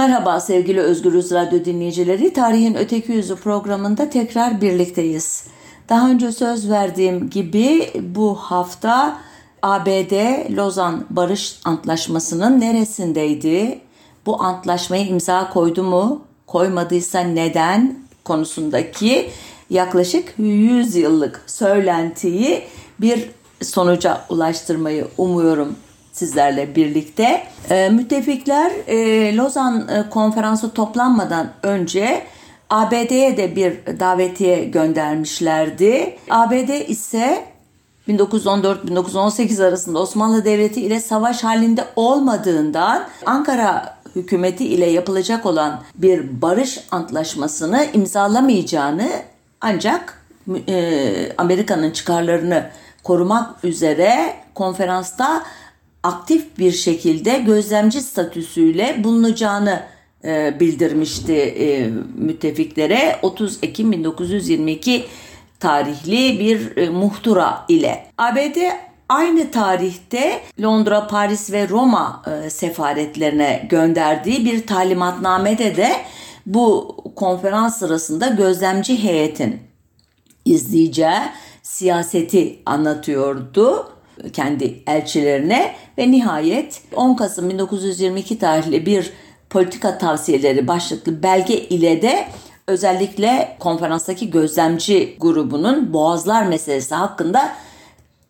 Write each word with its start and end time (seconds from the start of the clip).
Merhaba 0.00 0.40
sevgili 0.40 0.80
Özgürüz 0.80 1.32
Radyo 1.32 1.64
dinleyicileri. 1.64 2.32
Tarihin 2.32 2.74
Öteki 2.74 3.12
Yüzü 3.12 3.36
programında 3.36 4.10
tekrar 4.10 4.60
birlikteyiz. 4.60 5.44
Daha 5.88 6.10
önce 6.10 6.32
söz 6.32 6.70
verdiğim 6.70 7.30
gibi 7.30 7.90
bu 8.00 8.34
hafta 8.34 9.18
ABD 9.62 10.12
Lozan 10.56 11.04
Barış 11.10 11.60
Antlaşması'nın 11.64 12.60
neresindeydi? 12.60 13.80
Bu 14.26 14.42
antlaşmayı 14.42 15.06
imza 15.06 15.50
koydu 15.50 15.82
mu? 15.82 16.22
Koymadıysa 16.46 17.20
neden? 17.20 17.98
konusundaki 18.24 19.30
yaklaşık 19.70 20.34
100 20.38 20.96
yıllık 20.96 21.42
söylentiyi 21.46 22.62
bir 23.00 23.30
sonuca 23.62 24.24
ulaştırmayı 24.28 25.08
umuyorum 25.18 25.76
sizlerle 26.12 26.76
birlikte. 26.76 27.42
E, 27.70 27.88
müttefikler 27.88 28.72
e, 28.86 29.36
Lozan 29.36 29.88
e, 29.88 30.10
konferansı 30.10 30.70
toplanmadan 30.70 31.50
önce 31.62 32.22
ABD'ye 32.70 33.36
de 33.36 33.56
bir 33.56 34.00
davetiye 34.00 34.64
göndermişlerdi. 34.64 36.18
ABD 36.30 36.88
ise 36.88 37.44
1914-1918 38.08 39.66
arasında 39.66 39.98
Osmanlı 39.98 40.44
Devleti 40.44 40.80
ile 40.80 41.00
savaş 41.00 41.44
halinde 41.44 41.84
olmadığından 41.96 43.02
Ankara 43.26 44.00
hükümeti 44.16 44.66
ile 44.66 44.86
yapılacak 44.86 45.46
olan 45.46 45.80
bir 45.94 46.42
barış 46.42 46.80
antlaşmasını 46.90 47.86
imzalamayacağını 47.92 49.08
ancak 49.60 50.22
e, 50.68 51.32
Amerika'nın 51.38 51.90
çıkarlarını 51.90 52.70
korumak 53.02 53.64
üzere 53.64 54.34
konferansta 54.54 55.42
aktif 56.02 56.58
bir 56.58 56.72
şekilde 56.72 57.38
gözlemci 57.38 58.00
statüsüyle 58.00 59.04
bulunacağını 59.04 59.82
e, 60.24 60.60
bildirmişti 60.60 61.34
e, 61.34 61.90
müttefiklere 62.16 63.18
30 63.22 63.58
Ekim 63.62 63.92
1922 63.92 65.04
tarihli 65.60 66.40
bir 66.40 66.76
e, 66.76 66.88
muhtıra 66.88 67.64
ile. 67.68 68.06
ABD 68.18 68.56
aynı 69.08 69.50
tarihte 69.50 70.40
Londra, 70.62 71.06
Paris 71.06 71.52
ve 71.52 71.68
Roma 71.68 72.22
e, 72.26 72.50
sefaretlerine 72.50 73.66
gönderdiği 73.68 74.44
bir 74.44 74.66
talimatnamede 74.66 75.76
de 75.76 75.92
bu 76.46 76.96
konferans 77.16 77.78
sırasında 77.78 78.26
gözlemci 78.26 79.02
heyetin 79.02 79.60
izleyeceği 80.44 81.20
siyaseti 81.62 82.58
anlatıyordu 82.66 83.86
kendi 84.32 84.82
elçilerine 84.86 85.74
ve 85.98 86.10
nihayet 86.10 86.82
10 86.96 87.14
Kasım 87.14 87.50
1922 87.50 88.38
tarihli 88.38 88.86
bir 88.86 89.12
politika 89.50 89.98
tavsiyeleri 89.98 90.68
başlıklı 90.68 91.22
belge 91.22 91.54
ile 91.54 92.02
de 92.02 92.26
özellikle 92.66 93.56
konferanstaki 93.60 94.30
gözlemci 94.30 95.16
grubunun 95.20 95.92
boğazlar 95.92 96.42
meselesi 96.42 96.94
hakkında 96.94 97.52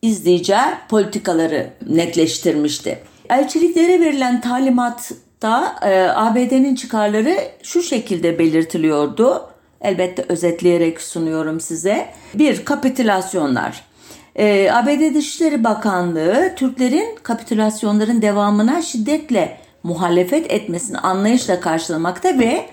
izleyeceği 0.03 0.61
politikaları 0.89 1.71
netleştirmişti. 1.89 2.99
Elçiliklere 3.31 4.01
verilen 4.01 4.41
talimatta 4.41 5.77
e, 5.83 6.03
ABD'nin 6.03 6.75
çıkarları 6.75 7.37
şu 7.63 7.83
şekilde 7.83 8.39
belirtiliyordu. 8.39 9.51
Elbette 9.81 10.25
özetleyerek 10.29 11.01
sunuyorum 11.01 11.61
size. 11.61 12.07
Bir, 12.35 12.65
kapitülasyonlar. 12.65 13.90
E, 14.37 14.71
ABD 14.73 15.15
Dışişleri 15.15 15.65
Bakanlığı 15.65 16.53
Türklerin 16.57 17.19
kapitülasyonların 17.23 18.23
devamına 18.23 18.83
şiddetle 18.83 19.59
muhalefet 19.83 20.53
etmesini 20.53 20.99
anlayışla 20.99 21.61
karşılamakta 21.61 22.39
ve 22.39 22.67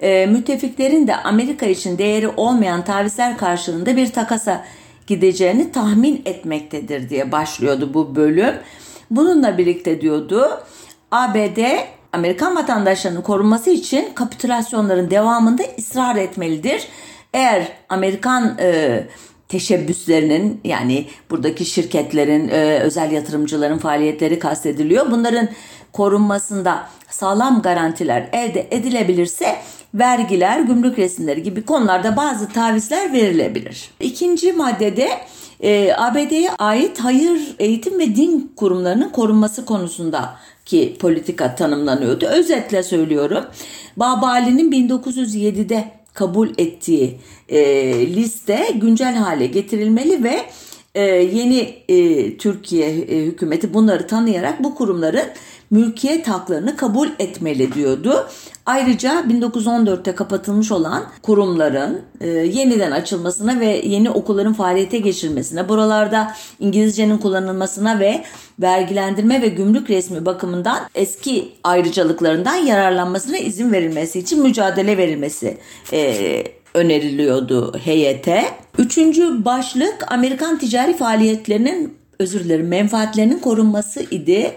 e, 0.00 0.26
müttefiklerin 0.26 1.06
de 1.06 1.16
Amerika 1.16 1.66
için 1.66 1.98
değeri 1.98 2.28
olmayan 2.28 2.84
tavizler 2.84 3.36
karşılığında 3.36 3.96
bir 3.96 4.12
takasa 4.12 4.64
gideceğini 5.06 5.72
tahmin 5.72 6.22
etmektedir 6.24 7.10
diye 7.10 7.32
başlıyordu 7.32 7.94
bu 7.94 8.16
bölüm. 8.16 8.54
Bununla 9.10 9.58
birlikte 9.58 10.00
diyordu 10.00 10.64
ABD 11.10 11.58
Amerikan 12.12 12.56
vatandaşlarının 12.56 13.22
korunması 13.22 13.70
için 13.70 14.14
kapitülasyonların 14.14 15.10
devamında 15.10 15.62
ısrar 15.78 16.16
etmelidir. 16.16 16.88
Eğer 17.34 17.68
Amerikan 17.88 18.56
e, 18.60 19.00
teşebbüslerinin 19.54 20.60
yani 20.64 21.06
buradaki 21.30 21.64
şirketlerin, 21.64 22.48
e, 22.48 22.78
özel 22.78 23.12
yatırımcıların 23.12 23.78
faaliyetleri 23.78 24.38
kastediliyor. 24.38 25.10
Bunların 25.10 25.48
korunmasında 25.92 26.88
sağlam 27.10 27.62
garantiler 27.62 28.28
elde 28.32 28.66
edilebilirse 28.70 29.56
vergiler, 29.94 30.60
gümrük 30.60 30.98
resimleri 30.98 31.42
gibi 31.42 31.64
konularda 31.64 32.16
bazı 32.16 32.48
tavizler 32.48 33.12
verilebilir. 33.12 33.90
İkinci 34.00 34.52
maddede 34.52 35.08
e, 35.60 35.92
ABD'ye 35.96 36.50
ait 36.50 36.98
hayır, 37.00 37.40
eğitim 37.58 37.98
ve 37.98 38.16
din 38.16 38.52
kurumlarının 38.56 39.08
korunması 39.08 39.64
konusunda 39.64 40.36
ki 40.64 40.96
politika 41.00 41.54
tanımlanıyordu. 41.54 42.26
Özetle 42.26 42.82
söylüyorum. 42.82 43.44
Babali'nin 43.96 44.72
1907'de 44.72 46.03
kabul 46.14 46.48
ettiği 46.58 47.18
e, 47.48 47.60
liste 48.14 48.68
güncel 48.74 49.14
hale 49.14 49.46
getirilmeli 49.46 50.24
ve 50.24 50.40
e, 50.94 51.02
yeni 51.10 51.58
e, 51.88 52.36
Türkiye 52.36 52.88
e, 52.88 53.24
hükümeti 53.24 53.74
bunları 53.74 54.06
tanıyarak 54.06 54.64
bu 54.64 54.74
kurumların 54.74 55.26
mülkiyet 55.70 56.28
haklarını 56.28 56.76
kabul 56.76 57.08
etmeli 57.18 57.72
diyordu. 57.72 58.28
Ayrıca 58.66 59.20
1914'te 59.20 60.14
kapatılmış 60.14 60.72
olan 60.72 61.04
kurumların 61.22 62.02
e, 62.20 62.28
yeniden 62.28 62.90
açılmasına 62.90 63.60
ve 63.60 63.66
yeni 63.84 64.10
okulların 64.10 64.52
faaliyete 64.52 64.98
geçirmesine, 64.98 65.68
buralarda 65.68 66.34
İngilizcenin 66.60 67.18
kullanılmasına 67.18 68.00
ve 68.00 68.24
vergilendirme 68.60 69.42
ve 69.42 69.48
gümrük 69.48 69.90
resmi 69.90 70.26
bakımından 70.26 70.78
eski 70.94 71.52
ayrıcalıklarından 71.64 72.56
yararlanmasına 72.56 73.36
izin 73.36 73.72
verilmesi 73.72 74.18
için 74.18 74.42
mücadele 74.42 74.96
verilmesi 74.96 75.58
e, 75.92 76.44
öneriliyordu 76.74 77.78
heyete. 77.78 78.44
Üçüncü 78.78 79.44
başlık 79.44 80.12
Amerikan 80.12 80.58
ticari 80.58 80.96
faaliyetlerinin 80.96 81.94
özür 82.18 82.44
dilerim 82.44 82.68
menfaatlerinin 82.68 83.38
korunması 83.38 84.00
idi. 84.00 84.52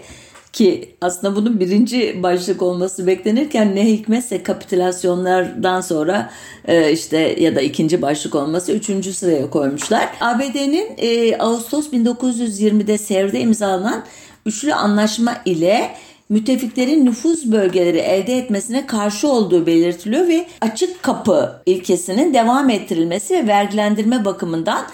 Ki 0.58 0.94
aslında 1.00 1.36
bunun 1.36 1.60
birinci 1.60 2.22
başlık 2.22 2.62
olması 2.62 3.06
beklenirken 3.06 3.76
ne 3.76 3.86
hikmetse 3.86 4.42
kapitülasyonlardan 4.42 5.80
sonra 5.80 6.30
e, 6.68 6.92
işte 6.92 7.18
ya 7.18 7.56
da 7.56 7.60
ikinci 7.60 8.02
başlık 8.02 8.34
olması 8.34 8.72
üçüncü 8.72 9.12
sıraya 9.12 9.50
koymuşlar. 9.50 10.08
ABD'nin 10.20 10.88
e, 10.96 11.36
Ağustos 11.36 11.92
1920'de 11.92 12.98
Sevr'de 12.98 13.40
imzalanan 13.40 14.04
üçlü 14.46 14.74
anlaşma 14.74 15.34
ile 15.44 15.90
müttefiklerin 16.28 17.06
nüfuz 17.06 17.52
bölgeleri 17.52 17.98
elde 17.98 18.38
etmesine 18.38 18.86
karşı 18.86 19.28
olduğu 19.28 19.66
belirtiliyor 19.66 20.28
ve 20.28 20.46
açık 20.60 21.02
kapı 21.02 21.62
ilkesinin 21.66 22.34
devam 22.34 22.70
ettirilmesi 22.70 23.34
ve 23.34 23.46
vergilendirme 23.46 24.24
bakımından 24.24 24.86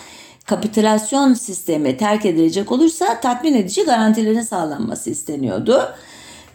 kapitülasyon 0.46 1.34
sistemi 1.34 1.96
terk 1.96 2.26
edilecek 2.26 2.72
olursa 2.72 3.20
tatmin 3.20 3.54
edici 3.54 3.84
garantilerin 3.84 4.40
sağlanması 4.40 5.10
isteniyordu. 5.10 5.82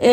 E, 0.01 0.11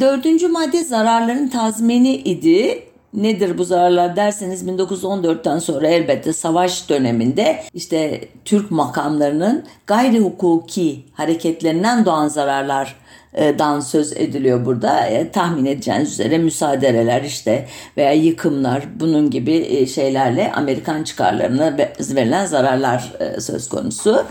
dördüncü 0.00 0.48
madde 0.48 0.84
zararların 0.84 1.48
tazmini 1.48 2.16
idi. 2.16 2.82
Nedir 3.14 3.58
bu 3.58 3.64
zararlar 3.64 4.16
derseniz 4.16 4.66
1914'ten 4.66 5.58
sonra 5.58 5.88
elbette 5.88 6.32
savaş 6.32 6.88
döneminde 6.88 7.62
işte 7.74 8.28
Türk 8.44 8.70
makamlarının 8.70 9.64
gayri 9.86 10.18
hukuki 10.18 11.04
hareketlerinden 11.14 12.04
doğan 12.04 12.28
zararlar 12.28 12.96
dan 13.34 13.80
söz 13.80 14.12
ediliyor 14.12 14.66
burada. 14.66 15.06
E, 15.06 15.30
tahmin 15.30 15.66
edeceğiniz 15.66 16.12
üzere 16.12 16.38
müsaadereler 16.38 17.22
işte 17.22 17.68
veya 17.96 18.12
yıkımlar 18.12 18.82
bunun 19.00 19.30
gibi 19.30 19.52
e, 19.52 19.86
şeylerle 19.86 20.52
Amerikan 20.52 21.02
çıkarlarına 21.02 21.76
verilen 22.00 22.46
zararlar 22.46 23.12
e, 23.20 23.40
söz 23.40 23.68
konusu. 23.68 24.24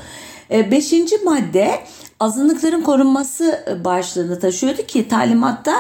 E, 0.52 0.72
beşinci 0.72 1.18
madde 1.18 1.72
azınlıkların 2.20 2.82
korunması 2.82 3.60
başlığını 3.86 4.40
taşıyordu 4.40 4.82
ki 4.82 5.08
talimatta 5.08 5.74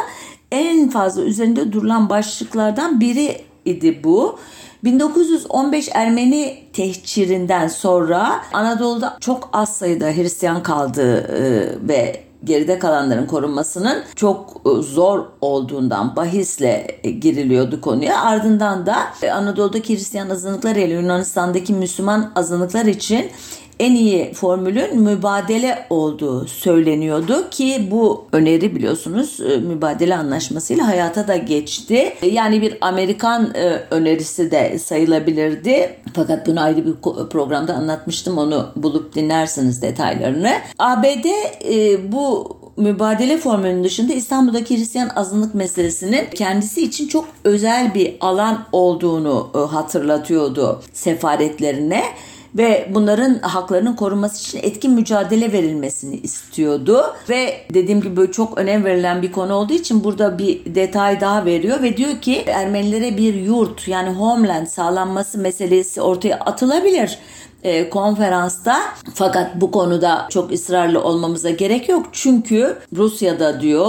en 0.51 0.89
fazla 0.89 1.21
üzerinde 1.21 1.71
durulan 1.71 2.09
başlıklardan 2.09 3.01
biri 3.01 3.41
idi 3.65 4.03
bu. 4.03 4.39
1915 4.83 5.89
Ermeni 5.93 6.63
tehcirinden 6.73 7.67
sonra 7.67 8.41
Anadolu'da 8.53 9.17
çok 9.19 9.49
az 9.53 9.75
sayıda 9.77 10.07
Hristiyan 10.07 10.63
kaldığı 10.63 11.29
ve 11.87 12.28
geride 12.43 12.79
kalanların 12.79 13.25
korunmasının 13.25 14.03
çok 14.15 14.61
e, 14.65 14.81
zor 14.81 15.25
olduğundan 15.41 16.15
bahisle 16.15 16.99
e, 17.03 17.11
giriliyordu 17.11 17.81
konuya. 17.81 18.21
Ardından 18.21 18.85
da 18.85 18.97
e, 19.21 19.31
Anadolu'daki 19.31 19.95
Hristiyan 19.95 20.29
azınlıklar 20.29 20.75
ile 20.75 20.93
Yunanistan'daki 20.93 21.73
Müslüman 21.73 22.31
azınlıklar 22.35 22.85
için 22.85 23.31
en 23.79 23.95
iyi 23.95 24.33
formülün 24.33 25.01
mübadele 25.01 25.85
olduğu 25.89 26.47
söyleniyordu 26.47 27.49
ki 27.49 27.87
bu 27.91 28.25
öneri 28.31 28.75
biliyorsunuz 28.75 29.39
e, 29.39 29.57
mübadele 29.57 30.15
anlaşmasıyla 30.15 30.87
hayata 30.87 31.27
da 31.27 31.37
geçti. 31.37 32.13
Yani 32.31 32.61
bir 32.61 32.77
Amerikan 32.81 33.53
e, 33.55 33.83
önerisi 33.91 34.51
de 34.51 34.79
sayılabilirdi. 34.79 35.95
Fakat 36.13 36.47
bunu 36.47 36.61
ayrı 36.61 36.85
bir 36.85 36.93
programda 37.29 37.73
anlatmıştım. 37.73 38.37
Onu 38.37 38.67
bulup 38.75 39.15
dinlersiniz 39.15 39.81
detaylarını. 39.81 40.51
ABD 40.79 41.25
e, 41.65 42.11
bu 42.11 42.57
mübadele 42.77 43.37
formülünün 43.37 43.83
dışında 43.83 44.13
İstanbul'daki 44.13 44.77
Hristiyan 44.77 45.09
azınlık 45.15 45.55
meselesinin 45.55 46.25
kendisi 46.35 46.81
için 46.81 47.07
çok 47.07 47.25
özel 47.43 47.93
bir 47.93 48.17
alan 48.21 48.65
olduğunu 48.71 49.49
hatırlatıyordu 49.71 50.81
sefaretlerine 50.93 52.03
ve 52.57 52.89
bunların 52.93 53.39
haklarının 53.39 53.95
korunması 53.95 54.39
için 54.47 54.59
etkin 54.69 54.91
mücadele 54.91 55.51
verilmesini 55.51 56.15
istiyordu. 56.15 57.05
Ve 57.29 57.53
dediğim 57.73 58.01
gibi 58.01 58.31
çok 58.31 58.57
önem 58.57 58.85
verilen 58.85 59.21
bir 59.21 59.31
konu 59.31 59.53
olduğu 59.53 59.73
için 59.73 60.03
burada 60.03 60.37
bir 60.37 60.75
detay 60.75 61.21
daha 61.21 61.45
veriyor 61.45 61.81
ve 61.81 61.97
diyor 61.97 62.21
ki 62.21 62.43
Ermenilere 62.47 63.17
bir 63.17 63.33
yurt 63.33 63.87
yani 63.87 64.09
homeland 64.09 64.67
sağlanması 64.67 65.37
meselesi 65.37 66.01
ortaya 66.01 66.39
atılabilir 66.39 67.19
e, 67.63 67.89
konferansta 67.89 68.81
fakat 69.13 69.61
bu 69.61 69.71
konuda 69.71 70.27
çok 70.29 70.51
ısrarlı 70.51 71.03
olmamıza 71.03 71.49
gerek 71.49 71.89
yok 71.89 72.05
çünkü 72.11 72.77
Rusya'da 72.95 73.61
diyor 73.61 73.85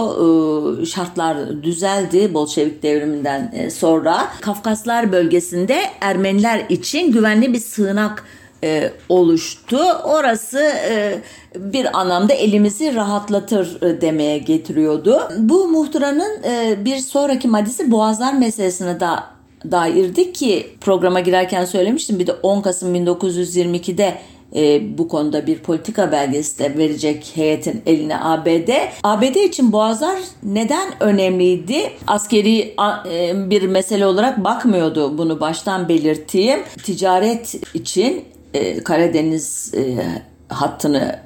e, 0.83 0.87
şartlar 0.87 1.63
düzeldi 1.63 2.35
Bolşevik 2.35 2.83
devriminden 2.83 3.53
e, 3.55 3.71
sonra 3.71 4.29
Kafkaslar 4.41 5.13
bölgesinde 5.13 5.81
Ermeniler 6.01 6.67
için 6.69 7.13
güvenli 7.13 7.53
bir 7.53 7.59
sığınak 7.59 8.25
e, 8.65 8.93
oluştu. 9.09 9.79
Orası 10.05 10.61
e, 10.61 11.19
bir 11.57 11.99
anlamda 12.01 12.33
elimizi 12.33 12.95
rahatlatır 12.95 13.83
e, 13.83 14.01
demeye 14.01 14.39
getiriyordu. 14.39 15.21
Bu 15.39 15.69
muhtıranın 15.69 16.43
e, 16.43 16.85
bir 16.85 16.97
sonraki 16.97 17.49
maddesi 17.49 17.91
boğazlar 17.91 18.33
meselesine 18.33 19.01
da 19.01 19.25
dairdi 19.71 20.33
ki 20.33 20.67
programa 20.81 21.21
girerken 21.21 21.65
söylemiştim. 21.65 22.19
Bir 22.19 22.27
de 22.27 22.33
10 22.33 22.61
Kasım 22.61 22.95
1922'de 22.95 24.19
e, 24.55 24.99
bu 24.99 25.09
konuda 25.09 25.47
bir 25.47 25.59
politika 25.59 26.13
belgesi 26.13 26.59
de 26.59 26.79
verecek 26.79 27.33
heyetin 27.35 27.83
eline 27.87 28.21
ABD. 28.21 28.69
ABD 29.03 29.37
için 29.37 29.73
boğazlar 29.73 30.19
neden 30.43 30.93
önemliydi? 31.01 31.91
Askeri 32.07 32.75
e, 33.13 33.51
bir 33.51 33.63
mesele 33.63 34.07
olarak 34.07 34.45
bakmıyordu 34.45 35.19
bunu 35.19 35.41
baştan 35.41 35.89
belirteyim. 35.89 36.61
Ticaret 36.85 37.75
için 37.75 38.25
e, 38.55 38.85
Karadeniz 38.85 39.75
e, 39.75 39.83
hattını 40.49 41.19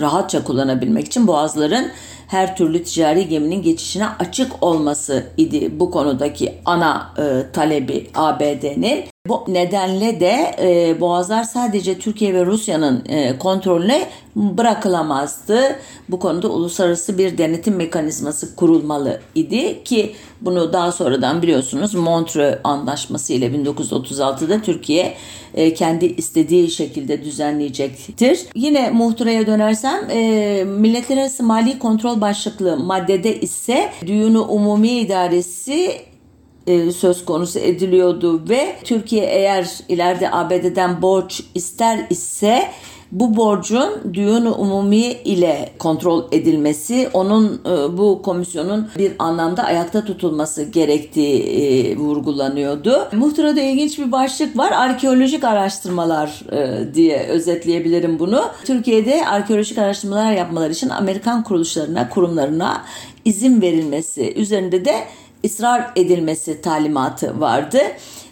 rahatça 0.00 0.44
kullanabilmek 0.44 1.06
için 1.06 1.26
boğazların 1.26 1.90
her 2.28 2.56
türlü 2.56 2.84
ticari 2.84 3.28
geminin 3.28 3.62
geçişine 3.62 4.06
açık 4.18 4.62
olması 4.62 5.26
idi 5.36 5.80
bu 5.80 5.90
konudaki 5.90 6.54
ana 6.64 7.14
e, 7.18 7.52
talebi 7.52 8.10
ABD'nin. 8.14 9.04
Bu 9.28 9.44
nedenle 9.48 10.20
de 10.20 10.54
e, 10.58 11.00
boğazlar 11.00 11.44
sadece 11.44 11.98
Türkiye 11.98 12.34
ve 12.34 12.46
Rusya'nın 12.46 13.04
e, 13.08 13.38
kontrolüne 13.38 14.08
bırakılamazdı. 14.36 15.60
Bu 16.08 16.18
konuda 16.18 16.48
uluslararası 16.48 17.18
bir 17.18 17.38
denetim 17.38 17.76
mekanizması 17.76 18.56
kurulmalı 18.56 19.20
idi 19.34 19.84
ki 19.84 20.14
bunu 20.40 20.72
daha 20.72 20.92
sonradan 20.92 21.42
biliyorsunuz 21.42 21.94
Montreux 21.94 22.58
Anlaşması 22.64 23.32
ile 23.32 23.46
1936'da 23.46 24.62
Türkiye 24.62 25.14
e, 25.54 25.74
kendi 25.74 26.06
istediği 26.06 26.70
şekilde 26.70 27.24
düzenleyecektir. 27.24 28.40
Yine 28.54 28.90
muhtıraya 28.90 29.46
dönersem 29.46 30.10
e, 30.10 30.64
Milletler 30.64 31.16
Arası 31.16 31.42
Mali 31.42 31.78
Kontrol 31.78 32.20
başlıklı 32.20 32.76
maddede 32.76 33.40
ise 33.40 33.90
Düğünü 34.06 34.38
Umumi 34.38 34.90
İdaresi 34.90 36.00
e, 36.66 36.92
söz 36.92 37.24
konusu 37.24 37.58
ediliyordu 37.58 38.48
ve 38.48 38.76
Türkiye 38.84 39.24
eğer 39.24 39.68
ileride 39.88 40.30
ABD'den 40.32 41.02
borç 41.02 41.42
ister 41.54 42.06
ise 42.10 42.62
bu 43.12 43.36
borcun 43.36 44.14
düğün 44.14 44.44
umumi 44.44 45.06
ile 45.06 45.72
kontrol 45.78 46.24
edilmesi, 46.32 47.08
onun 47.12 47.60
e, 47.66 47.98
bu 47.98 48.22
komisyonun 48.22 48.88
bir 48.98 49.12
anlamda 49.18 49.64
ayakta 49.64 50.04
tutulması 50.04 50.62
gerektiği 50.62 51.42
e, 51.42 51.96
vurgulanıyordu. 51.96 53.08
Muhtırada 53.12 53.60
ilginç 53.60 53.98
bir 53.98 54.12
başlık 54.12 54.58
var. 54.58 54.72
Arkeolojik 54.72 55.44
araştırmalar 55.44 56.42
diye 56.94 57.18
özetleyebilirim 57.18 58.18
bunu. 58.18 58.44
Türkiye'de 58.64 59.26
arkeolojik 59.26 59.78
araştırmalar 59.78 60.32
yapmaları 60.32 60.72
için 60.72 60.88
Amerikan 60.88 61.42
kuruluşlarına, 61.42 62.08
kurumlarına 62.08 62.82
izin 63.24 63.62
verilmesi 63.62 64.34
üzerinde 64.34 64.84
de 64.84 64.94
ısrar 65.46 65.90
edilmesi 65.96 66.60
talimatı 66.60 67.40
vardı. 67.40 67.78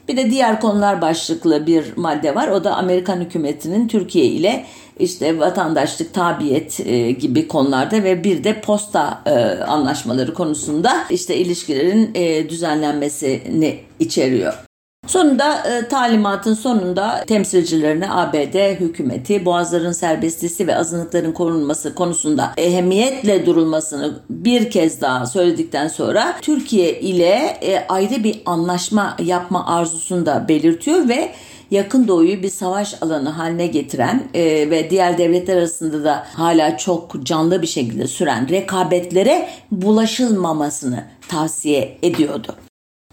Bir 0.08 0.16
de 0.16 0.30
diğer 0.30 0.60
konular 0.60 1.00
başlıklı 1.00 1.66
bir 1.66 1.96
madde 1.96 2.34
var. 2.34 2.48
O 2.48 2.64
da 2.64 2.76
Amerikan 2.76 3.20
hükümetinin 3.20 3.88
Türkiye 3.88 4.24
ile 4.24 4.64
işte 4.98 5.38
vatandaşlık, 5.38 6.14
tabiyet 6.14 6.80
e, 6.80 7.10
gibi 7.10 7.48
konularda 7.48 8.04
ve 8.04 8.24
bir 8.24 8.44
de 8.44 8.60
posta 8.60 9.22
e, 9.26 9.30
anlaşmaları 9.62 10.34
konusunda 10.34 11.04
işte 11.10 11.36
ilişkilerin 11.36 12.10
e, 12.14 12.48
düzenlenmesini 12.48 13.80
içeriyor. 13.98 14.64
Sonunda 15.06 15.62
e, 15.68 15.88
talimatın 15.88 16.54
sonunda 16.54 17.24
temsilcilerine 17.26 18.10
ABD 18.10 18.80
hükümeti 18.80 19.44
boğazların 19.44 19.92
serbestisi 19.92 20.66
ve 20.66 20.76
azınlıkların 20.76 21.32
korunması 21.32 21.94
konusunda 21.94 22.52
ehemmiyetle 22.56 23.46
durulmasını 23.46 24.18
bir 24.30 24.70
kez 24.70 25.00
daha 25.00 25.26
söyledikten 25.26 25.88
sonra 25.88 26.36
Türkiye 26.42 27.00
ile 27.00 27.58
e, 27.62 27.86
ayrı 27.88 28.24
bir 28.24 28.42
anlaşma 28.46 29.16
yapma 29.22 29.66
arzusunu 29.66 30.26
da 30.26 30.48
belirtiyor 30.48 31.08
ve 31.08 31.32
yakın 31.70 32.08
doğuyu 32.08 32.42
bir 32.42 32.50
savaş 32.50 33.02
alanı 33.02 33.28
haline 33.28 33.66
getiren 33.66 34.22
e, 34.34 34.70
ve 34.70 34.90
diğer 34.90 35.18
devletler 35.18 35.56
arasında 35.56 36.04
da 36.04 36.26
hala 36.32 36.76
çok 36.76 37.24
canlı 37.26 37.62
bir 37.62 37.66
şekilde 37.66 38.06
süren 38.06 38.48
rekabetlere 38.48 39.48
bulaşılmamasını 39.70 41.04
tavsiye 41.28 41.98
ediyordu. 42.02 42.56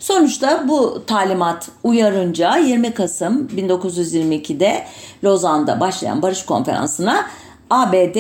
Sonuçta 0.01 0.68
bu 0.68 1.03
talimat 1.07 1.69
uyarınca 1.83 2.57
20 2.57 2.94
Kasım 2.94 3.48
1922'de 3.48 4.86
Lozan'da 5.24 5.80
başlayan 5.80 6.21
barış 6.21 6.45
konferansına 6.45 7.27
ABD 7.69 8.18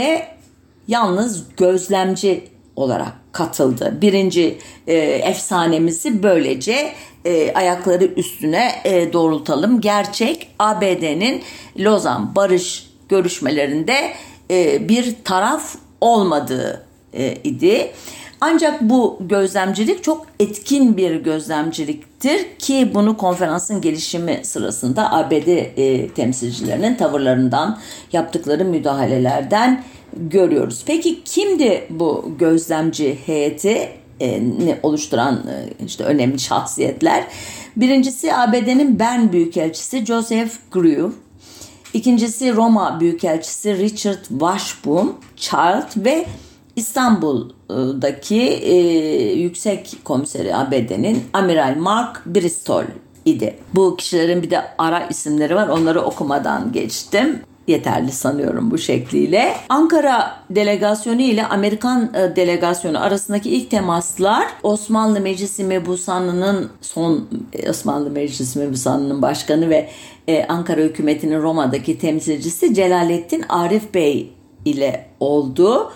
yalnız 0.87 1.43
gözlemci 1.57 2.49
olarak 2.75 3.13
katıldı. 3.31 3.97
Birinci 4.01 4.57
e, 4.87 4.95
efsanemizi 4.97 6.23
böylece 6.23 6.93
e, 7.25 7.53
ayakları 7.53 8.05
üstüne 8.05 8.71
e, 8.83 9.13
doğrultalım. 9.13 9.81
Gerçek 9.81 10.47
ABD'nin 10.59 11.43
Lozan 11.79 12.35
barış 12.35 12.89
görüşmelerinde 13.09 14.13
e, 14.51 14.89
bir 14.89 15.15
taraf 15.23 15.75
olmadığı 16.01 16.85
e, 17.13 17.35
idi. 17.43 17.91
Ancak 18.43 18.81
bu 18.81 19.17
gözlemcilik 19.19 20.03
çok 20.03 20.27
etkin 20.39 20.97
bir 20.97 21.15
gözlemciliktir 21.15 22.55
ki 22.59 22.91
bunu 22.93 23.17
konferansın 23.17 23.81
gelişimi 23.81 24.39
sırasında 24.43 25.13
ABD 25.13 25.47
e, 25.47 26.09
temsilcilerinin 26.09 26.95
tavırlarından 26.95 27.79
yaptıkları 28.13 28.65
müdahalelerden 28.65 29.83
görüyoruz. 30.13 30.83
Peki 30.85 31.23
kimdi 31.23 31.87
bu 31.89 32.31
gözlemci 32.39 33.17
heyeti 33.25 33.89
e, 34.21 34.41
oluşturan 34.83 35.35
e, 35.35 35.85
işte 35.85 36.03
önemli 36.03 36.39
şahsiyetler? 36.39 37.23
Birincisi 37.75 38.33
ABD'nin 38.33 38.99
Bern 38.99 39.31
Büyükelçisi 39.31 40.05
Joseph 40.05 40.51
Grew. 40.71 41.09
İkincisi 41.93 42.55
Roma 42.55 42.99
Büyükelçisi 42.99 43.77
Richard 43.77 44.25
Washburn 44.29 45.07
Child 45.35 46.05
ve 46.05 46.25
İstanbul'daki 47.71 48.41
e, 48.41 48.75
yüksek 49.33 49.97
komiseri 50.03 50.55
ABD'nin 50.55 51.23
Amiral 51.33 51.75
Mark 51.77 52.25
Bristol 52.25 52.83
idi. 53.25 53.55
Bu 53.75 53.95
kişilerin 53.95 54.43
bir 54.43 54.49
de 54.49 54.61
ara 54.77 55.07
isimleri 55.07 55.55
var. 55.55 55.67
Onları 55.67 56.01
okumadan 56.01 56.71
geçtim 56.71 57.39
yeterli 57.67 58.11
sanıyorum 58.11 58.71
bu 58.71 58.77
şekliyle. 58.77 59.55
Ankara 59.69 60.35
delegasyonu 60.49 61.21
ile 61.21 61.45
Amerikan 61.45 62.13
e, 62.13 62.35
delegasyonu 62.35 63.03
arasındaki 63.03 63.49
ilk 63.49 63.71
temaslar 63.71 64.47
Osmanlı 64.63 65.19
Meclisi 65.19 65.63
Mebusanı'nın 65.63 66.69
son 66.81 67.27
e, 67.53 67.69
Osmanlı 67.69 68.09
Meclisi 68.09 68.59
Mebusanı'nın 68.59 69.21
başkanı 69.21 69.69
ve 69.69 69.89
e, 70.27 70.45
Ankara 70.45 70.81
hükümetinin 70.81 71.41
Roma'daki 71.41 71.99
temsilcisi 71.99 72.73
Celalettin 72.73 73.45
Arif 73.49 73.93
Bey 73.93 74.33
ile 74.65 75.05
oldu. 75.19 75.91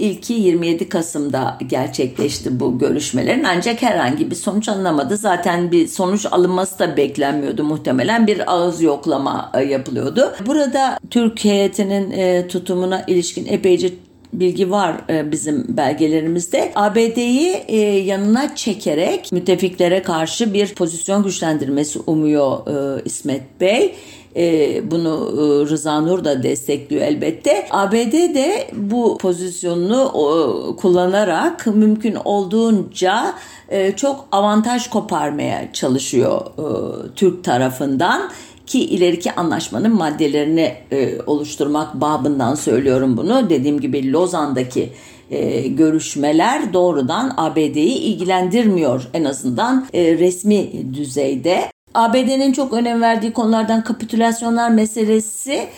İlki 0.00 0.32
27 0.32 0.88
Kasım'da 0.88 1.58
gerçekleşti 1.66 2.60
bu 2.60 2.78
görüşmelerin 2.78 3.44
ancak 3.44 3.82
herhangi 3.82 4.30
bir 4.30 4.34
sonuç 4.34 4.68
alınamadı. 4.68 5.16
Zaten 5.16 5.72
bir 5.72 5.86
sonuç 5.86 6.26
alınması 6.30 6.78
da 6.78 6.96
beklenmiyordu 6.96 7.64
muhtemelen 7.64 8.26
bir 8.26 8.52
ağız 8.52 8.82
yoklama 8.82 9.50
e, 9.54 9.64
yapılıyordu. 9.64 10.32
Burada 10.46 10.98
Türk 11.10 11.44
heyetinin 11.44 12.10
e, 12.10 12.48
tutumuna 12.48 13.04
ilişkin 13.06 13.46
epeyce 13.46 13.90
bilgi 14.32 14.70
var 14.70 14.94
e, 15.10 15.32
bizim 15.32 15.76
belgelerimizde. 15.76 16.72
ABD'yi 16.74 17.64
yanına 18.06 18.56
çekerek 18.56 19.32
müttefiklere 19.32 20.02
karşı 20.02 20.54
bir 20.54 20.74
pozisyon 20.74 21.22
güçlendirmesi 21.22 21.98
umuyor 22.06 22.58
İsmet 23.04 23.60
Bey. 23.60 23.94
E, 24.36 24.90
bunu 24.90 25.28
e, 25.32 25.70
Rıza 25.70 26.00
Nur 26.00 26.24
da 26.24 26.42
destekliyor 26.42 27.02
elbette. 27.02 27.66
ABD 27.70 28.12
de 28.12 28.70
bu 28.72 29.18
pozisyonunu 29.18 30.76
kullanarak 30.80 31.66
mümkün 31.66 32.14
olduğunca 32.14 33.34
e, 33.68 33.92
çok 33.96 34.28
avantaj 34.32 34.88
koparmaya 34.88 35.72
çalışıyor 35.72 36.40
Türk 37.16 37.44
tarafından 37.44 38.30
ki 38.66 38.84
ileriki 38.84 39.32
anlaşmanın 39.32 39.94
maddelerini 39.94 40.74
oluşturmak 41.26 41.94
babından 41.94 42.54
söylüyorum 42.54 43.16
bunu. 43.16 43.50
Dediğim 43.50 43.80
gibi 43.80 44.12
Lozan'daki 44.12 44.92
görüşmeler 45.66 46.72
doğrudan 46.72 47.34
ABD'yi 47.36 47.98
ilgilendirmiyor 47.98 49.08
en 49.14 49.24
azından 49.24 49.86
resmi 49.94 50.70
düzeyde. 50.94 51.70
ABD'nin 51.94 52.52
çok 52.52 52.72
önem 52.72 53.02
verdiği 53.02 53.32
konulardan 53.32 53.84
kapitülasyonlar 53.84 54.70
meselesi 54.70 55.68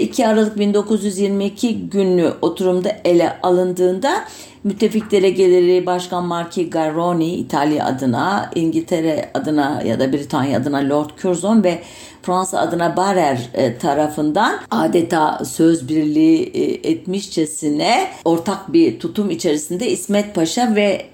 2 0.00 0.22
e, 0.22 0.26
Aralık 0.26 0.58
1922 0.58 1.88
günlü 1.88 2.32
oturumda 2.42 2.96
ele 3.04 3.38
alındığında 3.42 4.24
müttefik 4.64 5.10
delegeleri 5.10 5.86
Başkan 5.86 6.24
Marki 6.24 6.70
Garroni 6.70 7.34
İtalya 7.34 7.86
adına, 7.86 8.50
İngiltere 8.54 9.30
adına 9.34 9.82
ya 9.86 10.00
da 10.00 10.12
Britanya 10.12 10.58
adına 10.58 10.88
Lord 10.88 11.10
Curzon 11.22 11.64
ve 11.64 11.78
Fransa 12.22 12.58
adına 12.58 12.96
Barer 12.96 13.50
e, 13.54 13.78
tarafından 13.78 14.60
adeta 14.70 15.44
söz 15.44 15.88
birliği 15.88 16.42
e, 16.54 16.90
etmişçesine 16.90 18.08
ortak 18.24 18.72
bir 18.72 18.98
tutum 18.98 19.30
içerisinde 19.30 19.90
İsmet 19.90 20.34
Paşa 20.34 20.74
ve 20.74 21.06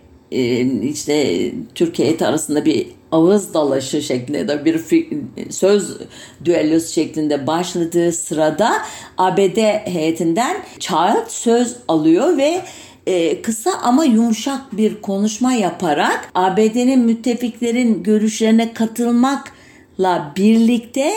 işte 0.82 1.50
Türkiye 1.74 2.16
arasında 2.20 2.64
bir 2.64 2.86
ağız 3.14 3.54
dalaşı 3.54 4.02
şeklinde 4.02 4.48
de 4.48 4.64
bir 4.64 4.80
söz 5.50 5.96
düellosu 6.44 6.92
şeklinde 6.92 7.46
başladığı 7.46 8.12
sırada 8.12 8.72
ABD 9.18 9.56
heyetinden 9.86 10.56
Child 10.78 11.28
söz 11.28 11.76
alıyor 11.88 12.36
ve 12.36 12.60
e, 13.06 13.42
kısa 13.42 13.70
ama 13.82 14.04
yumuşak 14.04 14.76
bir 14.76 15.02
konuşma 15.02 15.52
yaparak 15.52 16.30
ABD'nin 16.34 17.00
müttefiklerin 17.00 18.02
görüşlerine 18.02 18.72
katılmakla 18.74 20.32
birlikte 20.36 21.12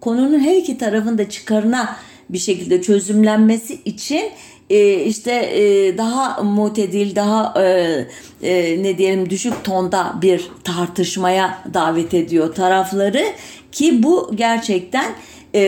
konunun 0.00 0.40
her 0.40 0.56
iki 0.56 0.78
tarafında 0.78 1.30
çıkarına 1.30 1.96
bir 2.28 2.38
şekilde 2.38 2.82
çözümlenmesi 2.82 3.80
için 3.84 4.22
e, 4.72 5.04
işte 5.04 5.54
daha 5.98 6.42
mutedil, 6.42 7.16
daha 7.16 7.62
e, 7.62 8.06
e, 8.42 8.82
ne 8.82 8.98
diyelim 8.98 9.30
düşük 9.30 9.64
tonda 9.64 10.14
bir 10.22 10.50
tartışmaya 10.64 11.58
davet 11.74 12.14
ediyor 12.14 12.54
tarafları 12.54 13.24
ki 13.72 14.02
bu 14.02 14.30
gerçekten 14.34 15.06
e, 15.54 15.62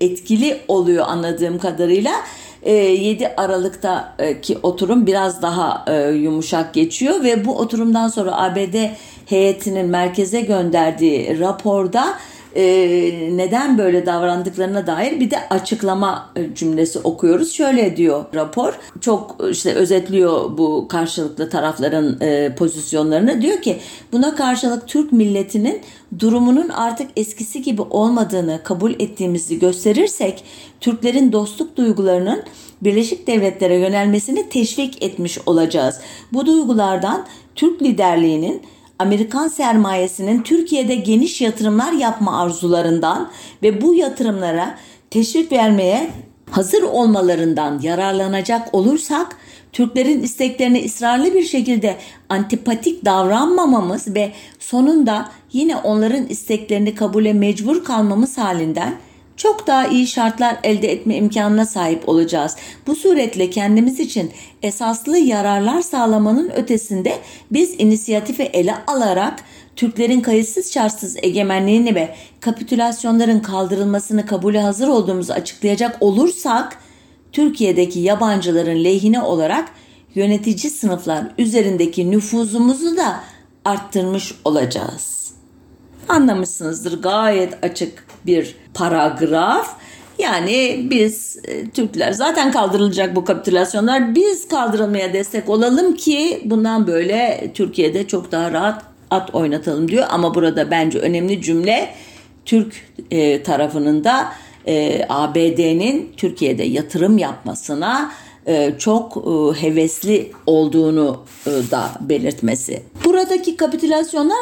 etkili 0.00 0.56
oluyor 0.68 1.04
anladığım 1.08 1.58
kadarıyla. 1.58 2.12
7 2.66 3.24
e, 3.24 3.36
Aralık'taki 3.36 4.58
oturum 4.62 5.06
biraz 5.06 5.42
daha 5.42 5.84
yumuşak 6.10 6.74
geçiyor 6.74 7.24
ve 7.24 7.44
bu 7.44 7.58
oturumdan 7.58 8.08
sonra 8.08 8.42
ABD 8.42 8.74
heyetinin 9.26 9.86
merkeze 9.86 10.40
gönderdiği 10.40 11.40
raporda 11.40 12.14
e, 12.56 13.36
neden 13.36 13.78
böyle 13.78 14.06
davrandıklarına 14.06 14.86
dair 14.86 15.20
bir 15.20 15.30
de 15.30 15.48
açıklama 15.48 16.30
e, 16.36 16.54
cümlesi 16.54 16.98
okuyoruz. 16.98 17.52
Şöyle 17.52 17.96
diyor 17.96 18.24
rapor. 18.34 18.78
Çok 19.00 19.36
işte 19.50 19.74
özetliyor 19.74 20.58
bu 20.58 20.88
karşılıklı 20.88 21.50
tarafların 21.50 22.20
e, 22.20 22.54
pozisyonlarını. 22.54 23.42
Diyor 23.42 23.62
ki 23.62 23.78
buna 24.12 24.34
karşılık 24.34 24.88
Türk 24.88 25.12
milletinin 25.12 25.80
durumunun 26.18 26.68
artık 26.68 27.10
eskisi 27.16 27.62
gibi 27.62 27.82
olmadığını 27.82 28.60
kabul 28.64 28.92
ettiğimizi 28.92 29.58
gösterirsek 29.58 30.44
Türklerin 30.80 31.32
dostluk 31.32 31.76
duygularının 31.76 32.42
Birleşik 32.82 33.26
Devletlere 33.26 33.78
yönelmesini 33.78 34.48
teşvik 34.48 35.02
etmiş 35.02 35.38
olacağız. 35.46 36.00
Bu 36.32 36.46
duygulardan 36.46 37.26
Türk 37.54 37.82
liderliğinin 37.82 38.62
Amerikan 38.98 39.48
sermayesinin 39.48 40.42
Türkiye'de 40.42 40.94
geniş 40.94 41.40
yatırımlar 41.40 41.92
yapma 41.92 42.42
arzularından 42.42 43.30
ve 43.62 43.80
bu 43.80 43.94
yatırımlara 43.94 44.78
teşvik 45.10 45.52
vermeye 45.52 46.10
hazır 46.50 46.82
olmalarından 46.82 47.80
yararlanacak 47.82 48.74
olursak 48.74 49.36
Türklerin 49.72 50.22
isteklerine 50.22 50.84
ısrarlı 50.84 51.34
bir 51.34 51.42
şekilde 51.42 51.96
antipatik 52.28 53.04
davranmamamız 53.04 54.14
ve 54.14 54.32
sonunda 54.58 55.30
yine 55.52 55.76
onların 55.76 56.26
isteklerini 56.26 56.94
kabule 56.94 57.32
mecbur 57.32 57.84
kalmamız 57.84 58.38
halinden 58.38 58.94
çok 59.36 59.66
daha 59.66 59.86
iyi 59.86 60.06
şartlar 60.06 60.56
elde 60.64 60.92
etme 60.92 61.16
imkanına 61.16 61.66
sahip 61.66 62.08
olacağız. 62.08 62.56
Bu 62.86 62.96
suretle 62.96 63.50
kendimiz 63.50 64.00
için 64.00 64.32
esaslı 64.62 65.18
yararlar 65.18 65.80
sağlamanın 65.80 66.50
ötesinde 66.50 67.18
biz 67.50 67.74
inisiyatifi 67.78 68.42
ele 68.42 68.74
alarak 68.86 69.40
Türklerin 69.76 70.20
kayıtsız 70.20 70.72
şartsız 70.72 71.16
egemenliğini 71.22 71.94
ve 71.94 72.14
kapitülasyonların 72.40 73.40
kaldırılmasını 73.40 74.26
kabule 74.26 74.60
hazır 74.60 74.88
olduğumuzu 74.88 75.32
açıklayacak 75.32 75.96
olursak 76.00 76.78
Türkiye'deki 77.32 78.00
yabancıların 78.00 78.84
lehine 78.84 79.22
olarak 79.22 79.68
yönetici 80.14 80.70
sınıflar 80.70 81.24
üzerindeki 81.38 82.10
nüfuzumuzu 82.10 82.96
da 82.96 83.20
arttırmış 83.64 84.34
olacağız. 84.44 85.25
Anlamışsınızdır 86.08 87.02
gayet 87.02 87.64
açık 87.64 88.04
bir 88.26 88.54
paragraf. 88.74 89.76
Yani 90.18 90.86
biz 90.90 91.38
e, 91.44 91.70
Türkler 91.70 92.12
zaten 92.12 92.52
kaldırılacak 92.52 93.16
bu 93.16 93.24
kapitülasyonlar 93.24 94.14
biz 94.14 94.48
kaldırılmaya 94.48 95.12
destek 95.12 95.48
olalım 95.48 95.94
ki 95.94 96.42
bundan 96.44 96.86
böyle 96.86 97.50
Türkiye'de 97.54 98.06
çok 98.06 98.32
daha 98.32 98.52
rahat 98.52 98.82
at 99.10 99.34
oynatalım 99.34 99.88
diyor. 99.88 100.06
Ama 100.10 100.34
burada 100.34 100.70
bence 100.70 100.98
önemli 100.98 101.42
cümle 101.42 101.94
Türk 102.44 102.74
e, 103.10 103.42
tarafının 103.42 104.04
da 104.04 104.32
e, 104.66 105.06
ABD'nin 105.08 106.12
Türkiye'de 106.16 106.62
yatırım 106.62 107.18
yapmasına 107.18 108.10
çok 108.78 109.16
e, 109.16 109.62
hevesli 109.62 110.32
olduğunu 110.46 111.16
e, 111.46 111.50
da 111.70 111.90
belirtmesi. 112.00 112.82
Buradaki 113.04 113.56
kapitülasyonlar 113.56 114.36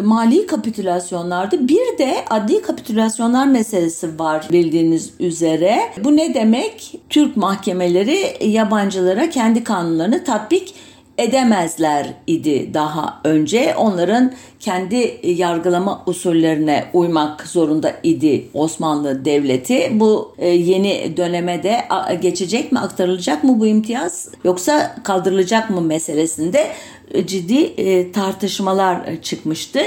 mali 0.00 0.46
kapitülasyonlardı. 0.46 1.68
Bir 1.68 1.98
de 1.98 2.14
adli 2.30 2.62
kapitülasyonlar 2.62 3.46
meselesi 3.46 4.18
var 4.18 4.48
bildiğiniz 4.52 5.12
üzere. 5.20 5.78
Bu 6.04 6.16
ne 6.16 6.34
demek? 6.34 7.00
Türk 7.10 7.36
mahkemeleri 7.36 8.36
yabancılara 8.40 9.30
kendi 9.30 9.64
kanunlarını 9.64 10.24
tatbik 10.24 10.74
edemezler 11.18 12.06
idi 12.26 12.74
daha 12.74 13.20
önce. 13.24 13.74
Onların 13.76 14.32
kendi 14.60 15.20
yargılama 15.22 16.02
usullerine 16.06 16.84
uymak 16.92 17.46
zorunda 17.46 17.92
idi 18.02 18.48
Osmanlı 18.54 19.24
Devleti. 19.24 19.90
Bu 19.92 20.34
e, 20.38 20.48
yeni 20.48 21.16
döneme 21.16 21.62
de 21.62 21.84
geçecek 22.22 22.72
mi, 22.72 22.78
aktarılacak 22.78 23.44
mı 23.44 23.60
bu 23.60 23.66
imtiyaz 23.66 24.28
yoksa 24.44 24.96
kaldırılacak 25.04 25.70
mı 25.70 25.80
meselesinde 25.80 26.66
e, 27.10 27.26
ciddi 27.26 27.62
e, 27.62 28.12
tartışmalar 28.12 29.22
çıkmıştı. 29.22 29.80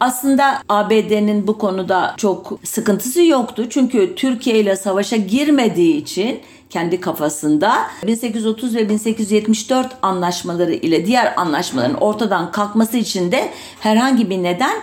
Aslında 0.00 0.62
ABD'nin 0.68 1.46
bu 1.46 1.58
konuda 1.58 2.14
çok 2.16 2.58
sıkıntısı 2.64 3.22
yoktu. 3.22 3.66
Çünkü 3.70 4.14
Türkiye 4.14 4.58
ile 4.58 4.76
savaşa 4.76 5.16
girmediği 5.16 5.96
için 5.96 6.40
kendi 6.70 7.00
kafasında. 7.00 7.86
1830 8.06 8.74
ve 8.74 8.88
1874 8.88 9.96
anlaşmaları 10.02 10.74
ile 10.74 11.06
diğer 11.06 11.34
anlaşmaların 11.36 11.96
ortadan 11.96 12.52
kalkması 12.52 12.96
için 12.96 13.32
de 13.32 13.50
herhangi 13.80 14.30
bir 14.30 14.42
neden 14.42 14.76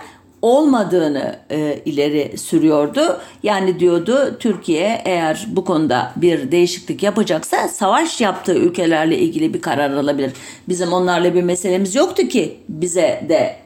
olmadığını 0.44 1.36
e, 1.50 1.80
ileri 1.84 2.38
sürüyordu. 2.38 3.20
Yani 3.42 3.80
diyordu 3.80 4.36
Türkiye 4.40 5.02
eğer 5.04 5.46
bu 5.48 5.64
konuda 5.64 6.12
bir 6.16 6.52
değişiklik 6.52 7.02
yapacaksa 7.02 7.68
savaş 7.68 8.20
yaptığı 8.20 8.54
ülkelerle 8.54 9.18
ilgili 9.18 9.54
bir 9.54 9.60
karar 9.60 9.90
alabilir. 9.90 10.32
Bizim 10.68 10.92
onlarla 10.92 11.34
bir 11.34 11.42
meselemiz 11.42 11.94
yoktu 11.94 12.28
ki 12.28 12.56
bize 12.68 13.24
de 13.28 13.56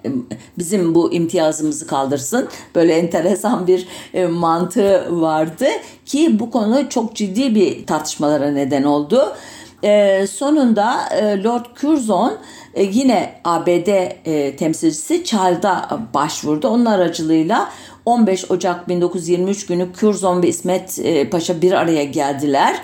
bizim 0.59 0.95
bu 0.95 1.13
imtiyazımızı 1.13 1.87
kaldırsın. 1.87 2.49
Böyle 2.75 2.95
enteresan 2.95 3.67
bir 3.67 3.89
e, 4.15 4.27
mantığı 4.27 5.21
vardı 5.21 5.67
ki 6.07 6.39
bu 6.39 6.51
konu 6.51 6.89
çok 6.89 7.15
ciddi 7.17 7.55
bir 7.55 7.87
tartışmalara 7.87 8.51
neden 8.51 8.83
oldu. 8.83 9.35
E, 9.83 10.27
sonunda 10.27 11.09
e, 11.09 11.43
Lord 11.43 11.65
Curzon 11.81 12.39
e, 12.75 12.83
yine 12.83 13.41
ABD 13.45 13.89
e, 14.25 14.57
temsilcisi 14.57 15.25
Charles'a 15.25 16.01
başvurdu. 16.15 16.69
Onun 16.69 16.85
aracılığıyla 16.85 17.69
15 18.05 18.51
Ocak 18.51 18.89
1923 18.89 19.67
günü 19.67 19.93
Kürzon 19.93 20.43
ve 20.43 20.49
İsmet 20.49 20.99
e, 20.99 21.31
Paşa 21.31 21.63
bir 21.63 21.73
araya 21.73 22.05
geldiler. 22.05 22.77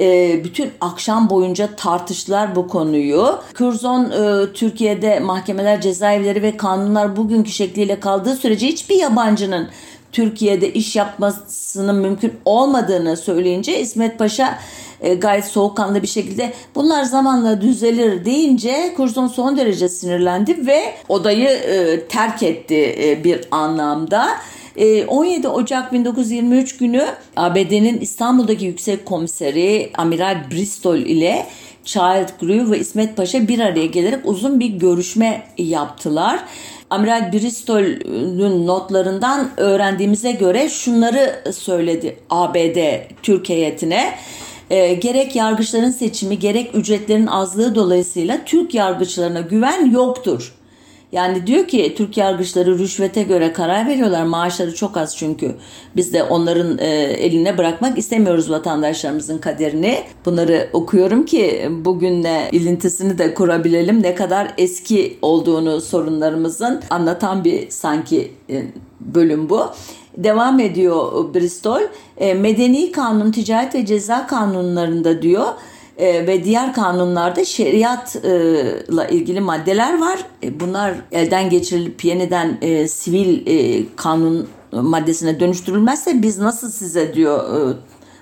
E, 0.00 0.40
bütün 0.44 0.70
akşam 0.80 1.30
boyunca 1.30 1.76
tartıştılar 1.76 2.56
bu 2.56 2.68
konuyu. 2.68 3.38
Kürzon 3.54 4.04
e, 4.04 4.52
Türkiye'de 4.52 5.20
mahkemeler, 5.20 5.80
cezaevleri 5.80 6.42
ve 6.42 6.56
kanunlar 6.56 7.16
bugünkü 7.16 7.50
şekliyle 7.50 8.00
kaldığı 8.00 8.36
sürece 8.36 8.66
hiçbir 8.66 8.96
yabancının 8.96 9.68
Türkiye'de 10.12 10.72
iş 10.72 10.96
yapmasının 10.96 11.96
mümkün 11.96 12.32
olmadığını 12.44 13.16
söyleyince 13.16 13.80
İsmet 13.80 14.18
Paşa 14.18 14.58
e, 15.00 15.14
gayet 15.14 15.44
soğukkanlı 15.44 16.02
bir 16.02 16.06
şekilde 16.06 16.52
bunlar 16.74 17.02
zamanla 17.02 17.60
düzelir 17.60 18.24
deyince 18.24 18.94
Curzon 18.96 19.26
son 19.26 19.56
derece 19.56 19.88
sinirlendi 19.88 20.66
ve 20.66 20.94
odayı 21.08 21.48
e, 21.48 22.00
terk 22.08 22.42
etti 22.42 22.96
e, 23.02 23.24
bir 23.24 23.40
anlamda. 23.50 24.28
17 25.08 25.48
Ocak 25.48 25.92
1923 25.92 26.76
günü 26.76 27.06
ABD'nin 27.36 28.00
İstanbul'daki 28.00 28.64
yüksek 28.64 29.06
komiseri 29.06 29.90
Amiral 29.98 30.36
Bristol 30.50 30.96
ile 30.96 31.46
Child 31.84 32.28
Grew 32.40 32.70
ve 32.70 32.78
İsmet 32.78 33.16
Paşa 33.16 33.48
bir 33.48 33.60
araya 33.60 33.86
gelerek 33.86 34.20
uzun 34.24 34.60
bir 34.60 34.66
görüşme 34.66 35.42
yaptılar. 35.58 36.40
Amiral 36.90 37.32
Bristol'ün 37.32 38.66
notlarından 38.66 39.50
öğrendiğimize 39.56 40.32
göre 40.32 40.68
şunları 40.68 41.52
söyledi 41.52 42.16
ABD 42.30 42.78
Türk 43.22 43.48
heyetine. 43.48 44.14
E, 44.70 44.94
gerek 44.94 45.36
yargıçların 45.36 45.90
seçimi 45.90 46.38
gerek 46.38 46.74
ücretlerin 46.74 47.26
azlığı 47.26 47.74
dolayısıyla 47.74 48.38
Türk 48.44 48.74
yargıçlarına 48.74 49.40
güven 49.40 49.90
yoktur. 49.90 50.52
Yani 51.12 51.46
diyor 51.46 51.68
ki 51.68 51.94
Türk 51.96 52.16
yargıçları 52.16 52.78
rüşvete 52.78 53.22
göre 53.22 53.52
karar 53.52 53.86
veriyorlar. 53.86 54.24
Maaşları 54.24 54.74
çok 54.74 54.96
az 54.96 55.16
çünkü. 55.16 55.54
Biz 55.96 56.12
de 56.12 56.22
onların 56.22 56.78
e, 56.78 56.86
eline 57.02 57.58
bırakmak 57.58 57.98
istemiyoruz 57.98 58.50
vatandaşlarımızın 58.50 59.38
kaderini. 59.38 59.98
Bunları 60.24 60.68
okuyorum 60.72 61.24
ki 61.24 61.68
bugünle 61.70 62.48
ilintisini 62.52 63.18
de 63.18 63.34
kurabilelim. 63.34 64.02
Ne 64.02 64.14
kadar 64.14 64.54
eski 64.58 65.18
olduğunu 65.22 65.80
sorunlarımızın 65.80 66.82
anlatan 66.90 67.44
bir 67.44 67.70
sanki 67.70 68.32
e, 68.50 68.62
bölüm 69.00 69.48
bu. 69.48 69.70
Devam 70.16 70.60
ediyor 70.60 71.34
Bristol. 71.34 71.80
E, 72.16 72.34
medeni 72.34 72.92
kanun, 72.92 73.32
ticaret 73.32 73.74
ve 73.74 73.86
ceza 73.86 74.26
kanunlarında 74.26 75.22
diyor 75.22 75.46
e, 75.98 76.26
ve 76.26 76.44
diğer 76.44 76.74
kanunlarda 76.74 77.44
şeriatla 77.44 79.06
ilgili 79.06 79.40
maddeler 79.40 80.00
var. 80.00 80.26
E, 80.42 80.60
bunlar 80.60 80.94
elden 81.12 81.50
geçirilip 81.50 82.04
yeniden 82.04 82.58
sivil 82.86 83.86
kanun 83.96 84.48
maddesine 84.72 85.40
dönüştürülmezse 85.40 86.22
biz 86.22 86.38
nasıl 86.38 86.70
size 86.70 87.14
diyor 87.14 87.70
e, 87.70 87.74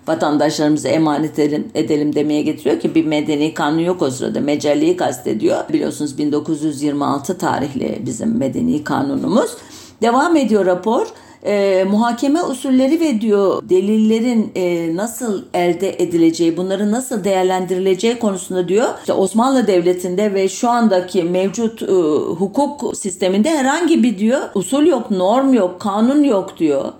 vatandaşlarımıza 0.08 0.88
emanet 0.88 1.38
edelim, 1.38 1.68
edelim 1.74 2.14
demeye 2.14 2.42
getiriyor 2.42 2.80
ki 2.80 2.94
bir 2.94 3.06
medeni 3.06 3.54
kanun 3.54 3.78
yok 3.78 4.02
o 4.02 4.10
sırada. 4.10 4.40
Mecelliği 4.40 4.96
kastediyor. 4.96 5.68
Biliyorsunuz 5.72 6.18
1926 6.18 7.38
tarihli 7.38 7.98
bizim 8.06 8.38
medeni 8.38 8.84
kanunumuz. 8.84 9.56
Devam 10.02 10.36
ediyor 10.36 10.66
rapor 10.66 11.06
e, 11.44 11.84
muhakeme 11.90 12.42
usulleri 12.42 13.00
ve 13.00 13.20
diyor 13.20 13.62
delillerin 13.68 14.52
e, 14.54 14.96
nasıl 14.96 15.42
elde 15.54 16.02
edileceği, 16.02 16.56
bunları 16.56 16.92
nasıl 16.92 17.24
değerlendirileceği 17.24 18.18
konusunda 18.18 18.68
diyor 18.68 18.88
işte 19.00 19.12
Osmanlı 19.12 19.66
Devleti'nde 19.66 20.34
ve 20.34 20.48
şu 20.48 20.70
andaki 20.70 21.22
mevcut 21.22 21.82
e, 21.82 21.86
hukuk 22.34 22.96
sisteminde 22.96 23.50
herhangi 23.50 24.02
bir 24.02 24.18
diyor 24.18 24.40
usul 24.54 24.86
yok, 24.86 25.10
norm 25.10 25.52
yok, 25.52 25.80
kanun 25.80 26.22
yok 26.22 26.58
diyor. 26.58 26.92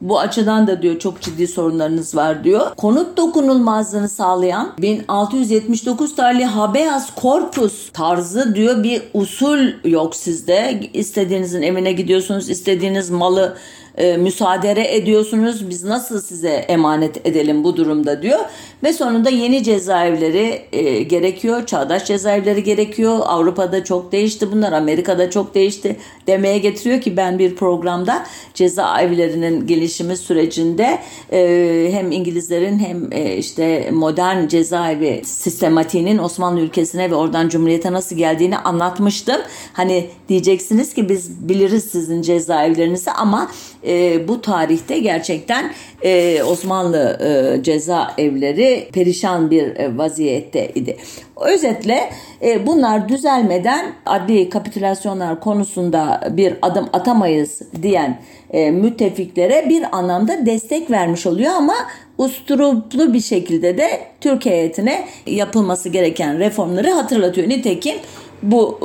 Bu 0.00 0.20
açıdan 0.20 0.66
da 0.66 0.82
diyor 0.82 0.98
çok 0.98 1.20
ciddi 1.20 1.46
sorunlarınız 1.48 2.16
var 2.16 2.44
diyor. 2.44 2.74
Konut 2.76 3.16
dokunulmazlığını 3.16 4.08
sağlayan 4.08 4.72
1679 4.78 6.16
tarihli 6.16 6.44
habeas 6.44 7.10
corpus 7.20 7.90
tarzı 7.92 8.54
diyor 8.54 8.82
bir 8.82 9.02
usul 9.14 9.68
yok 9.84 10.16
sizde. 10.16 10.80
İstediğinizin 10.92 11.62
evine 11.62 11.92
gidiyorsunuz, 11.92 12.50
istediğiniz 12.50 13.10
malı 13.10 13.56
e, 14.00 14.16
müsaade 14.16 14.96
ediyorsunuz. 14.96 15.70
Biz 15.70 15.84
nasıl 15.84 16.20
size 16.20 16.48
emanet 16.48 17.26
edelim 17.26 17.64
bu 17.64 17.76
durumda 17.76 18.22
diyor. 18.22 18.38
Ve 18.82 18.92
sonunda 18.92 19.30
yeni 19.30 19.62
cezaevleri 19.64 20.62
e, 20.72 21.02
gerekiyor. 21.02 21.66
Çağdaş 21.66 22.06
cezaevleri 22.06 22.62
gerekiyor. 22.62 23.18
Avrupa'da 23.24 23.84
çok 23.84 24.12
değişti 24.12 24.52
bunlar. 24.52 24.72
Amerika'da 24.72 25.30
çok 25.30 25.54
değişti. 25.54 25.96
Demeye 26.26 26.58
getiriyor 26.58 27.00
ki 27.00 27.16
ben 27.16 27.38
bir 27.38 27.56
programda 27.56 28.26
cezaevlerinin 28.54 29.66
gelişimi 29.66 30.16
sürecinde 30.16 30.98
e, 31.32 31.88
hem 31.92 32.12
İngilizlerin 32.12 32.78
hem 32.78 33.12
e, 33.12 33.36
işte 33.36 33.90
modern 33.92 34.46
cezaevi 34.46 35.22
sistematiğinin 35.24 36.18
Osmanlı 36.18 36.60
ülkesine 36.60 37.10
ve 37.10 37.14
oradan 37.14 37.48
Cumhuriyete 37.48 37.92
nasıl 37.92 38.16
geldiğini 38.16 38.58
anlatmıştım. 38.58 39.40
Hani 39.72 40.06
diyeceksiniz 40.28 40.94
ki 40.94 41.08
biz 41.08 41.48
biliriz 41.48 41.84
sizin 41.84 42.22
cezaevlerinizi 42.22 43.10
ama 43.10 43.50
e, 43.86 44.28
bu 44.28 44.40
tarihte 44.40 44.98
gerçekten 44.98 45.72
e, 46.02 46.42
Osmanlı 46.42 47.18
e, 47.22 47.62
cezaevleri 47.62 48.88
perişan 48.92 49.50
bir 49.50 49.76
e, 49.76 49.98
vaziyette 49.98 50.70
idi. 50.74 50.96
Özetle 51.40 52.10
e, 52.42 52.66
bunlar 52.66 53.08
düzelmeden 53.08 53.92
adli 54.06 54.48
kapitülasyonlar 54.48 55.40
konusunda 55.40 56.20
bir 56.30 56.54
adım 56.62 56.88
atamayız 56.92 57.62
diyen 57.82 58.20
e, 58.50 58.70
müttefiklere 58.70 59.68
bir 59.68 59.84
anlamda 59.92 60.46
destek 60.46 60.90
vermiş 60.90 61.26
oluyor 61.26 61.52
ama 61.52 61.74
usturuplu 62.18 63.12
bir 63.12 63.20
şekilde 63.20 63.78
de 63.78 63.88
Türk 64.20 64.46
heyetine 64.46 65.04
yapılması 65.26 65.88
gereken 65.88 66.38
reformları 66.38 66.90
hatırlatıyor. 66.90 67.48
Nitekim 67.48 67.96
bu 68.42 68.78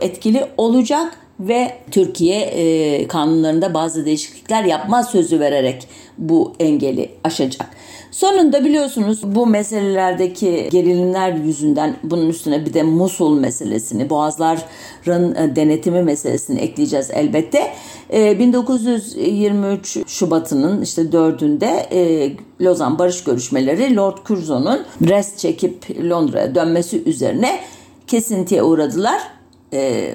e, 0.00 0.06
etkili 0.06 0.46
olacak 0.56 1.18
ve 1.40 1.74
Türkiye 1.90 2.40
e, 2.40 3.08
kanunlarında 3.08 3.74
bazı 3.74 4.06
değişiklikler 4.06 4.64
yapma 4.64 5.02
sözü 5.02 5.40
vererek 5.40 5.88
bu 6.18 6.52
engeli 6.60 7.10
aşacak. 7.24 7.66
Sonunda 8.10 8.64
biliyorsunuz 8.64 9.20
bu 9.24 9.46
meselelerdeki 9.46 10.68
gerilimler 10.72 11.32
yüzünden 11.32 11.96
bunun 12.02 12.28
üstüne 12.28 12.66
bir 12.66 12.74
de 12.74 12.82
Musul 12.82 13.40
meselesini, 13.40 14.10
Boğazların 14.10 15.34
e, 15.34 15.56
denetimi 15.56 16.02
meselesini 16.02 16.60
ekleyeceğiz 16.60 17.10
elbette. 17.10 17.72
1923 18.12 19.96
e, 19.96 20.04
Şubat'ının 20.06 20.82
işte 20.82 21.02
4'ünde 21.02 21.66
e, 21.92 22.32
Lozan 22.60 22.98
Barış 22.98 23.24
Görüşmeleri 23.24 23.96
Lord 23.96 24.18
Curzon'un 24.24 24.80
Brest 25.00 25.38
çekip 25.38 26.00
Londra'ya 26.10 26.54
dönmesi 26.54 27.02
üzerine 27.04 27.60
kesintiye 28.06 28.62
uğradılar. 28.62 29.22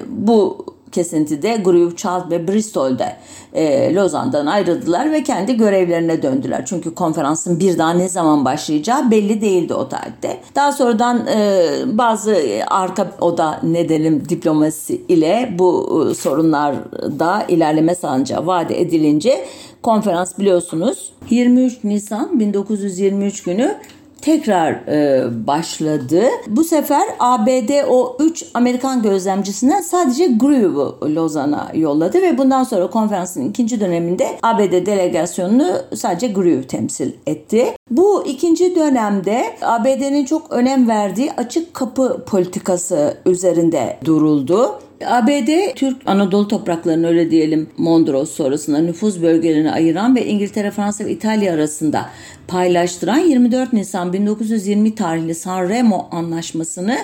Bu 0.08 0.66
kesintide 0.92 1.56
Groove, 1.56 1.96
Child 1.96 2.30
ve 2.30 2.48
Bristol'de 2.48 3.16
e, 3.54 3.94
Lozan'dan 3.94 4.46
ayrıldılar 4.46 5.12
ve 5.12 5.22
kendi 5.22 5.56
görevlerine 5.56 6.22
döndüler. 6.22 6.66
Çünkü 6.66 6.94
konferansın 6.94 7.60
bir 7.60 7.78
daha 7.78 7.90
ne 7.90 8.08
zaman 8.08 8.44
başlayacağı 8.44 9.10
belli 9.10 9.40
değildi 9.40 9.74
o 9.74 9.88
tarihte. 9.88 10.40
Daha 10.54 10.72
sonradan 10.72 11.26
e, 11.26 11.68
bazı 11.86 12.36
arka 12.66 13.10
oda 13.20 13.60
ne 13.62 13.88
dedim 13.88 14.22
diplomasi 14.28 15.02
ile 15.08 15.54
bu 15.58 16.06
e, 16.10 16.14
sorunlarda 16.14 17.44
ilerleme 17.48 17.94
sağlanacağı 17.94 18.46
vaat 18.46 18.70
edilince 18.70 19.46
konferans 19.82 20.38
biliyorsunuz 20.38 21.12
23 21.30 21.84
Nisan 21.84 22.40
1923 22.40 23.42
günü 23.42 23.76
tekrar 24.22 24.72
e, 24.72 25.26
başladı. 25.46 26.22
Bu 26.48 26.64
sefer 26.64 27.02
ABD 27.18 27.88
o 27.88 28.16
3 28.20 28.44
Amerikan 28.54 29.02
gözlemcisinden 29.02 29.80
sadece 29.80 30.26
Grieve'u 30.26 31.14
Lozan'a 31.14 31.70
yolladı 31.74 32.22
ve 32.22 32.38
bundan 32.38 32.64
sonra 32.64 32.90
konferansın 32.90 33.48
ikinci 33.48 33.80
döneminde 33.80 34.38
ABD 34.42 34.86
delegasyonunu 34.86 35.72
sadece 35.94 36.28
Grieve 36.28 36.66
temsil 36.66 37.12
etti. 37.26 37.75
Bu 37.90 38.26
ikinci 38.26 38.74
dönemde 38.74 39.44
ABD'nin 39.62 40.24
çok 40.24 40.52
önem 40.52 40.88
verdiği 40.88 41.32
açık 41.32 41.74
kapı 41.74 42.24
politikası 42.26 43.16
üzerinde 43.26 43.98
duruldu. 44.04 44.78
ABD 45.06 45.74
Türk 45.74 45.96
Anadolu 46.06 46.48
topraklarını 46.48 47.06
öyle 47.06 47.30
diyelim 47.30 47.70
Mondros 47.76 48.30
sonrasında 48.30 48.78
nüfuz 48.78 49.22
bölgelerini 49.22 49.72
ayıran 49.72 50.16
ve 50.16 50.26
İngiltere, 50.26 50.70
Fransa 50.70 51.04
ve 51.04 51.10
İtalya 51.10 51.54
arasında 51.54 52.06
paylaştıran 52.48 53.18
24 53.18 53.72
Nisan 53.72 54.12
1920 54.12 54.94
tarihli 54.94 55.34
Sanremo 55.34 56.08
anlaşmasını 56.10 56.96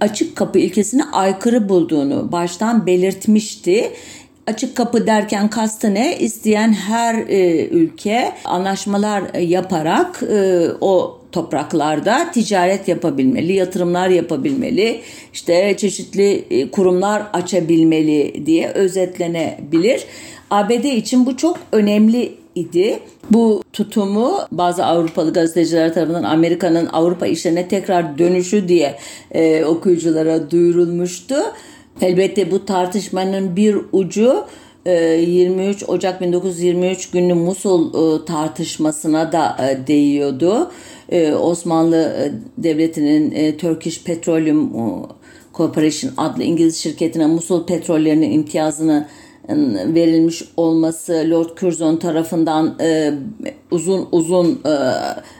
açık 0.00 0.36
kapı 0.36 0.58
ilkesine 0.58 1.04
aykırı 1.04 1.68
bulduğunu 1.68 2.32
baştan 2.32 2.86
belirtmişti. 2.86 3.92
Açık 4.50 4.76
kapı 4.76 5.06
derken 5.06 5.50
kastı 5.50 5.94
ne? 5.94 6.18
İsteyen 6.18 6.72
her 6.72 7.14
e, 7.14 7.68
ülke 7.68 8.32
anlaşmalar 8.44 9.34
yaparak 9.34 10.22
e, 10.22 10.66
o 10.80 11.20
topraklarda 11.32 12.30
ticaret 12.32 12.88
yapabilmeli, 12.88 13.52
yatırımlar 13.52 14.08
yapabilmeli, 14.08 15.00
işte 15.32 15.76
çeşitli 15.76 16.44
e, 16.50 16.70
kurumlar 16.70 17.22
açabilmeli 17.32 18.46
diye 18.46 18.68
özetlenebilir. 18.68 20.04
ABD 20.50 20.84
için 20.84 21.26
bu 21.26 21.36
çok 21.36 21.58
önemli 21.72 22.32
idi. 22.54 22.98
Bu 23.30 23.62
tutumu 23.72 24.38
bazı 24.52 24.84
Avrupalı 24.86 25.32
gazeteciler 25.32 25.94
tarafından 25.94 26.22
Amerika'nın 26.24 26.86
Avrupa 26.86 27.26
işlerine 27.26 27.68
tekrar 27.68 28.18
dönüşü 28.18 28.68
diye 28.68 28.96
e, 29.32 29.64
okuyuculara 29.64 30.50
duyurulmuştu. 30.50 31.34
Elbette 32.00 32.50
bu 32.50 32.64
tartışmanın 32.64 33.56
bir 33.56 33.76
ucu 33.92 34.44
23 34.86 35.82
e, 35.82 35.86
Ocak 35.86 36.20
1923 36.20 37.10
günü 37.10 37.34
Musul 37.34 37.88
e, 37.94 38.24
tartışmasına 38.24 39.32
da 39.32 39.56
e, 39.68 39.86
değiyordu. 39.86 40.70
Osmanlı 41.40 42.32
Devleti'nin 42.58 43.56
Turkish 43.58 44.04
Petroleum 44.04 44.72
Corporation 45.54 46.12
adlı 46.16 46.42
İngiliz 46.42 46.76
şirketine 46.76 47.26
Musul 47.26 47.66
petrollerinin 47.66 48.32
imtiyazını 48.32 49.08
verilmiş 49.94 50.42
olması 50.56 51.26
Lord 51.30 51.56
Curzon 51.56 51.96
tarafından 51.96 52.78
uzun 53.70 54.08
uzun 54.12 54.60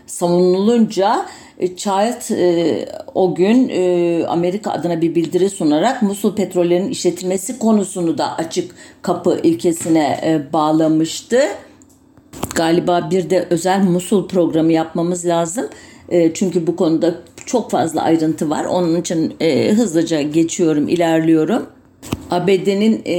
savunulunca 0.07 1.27
Child 1.61 2.37
e, 2.37 2.89
o 3.15 3.35
gün 3.35 3.69
e, 3.69 4.25
Amerika 4.27 4.71
adına 4.71 5.01
bir 5.01 5.15
bildiri 5.15 5.51
sunarak 5.51 6.03
Musul 6.03 6.35
petrollerinin 6.35 6.91
işletilmesi 6.91 7.59
konusunu 7.59 8.19
da 8.19 8.37
açık 8.37 8.75
kapı 9.03 9.41
ilkesine 9.43 10.21
e, 10.23 10.53
bağlamıştı. 10.53 11.41
Galiba 12.55 13.09
bir 13.11 13.31
de 13.31 13.47
özel 13.51 13.85
Musul 13.85 14.29
programı 14.29 14.73
yapmamız 14.73 15.27
lazım. 15.27 15.69
E, 16.09 16.35
çünkü 16.35 16.67
bu 16.67 16.77
konuda 16.77 17.15
çok 17.47 17.71
fazla 17.71 18.03
ayrıntı 18.03 18.51
var. 18.51 18.65
Onun 18.65 19.01
için 19.01 19.35
e, 19.41 19.73
hızlıca 19.73 20.23
geçiyorum, 20.23 20.89
ilerliyorum. 20.89 21.67
ABD'nin 22.31 23.03
e, 23.05 23.15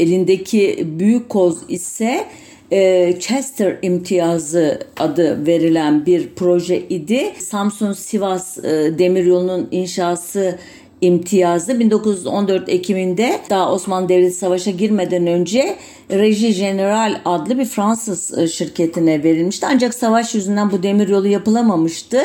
elindeki 0.00 0.88
büyük 0.98 1.28
koz 1.28 1.58
ise 1.68 2.26
e, 2.72 3.14
Chester 3.20 3.76
imtiyazı 3.82 4.78
adı 4.98 5.46
verilen 5.46 6.06
bir 6.06 6.28
proje 6.36 6.78
idi. 6.88 7.32
Samsun 7.38 7.92
Sivas 7.92 8.58
e, 8.58 8.98
demiryolunun 8.98 9.68
inşası 9.70 10.58
imtiyazı 11.00 11.80
1914 11.80 12.68
Ekim'inde 12.68 13.40
daha 13.50 13.72
Osmanlı 13.72 14.08
Devleti 14.08 14.34
Savaş'a 14.34 14.70
girmeden 14.70 15.26
önce 15.26 15.76
Reji 16.10 16.54
General 16.54 17.20
adlı 17.24 17.58
bir 17.58 17.64
Fransız 17.64 18.38
e, 18.38 18.48
şirketine 18.48 19.24
verilmişti. 19.24 19.66
Ancak 19.70 19.94
savaş 19.94 20.34
yüzünden 20.34 20.70
bu 20.70 20.82
demiryolu 20.82 21.28
yapılamamıştı. 21.28 22.18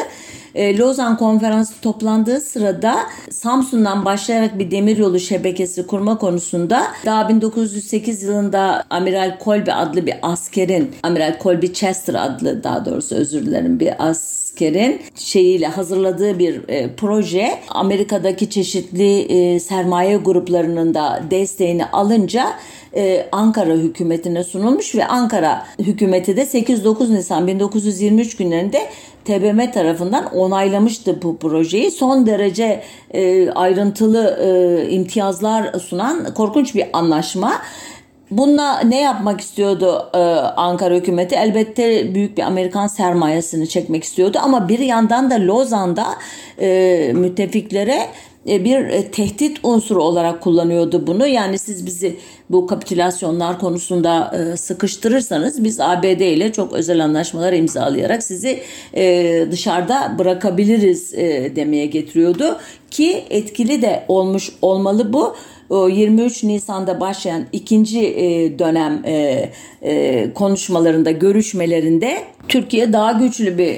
E, 0.56 0.78
Lozan 0.78 1.18
Konferansı 1.18 1.74
toplandığı 1.82 2.42
sırada 2.42 2.96
Samsun'dan 3.32 4.06
başlayarak 4.06 4.60
bir 4.60 4.72
demiryolu 4.72 5.20
şebekesi 5.20 5.88
kurma 5.88 6.18
konusunda 6.18 6.84
daha 7.06 7.30
1908 7.30 8.24
yılında 8.24 8.84
Amiral 8.90 9.38
Colby 9.44 9.72
adlı 9.72 10.06
bir 10.06 10.16
askerin, 10.22 10.92
Amiral 11.04 11.40
Colby 11.44 11.68
Chester 11.68 12.14
adlı 12.14 12.64
daha 12.64 12.86
doğrusu 12.86 13.16
özür 13.16 13.46
dilerim 13.46 13.80
bir 13.80 14.06
askerin 14.56 15.02
şeyiyle 15.16 15.68
hazırladığı 15.68 16.40
bir 16.40 16.70
e, 16.70 16.90
proje 16.98 17.60
Amerika'daki 17.70 18.50
çeşitli 18.50 19.20
e, 19.20 19.60
sermaye 19.60 20.18
gruplarının 20.18 20.94
da 20.94 21.24
desteğini 21.32 21.86
alınca 21.86 22.54
e, 22.96 23.26
Ankara 23.32 23.74
hükümetine 23.74 24.44
sunulmuş 24.44 24.96
ve 24.96 25.06
Ankara 25.06 25.66
hükümeti 25.80 26.38
de 26.38 26.42
8-9 26.42 27.14
Nisan 27.14 27.48
1923 27.48 28.36
günlerinde 28.38 28.82
TBMM 29.26 29.72
tarafından 29.72 30.36
onaylamıştı 30.36 31.22
bu 31.22 31.38
projeyi. 31.38 31.92
Son 31.92 32.26
derece 32.26 32.84
e, 33.14 33.50
ayrıntılı 33.50 34.40
e, 34.42 34.90
imtiyazlar 34.90 35.80
sunan 35.80 36.34
korkunç 36.34 36.76
bir 36.76 36.86
anlaşma. 36.94 37.62
Bununla 38.38 38.80
ne 38.80 39.02
yapmak 39.02 39.42
istiyordu 39.42 40.10
e, 40.14 40.18
Ankara 40.58 40.96
hükümeti? 40.96 41.36
Elbette 41.36 42.16
büyük 42.16 42.38
bir 42.38 42.44
Amerikan 42.44 42.88
sermayesini 42.88 43.70
çekmek 43.70 44.04
istiyordu 44.04 44.38
ama 44.42 44.70
bir 44.70 44.80
yandan 44.80 45.32
da 45.32 45.36
Lozan'da 45.36 46.06
e, 46.62 47.12
müttefiklere 47.16 48.08
e, 48.50 48.66
bir 48.66 49.12
tehdit 49.12 49.60
unsuru 49.64 50.04
olarak 50.04 50.42
kullanıyordu 50.42 51.08
bunu. 51.08 51.28
Yani 51.28 51.58
siz 51.58 51.86
bizi 51.86 52.18
bu 52.50 52.68
kapitülasyonlar 52.68 53.60
konusunda 53.60 54.34
sıkıştırırsanız 54.58 55.64
biz 55.64 55.80
ABD 55.80 56.20
ile 56.20 56.52
çok 56.52 56.74
özel 56.74 57.04
anlaşmalar 57.04 57.54
imzalayarak 57.54 58.24
sizi 58.24 58.62
dışarıda 59.52 60.16
bırakabiliriz 60.20 61.14
demeye 61.56 61.86
getiriyordu 61.86 62.58
ki 62.92 63.24
etkili 63.30 63.82
de 63.82 64.06
olmuş 64.08 64.52
olmalı 64.62 65.14
bu. 65.14 65.36
23 65.70 66.44
Nisan'da 66.44 67.00
başlayan 67.00 67.46
ikinci 67.52 68.02
dönem 68.60 69.04
konuşmalarında, 70.34 71.12
görüşmelerinde 71.12 72.18
Türkiye 72.48 72.94
daha 72.94 73.12
güçlü 73.12 73.58
bir 73.58 73.78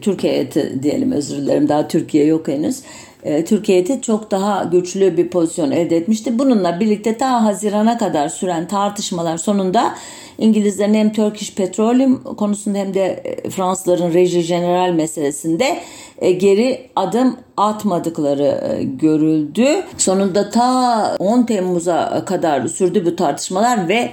Türkiye 0.00 0.48
diyelim 0.82 1.12
özür 1.12 1.36
dilerim. 1.36 1.68
Daha 1.68 1.88
Türkiye 1.88 2.24
yok 2.24 2.48
henüz. 2.48 2.76
e, 2.76 3.07
Türkiye'de 3.46 4.00
çok 4.00 4.30
daha 4.30 4.64
güçlü 4.64 5.16
bir 5.16 5.28
pozisyon 5.28 5.70
elde 5.70 5.96
etmişti. 5.96 6.38
Bununla 6.38 6.80
birlikte 6.80 7.16
ta 7.16 7.44
Haziran'a 7.44 7.98
kadar 7.98 8.28
süren 8.28 8.68
tartışmalar 8.68 9.36
sonunda 9.36 9.94
İngilizlerin 10.38 10.94
hem 10.94 11.12
Turkish 11.12 11.54
Petroleum 11.54 12.22
konusunda 12.22 12.78
hem 12.78 12.94
de 12.94 13.04
e, 13.04 13.50
Fransızların 13.50 14.14
Reji 14.14 14.46
General 14.46 14.92
meselesinde 14.92 15.78
e, 16.18 16.32
geri 16.32 16.80
adım 16.96 17.36
atmadıkları 17.56 18.80
görüldü. 18.82 19.66
Sonunda 19.98 20.50
ta 20.50 21.16
10 21.18 21.42
Temmuz'a 21.42 22.24
kadar 22.24 22.66
sürdü 22.66 23.06
bu 23.06 23.16
tartışmalar 23.16 23.88
ve 23.88 24.10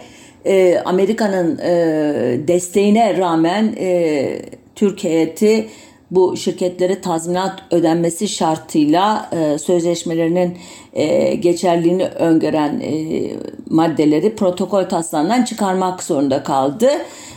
Amerika'nın 0.86 1.58
desteğine 2.48 3.18
rağmen 3.18 3.76
Türkiye'yi 4.76 5.70
bu 6.16 6.38
şirketlere 6.38 7.02
tazminat 7.02 7.64
ödenmesi 7.72 8.28
şartıyla 8.28 9.30
e, 9.32 9.58
sözleşmelerinin 9.58 10.58
e, 10.94 11.36
geçerliğini 11.36 12.06
öngören 12.06 12.80
e, 12.80 13.22
maddeleri 13.70 14.36
protokol 14.36 14.84
taslağından 14.84 15.44
çıkarmak 15.44 16.04
zorunda 16.04 16.44
kaldı. 16.44 16.90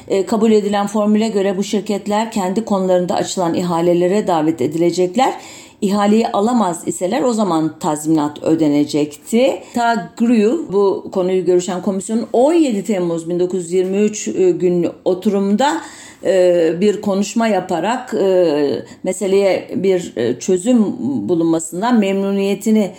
E, 0.08 0.26
kabul 0.26 0.52
edilen 0.52 0.86
formüle 0.86 1.28
göre 1.28 1.56
bu 1.56 1.64
şirketler 1.64 2.32
kendi 2.32 2.64
konularında 2.64 3.14
açılan 3.14 3.54
ihalelere 3.54 4.26
davet 4.26 4.60
edilecekler. 4.60 5.34
İhaleyi 5.80 6.28
alamaz 6.28 6.82
iseler 6.86 7.22
o 7.22 7.32
zaman 7.32 7.78
tazminat 7.78 8.42
ödenecekti. 8.42 9.62
Ta 9.74 10.10
GRU 10.16 10.66
bu 10.72 11.10
konuyu 11.12 11.44
görüşen 11.44 11.82
komisyonun 11.82 12.26
17 12.32 12.84
Temmuz 12.84 13.28
1923 13.28 14.28
e, 14.28 14.50
günlü 14.50 14.92
oturumda 15.04 15.80
e, 16.24 16.74
bir 16.81 17.00
konuşma 17.00 17.48
yaparak 17.48 18.14
e, 18.14 18.83
meseleye 19.02 19.70
bir 19.74 20.12
e, 20.16 20.38
çözüm 20.38 20.85
bulunmasından 21.28 21.98
memnuniyetini 21.98 22.90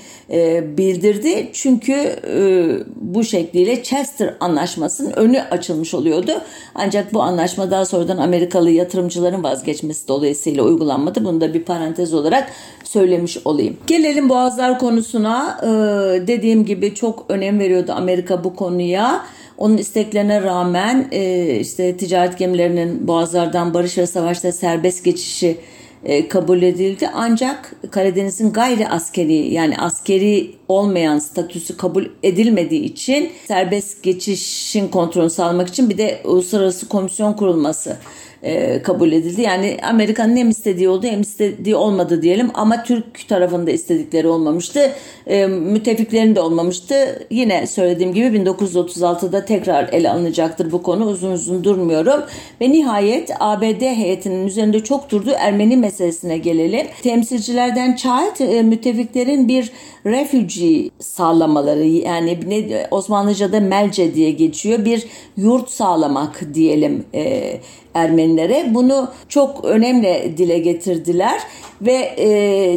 bildirdi. 0.77 1.49
Çünkü 1.53 2.15
bu 2.95 3.23
şekliyle 3.23 3.84
Chester 3.84 4.36
Anlaşması'nın 4.39 5.12
önü 5.12 5.41
açılmış 5.41 5.93
oluyordu. 5.93 6.32
Ancak 6.75 7.13
bu 7.13 7.21
anlaşma 7.21 7.71
daha 7.71 7.86
sonradan 7.86 8.17
Amerikalı 8.17 8.69
yatırımcıların 8.69 9.43
vazgeçmesi 9.43 10.08
dolayısıyla 10.08 10.63
uygulanmadı. 10.63 11.25
Bunu 11.25 11.41
da 11.41 11.53
bir 11.53 11.63
parantez 11.63 12.13
olarak 12.13 12.51
söylemiş 12.84 13.38
olayım. 13.45 13.77
Gelelim 13.88 14.29
Boğazlar 14.29 14.79
konusuna. 14.79 15.60
Dediğim 16.27 16.65
gibi 16.65 16.95
çok 16.95 17.25
önem 17.29 17.60
veriyordu 17.60 17.91
Amerika 17.95 18.43
bu 18.43 18.55
konuya. 18.55 19.25
Onun 19.59 19.77
isteklerine 19.77 20.41
rağmen 20.41 21.07
e, 21.11 21.55
işte 21.59 21.97
ticaret 21.97 22.37
gemilerinin 22.37 23.07
boğazlardan 23.07 23.73
barış 23.73 23.97
ve 23.97 24.07
savaşta 24.07 24.51
serbest 24.51 25.05
geçişi 25.05 25.57
e, 26.03 26.27
kabul 26.27 26.61
edildi. 26.61 27.09
Ancak 27.13 27.75
Karadeniz'in 27.91 28.53
gayri 28.53 28.87
askeri 28.87 29.53
yani 29.53 29.77
askeri 29.77 30.55
olmayan 30.67 31.19
statüsü 31.19 31.77
kabul 31.77 32.05
edilmediği 32.23 32.83
için 32.83 33.29
serbest 33.47 34.03
geçişin 34.03 34.87
kontrolünü 34.87 35.29
sağlamak 35.29 35.67
için 35.67 35.89
bir 35.89 35.97
de 35.97 36.21
uluslararası 36.23 36.89
komisyon 36.89 37.33
kurulması 37.33 37.97
e, 38.43 38.82
kabul 38.82 39.12
edildi. 39.12 39.41
Yani 39.41 39.78
Amerika'nın 39.84 40.38
hem 40.38 40.49
istediği 40.49 40.89
oldu 40.89 41.08
hem 41.08 41.21
istediği 41.21 41.75
olmadı 41.75 42.21
diyelim 42.21 42.52
ama 42.54 42.84
Türk 42.84 43.28
tarafında 43.28 43.71
istedikleri 43.71 44.28
olmamıştı. 44.28 44.91
E, 45.28 45.45
müttefiklerin 45.45 46.36
de 46.36 46.41
olmamıştı. 46.41 47.28
Yine 47.30 47.67
söylediğim 47.67 48.13
gibi 48.13 48.25
1936'da 48.25 49.45
tekrar 49.45 49.89
ele 49.91 50.10
alınacaktır 50.10 50.71
bu 50.71 50.84
konu. 50.84 51.06
Uzun 51.06 51.32
uzun 51.32 51.63
durmuyorum. 51.63 52.23
Ve 52.62 52.71
nihayet 52.71 53.32
ABD 53.39 53.82
heyetinin 53.82 54.47
üzerinde 54.47 54.80
çok 54.80 55.12
durduğu 55.12 55.34
Ermeni 55.38 55.78
meselesine 55.78 56.38
gelelim. 56.38 56.88
Temsilcilerden 57.04 57.95
Child 57.95 58.39
e, 58.39 58.62
müttefiklerin 58.62 59.47
bir 59.47 59.71
refugee 60.06 60.89
sağlamaları 60.99 61.86
yani 61.86 62.39
ne, 62.47 62.88
Osmanlıca'da 62.91 63.60
melce 63.60 64.15
diye 64.15 64.32
geçiyor 64.32 64.86
bir 64.86 65.04
yurt 65.38 65.69
sağlamak 65.69 66.41
diyelim 66.54 67.06
e, 67.13 67.54
Ermenilere. 67.93 68.73
Bunu 68.73 69.12
çok 69.30 69.65
önemli 69.65 70.34
dile 70.38 70.60
getirdiler 70.60 71.41
ve 71.82 72.13
e, 72.17 72.28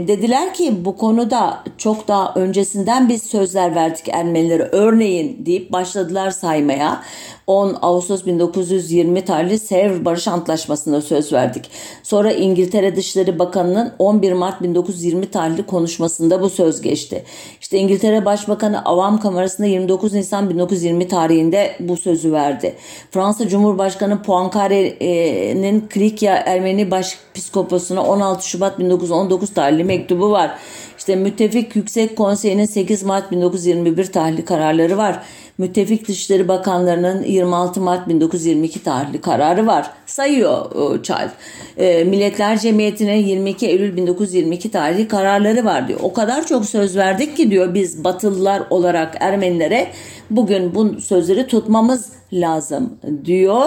dediler 0.09 0.55
ki 0.55 0.85
bu 0.85 0.97
konuda 0.97 1.65
çok 1.79 2.09
daha 2.09 2.35
öncesinden 2.35 3.09
biz 3.09 3.23
sözler 3.23 3.75
verdik 3.75 4.09
Ermenilere 4.09 4.69
örneğin 4.73 5.47
deyip 5.47 5.73
başladılar 5.73 6.31
saymaya. 6.31 7.03
10 7.53 7.77
Ağustos 7.83 8.27
1920 8.27 9.25
tarihli 9.25 9.59
Sevr 9.59 10.05
Barış 10.05 10.29
Antlaşması'nda 10.29 11.03
söz 11.03 11.33
verdik. 11.33 11.71
Sonra 12.03 12.33
İngiltere 12.33 12.97
Dışişleri 12.97 13.39
Bakanı'nın 13.39 13.93
11 13.99 14.33
Mart 14.33 14.63
1920 14.63 15.31
tarihli 15.31 15.67
konuşmasında 15.67 16.43
bu 16.43 16.51
söz 16.51 16.81
geçti. 16.81 17.25
İşte 17.61 17.79
İngiltere 17.79 18.25
Başbakanı 18.25 18.85
Avam 18.85 19.21
Kamerası'nda 19.21 19.67
29 19.67 20.13
Nisan 20.13 20.51
1920 20.51 21.09
tarihinde 21.09 21.77
bu 21.81 21.97
sözü 21.97 22.33
verdi. 22.33 22.75
Fransa 23.11 23.49
Cumhurbaşkanı 23.49 24.15
Poincaré'nin 24.15 25.89
Klikya 25.89 26.35
Ermeni 26.37 26.91
Başpiskoposuna 26.91 28.03
16 28.03 28.49
Şubat 28.49 28.79
1919 28.79 29.55
tarihli 29.55 29.85
mektubu 29.85 30.31
var. 30.31 30.59
İşte 30.99 31.17
Müttefik 31.17 31.77
Yüksek 31.77 32.17
Konseyi'nin 32.17 32.65
8 32.65 33.03
Mart 33.03 33.31
1921 33.31 34.13
tarihli 34.13 34.45
kararları 34.45 34.97
var. 34.97 35.23
Müttefik 35.59 36.09
Dışişleri 36.09 36.49
Bakanlarının 36.49 37.23
26 37.23 37.81
Mart 37.81 38.09
1922 38.09 38.83
tarihli 38.83 39.21
kararı 39.21 39.67
var. 39.67 39.91
Sayıyor 40.07 41.03
Child. 41.03 41.31
E, 41.77 42.05
Milletler 42.05 42.59
Cemiyeti'nin 42.59 43.27
22 43.27 43.67
Eylül 43.67 43.97
1922 43.97 44.71
tarihli 44.71 45.09
kararları 45.09 45.65
var 45.65 45.89
diyor. 45.89 46.01
O 46.03 46.13
kadar 46.13 46.47
çok 46.47 46.65
söz 46.65 46.97
verdik 46.97 47.37
ki 47.37 47.51
diyor 47.51 47.75
biz 47.75 48.05
Batılılar 48.05 48.63
olarak 48.71 49.17
Ermenilere 49.21 49.89
bugün 50.31 50.75
bu 50.75 51.01
sözleri 51.01 51.47
tutmamız 51.47 52.09
lazım 52.33 52.97
diyor. 53.25 53.67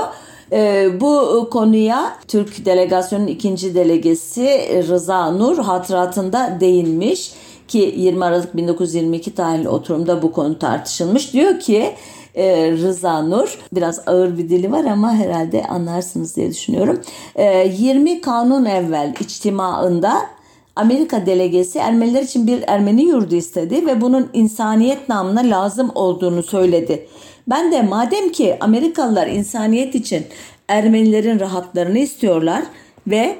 E, 0.51 0.87
bu 1.01 1.47
konuya 1.51 2.17
Türk 2.27 2.65
delegasyonun 2.65 3.27
ikinci 3.27 3.75
delegesi 3.75 4.45
Rıza 4.87 5.31
Nur 5.31 5.57
hatıratında 5.57 6.57
değinmiş 6.59 7.31
ki 7.67 7.93
20 7.97 8.25
Aralık 8.25 8.57
1922 8.57 9.35
tarihli 9.35 9.69
oturumda 9.69 10.21
bu 10.21 10.31
konu 10.31 10.59
tartışılmış. 10.59 11.33
Diyor 11.33 11.59
ki 11.59 11.91
e, 12.35 12.71
Rıza 12.71 13.21
Nur 13.21 13.59
biraz 13.73 14.07
ağır 14.07 14.37
bir 14.37 14.49
dili 14.49 14.71
var 14.71 14.85
ama 14.85 15.13
herhalde 15.13 15.63
anlarsınız 15.63 16.35
diye 16.35 16.49
düşünüyorum. 16.49 17.01
E, 17.35 17.67
20 17.67 18.21
kanun 18.21 18.65
evvel 18.65 19.13
içtimaında 19.19 20.21
Amerika 20.75 21.25
delegesi 21.25 21.79
Ermeniler 21.79 22.23
için 22.23 22.47
bir 22.47 22.63
Ermeni 22.67 23.03
yurdu 23.03 23.35
istedi 23.35 23.87
ve 23.87 24.01
bunun 24.01 24.29
insaniyet 24.33 25.09
namına 25.09 25.39
lazım 25.39 25.91
olduğunu 25.95 26.43
söyledi. 26.43 27.07
Ben 27.47 27.71
de 27.71 27.81
madem 27.81 28.29
ki 28.31 28.57
Amerikalılar 28.59 29.27
insaniyet 29.27 29.95
için 29.95 30.25
Ermenilerin 30.67 31.39
rahatlarını 31.39 31.99
istiyorlar 31.99 32.63
ve 33.07 33.35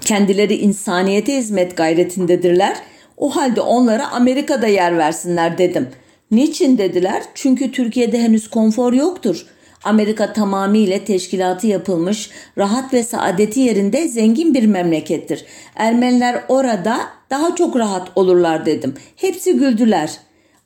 kendileri 0.00 0.54
insaniyete 0.54 1.36
hizmet 1.36 1.76
gayretindedirler. 1.76 2.76
O 3.20 3.36
halde 3.36 3.60
onlara 3.60 4.10
Amerika'da 4.10 4.66
yer 4.66 4.98
versinler 4.98 5.58
dedim. 5.58 5.88
Niçin 6.30 6.78
dediler? 6.78 7.22
Çünkü 7.34 7.72
Türkiye'de 7.72 8.18
henüz 8.22 8.50
konfor 8.50 8.92
yoktur. 8.92 9.46
Amerika 9.84 10.32
tamamıyla 10.32 11.04
teşkilatı 11.04 11.66
yapılmış, 11.66 12.30
rahat 12.58 12.94
ve 12.94 13.02
saadeti 13.02 13.60
yerinde 13.60 14.08
zengin 14.08 14.54
bir 14.54 14.66
memlekettir. 14.66 15.44
Ermeniler 15.76 16.44
orada 16.48 17.00
daha 17.30 17.54
çok 17.54 17.76
rahat 17.76 18.08
olurlar 18.16 18.66
dedim. 18.66 18.94
Hepsi 19.16 19.52
güldüler. 19.52 20.10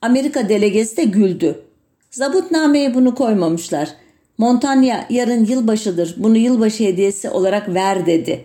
Amerika 0.02 0.48
delegesi 0.48 0.96
de 0.96 1.04
güldü. 1.04 1.60
Zabutnameye 2.10 2.94
bunu 2.94 3.14
koymamışlar. 3.14 3.88
Montanya 4.38 5.06
yarın 5.10 5.44
yılbaşıdır. 5.44 6.14
Bunu 6.16 6.36
yılbaşı 6.36 6.84
hediyesi 6.84 7.30
olarak 7.30 7.74
ver 7.74 8.06
dedi. 8.06 8.44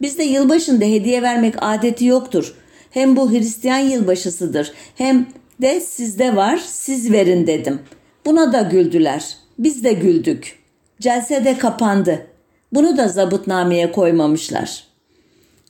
Bizde 0.00 0.22
yılbaşında 0.22 0.84
hediye 0.84 1.22
vermek 1.22 1.54
adeti 1.60 2.04
yoktur. 2.04 2.54
Hem 2.94 3.16
bu 3.16 3.30
Hristiyan 3.30 3.78
yılbaşısıdır. 3.78 4.72
Hem 4.94 5.26
de 5.62 5.80
sizde 5.80 6.36
var 6.36 6.60
siz 6.66 7.12
verin 7.12 7.46
dedim. 7.46 7.80
Buna 8.26 8.52
da 8.52 8.60
güldüler. 8.60 9.36
Biz 9.58 9.84
de 9.84 9.92
güldük. 9.92 10.58
Celse 11.00 11.44
de 11.44 11.58
kapandı. 11.58 12.26
Bunu 12.72 12.96
da 12.96 13.08
zabıtnameye 13.08 13.92
koymamışlar. 13.92 14.84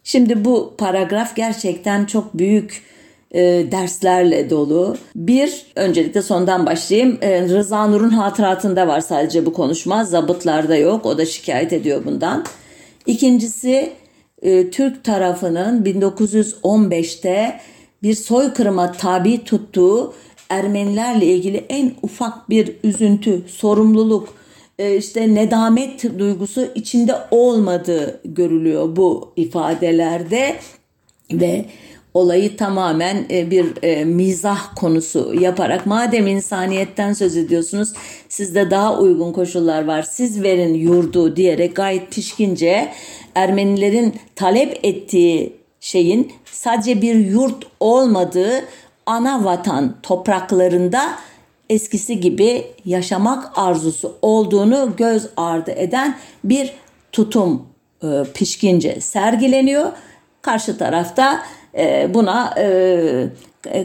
Şimdi 0.04 0.44
bu 0.44 0.74
paragraf 0.78 1.36
gerçekten 1.36 2.04
çok 2.04 2.38
büyük 2.38 2.82
e, 3.30 3.42
derslerle 3.72 4.50
dolu. 4.50 4.96
Bir, 5.16 5.66
öncelikle 5.76 6.22
sondan 6.22 6.66
başlayayım. 6.66 7.18
E, 7.20 7.42
Rıza 7.42 7.86
Nur'un 7.86 8.10
hatıratında 8.10 8.86
var 8.88 9.00
sadece 9.00 9.46
bu 9.46 9.52
konuşma. 9.52 10.04
Zabıtlarda 10.04 10.76
yok. 10.76 11.06
O 11.06 11.18
da 11.18 11.26
şikayet 11.26 11.72
ediyor 11.72 12.04
bundan. 12.04 12.44
İkincisi 13.06 13.92
e, 14.44 14.70
Türk 14.70 15.04
tarafının 15.04 15.84
1915'te 15.84 17.60
bir 18.02 18.14
soykırıma 18.14 18.92
tabi 18.92 19.44
tuttuğu 19.44 20.14
Ermenilerle 20.48 21.26
ilgili 21.26 21.64
en 21.68 21.92
ufak 22.02 22.50
bir 22.50 22.76
üzüntü, 22.84 23.42
sorumluluk, 23.48 24.34
e, 24.78 24.96
işte 24.96 25.34
nedamet 25.34 26.18
duygusu 26.18 26.68
içinde 26.74 27.14
olmadığı 27.30 28.20
görülüyor 28.24 28.96
bu 28.96 29.32
ifadelerde. 29.36 30.56
Ve 31.32 31.64
olayı 32.14 32.56
tamamen 32.56 33.26
e, 33.30 33.50
bir 33.50 33.82
e, 33.82 34.04
mizah 34.04 34.76
konusu 34.76 35.34
yaparak 35.40 35.86
madem 35.86 36.26
insaniyetten 36.26 37.12
söz 37.12 37.36
ediyorsunuz 37.36 37.92
sizde 38.28 38.70
daha 38.70 38.98
uygun 38.98 39.32
koşullar 39.32 39.84
var 39.84 40.02
siz 40.02 40.42
verin 40.42 40.74
yurdu 40.74 41.36
diyerek 41.36 41.76
gayet 41.76 42.10
pişkince 42.10 42.92
Ermenilerin 43.34 44.14
talep 44.36 44.80
ettiği 44.82 45.52
şeyin 45.80 46.32
sadece 46.44 47.02
bir 47.02 47.14
yurt 47.14 47.66
olmadığı 47.80 48.64
ana 49.06 49.44
vatan 49.44 49.96
topraklarında 50.02 51.18
eskisi 51.70 52.20
gibi 52.20 52.64
yaşamak 52.84 53.58
arzusu 53.58 54.16
olduğunu 54.22 54.92
göz 54.96 55.28
ardı 55.36 55.70
eden 55.70 56.18
bir 56.44 56.72
tutum 57.12 57.66
e, 58.02 58.08
pişkince 58.34 59.00
sergileniyor. 59.00 59.92
Karşı 60.44 60.78
tarafta 60.78 61.42
e, 61.78 62.14
buna 62.14 62.54
e, 62.58 63.28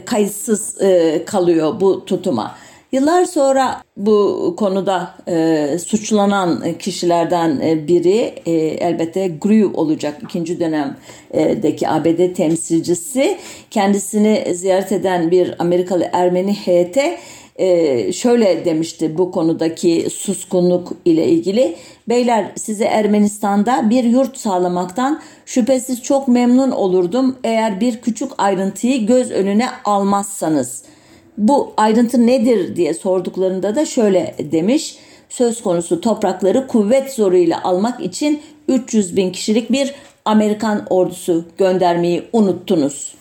kayıtsız 0.04 0.82
e, 0.82 1.24
kalıyor 1.24 1.80
bu 1.80 2.04
tutuma. 2.04 2.54
Yıllar 2.92 3.24
sonra 3.24 3.82
bu 3.96 4.54
konuda 4.58 5.14
e, 5.28 5.78
suçlanan 5.78 6.72
kişilerden 6.78 7.60
biri 7.88 8.34
e, 8.46 8.52
elbette 8.56 9.28
Grew 9.28 9.80
olacak 9.80 10.16
ikinci 10.22 10.60
dönemdeki 10.60 11.88
ABD 11.88 12.34
temsilcisi. 12.34 13.38
Kendisini 13.70 14.54
ziyaret 14.54 14.92
eden 14.92 15.30
bir 15.30 15.54
Amerikalı 15.58 16.08
Ermeni 16.12 16.54
heyete 16.54 17.18
e, 17.60 18.12
şöyle 18.12 18.64
demişti 18.64 19.18
bu 19.18 19.30
konudaki 19.30 20.06
suskunluk 20.10 20.92
ile 21.04 21.28
ilgili. 21.28 21.76
Beyler 22.08 22.52
size 22.56 22.84
Ermenistan'da 22.84 23.90
bir 23.90 24.04
yurt 24.04 24.36
sağlamaktan 24.36 25.20
şüphesiz 25.46 26.02
çok 26.02 26.28
memnun 26.28 26.70
olurdum 26.70 27.36
eğer 27.44 27.80
bir 27.80 28.00
küçük 28.00 28.32
ayrıntıyı 28.38 29.06
göz 29.06 29.30
önüne 29.30 29.66
almazsanız.'' 29.84 31.00
Bu 31.40 31.72
ayrıntı 31.76 32.26
nedir 32.26 32.76
diye 32.76 32.94
sorduklarında 32.94 33.74
da 33.74 33.86
şöyle 33.86 34.34
demiş. 34.38 34.98
Söz 35.28 35.62
konusu 35.62 36.00
toprakları 36.00 36.66
kuvvet 36.66 37.12
zoruyla 37.12 37.62
almak 37.64 38.00
için 38.00 38.42
300 38.68 39.16
bin 39.16 39.32
kişilik 39.32 39.72
bir 39.72 39.94
Amerikan 40.24 40.86
ordusu 40.90 41.44
göndermeyi 41.58 42.22
unuttunuz. 42.32 43.14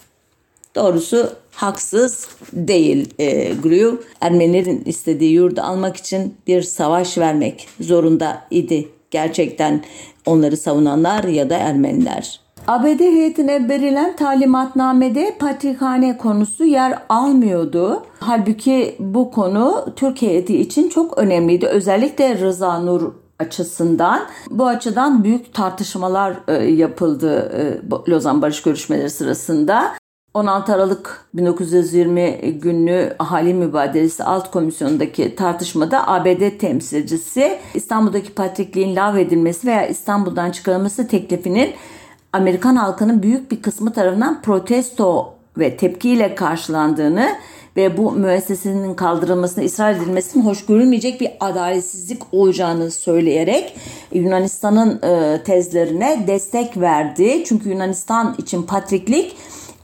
Doğrusu 0.75 1.29
haksız 1.51 2.27
değil 2.53 3.13
e, 3.19 3.53
Grew. 3.53 3.97
Ermenilerin 4.21 4.81
istediği 4.85 5.33
yurdu 5.33 5.61
almak 5.61 5.97
için 5.97 6.35
bir 6.47 6.61
savaş 6.61 7.17
vermek 7.17 7.67
zorunda 7.79 8.41
idi. 8.51 8.89
Gerçekten 9.11 9.83
onları 10.25 10.57
savunanlar 10.57 11.23
ya 11.23 11.49
da 11.49 11.57
Ermeniler. 11.57 12.39
ABD 12.67 12.99
heyetine 12.99 13.69
verilen 13.69 14.15
talimatnamede 14.15 15.35
patrikhane 15.39 16.17
konusu 16.17 16.65
yer 16.65 16.99
almıyordu. 17.09 18.03
Halbuki 18.19 18.95
bu 18.99 19.31
konu 19.31 19.85
Türk 19.95 20.21
heyeti 20.21 20.61
için 20.61 20.89
çok 20.89 21.17
önemliydi. 21.17 21.67
Özellikle 21.67 22.39
Rıza 22.39 22.79
Nur 22.79 23.11
açısından 23.39 24.21
bu 24.49 24.67
açıdan 24.67 25.23
büyük 25.23 25.53
tartışmalar 25.53 26.35
e, 26.47 26.53
yapıldı 26.53 27.51
e, 28.07 28.11
Lozan 28.11 28.41
Barış 28.41 28.61
görüşmeleri 28.61 29.09
sırasında. 29.09 29.91
16 30.33 30.73
Aralık 30.73 31.25
1920 31.33 32.51
günlü 32.61 33.15
ahali 33.19 33.53
mübadelesi 33.53 34.23
alt 34.23 34.51
komisyonundaki 34.51 35.35
tartışmada 35.35 36.07
ABD 36.07 36.57
temsilcisi 36.57 37.59
İstanbul'daki 37.73 38.33
patrikliğin 38.33 38.95
lağvedilmesi 38.95 39.67
veya 39.67 39.87
İstanbul'dan 39.87 40.51
çıkarılması 40.51 41.07
teklifinin 41.07 41.73
Amerikan 42.33 42.75
halkının 42.75 43.23
büyük 43.23 43.51
bir 43.51 43.61
kısmı 43.61 43.93
tarafından 43.93 44.41
protesto 44.41 45.33
ve 45.57 45.77
tepkiyle 45.77 46.35
karşılandığını 46.35 47.29
ve 47.77 47.97
bu 47.97 48.11
müessesenin 48.11 48.93
kaldırılmasına 48.93 49.65
ısrar 49.65 49.93
edilmesinin 49.93 50.45
hoş 50.45 50.65
görülmeyecek 50.65 51.21
bir 51.21 51.31
adaletsizlik 51.39 52.21
olacağını 52.31 52.91
söyleyerek 52.91 53.75
Yunanistan'ın 54.13 55.01
e, 55.01 55.43
tezlerine 55.43 56.23
destek 56.27 56.77
verdi. 56.77 57.43
Çünkü 57.45 57.69
Yunanistan 57.69 58.35
için 58.37 58.63
patriklik 58.63 59.35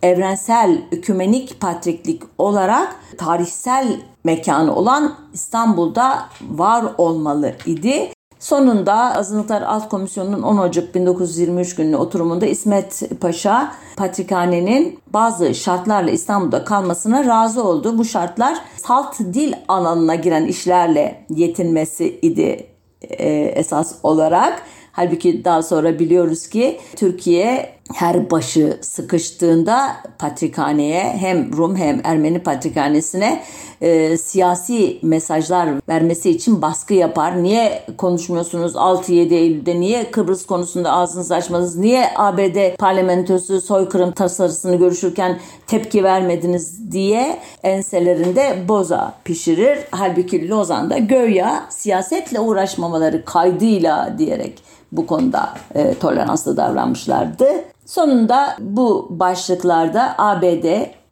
evrensel 0.06 0.82
ükümenik 0.92 1.60
patriklik 1.60 2.22
olarak 2.38 2.96
tarihsel 3.18 3.88
mekanı 4.24 4.76
olan 4.76 5.16
İstanbul'da 5.34 6.26
var 6.42 6.86
olmalı 6.98 7.54
idi. 7.66 8.10
Sonunda 8.40 9.16
Azınlıklar 9.16 9.62
Alt 9.62 9.90
Komisyonu'nun 9.90 10.42
10 10.42 10.58
Ocak 10.58 10.96
1923 10.96 11.76
günü 11.76 11.96
oturumunda 11.96 12.46
İsmet 12.46 13.20
Paşa 13.22 13.72
Patrikhane'nin 13.98 15.00
bazı 15.08 15.56
şartlarla 15.56 16.12
İstanbul'da 16.12 16.66
kalmasına 16.66 17.26
razı 17.26 17.64
oldu. 17.64 17.98
Bu 17.98 18.06
şartlar 18.06 18.58
salt 18.78 19.20
dil 19.20 19.54
alanına 19.68 20.16
giren 20.16 20.46
işlerle 20.46 21.26
yetinmesi 21.30 22.20
idi 22.22 22.68
e, 23.02 23.30
esas 23.34 23.96
olarak. 24.04 24.62
Halbuki 24.92 25.46
daha 25.46 25.64
sonra 25.64 26.00
biliyoruz 26.00 26.48
ki 26.48 26.80
Türkiye 26.96 27.76
her 27.94 28.32
başı 28.32 28.78
sıkıştığında 28.82 29.96
patrikhaneye 30.20 31.04
hem 31.04 31.58
Rum 31.58 31.76
hem 31.76 32.02
Ermeni 32.04 32.40
patrikhanesine 32.40 33.44
e, 33.82 34.18
siyasi 34.18 35.00
mesajlar 35.02 35.70
vermesi 35.90 36.30
için 36.30 36.62
baskı 36.62 36.94
yapar. 36.94 37.44
Niye 37.44 37.84
konuşmuyorsunuz 37.98 38.76
6-7 38.76 39.34
Eylül'de? 39.34 39.80
Niye 39.80 40.12
Kıbrıs 40.12 40.46
konusunda 40.46 40.92
ağzınızı 40.92 41.36
açmadınız? 41.36 41.76
Niye 41.76 42.10
ABD 42.16 42.76
parlamentosu 42.78 43.62
soykırım 43.62 44.12
tasarısını 44.12 44.76
görüşürken 44.76 45.40
tepki 45.68 46.04
vermediniz 46.04 46.92
diye 46.92 47.40
enselerinde 47.64 48.68
boza 48.68 49.14
pişirir. 49.24 49.78
Halbuki 49.92 50.50
Lozan'da 50.50 50.98
göya 50.98 51.66
siyasetle 51.70 52.40
uğraşmamaları 52.40 53.26
kaydıyla 53.26 54.16
diyerek 54.18 54.64
bu 54.98 55.08
konuda 55.08 55.50
e, 55.76 55.94
toleranslı 55.94 56.58
davranmışlardı. 56.58 57.46
Sonunda 57.86 58.58
bu 58.60 59.08
başlıklarda 59.10 60.16
ABD 60.18 60.66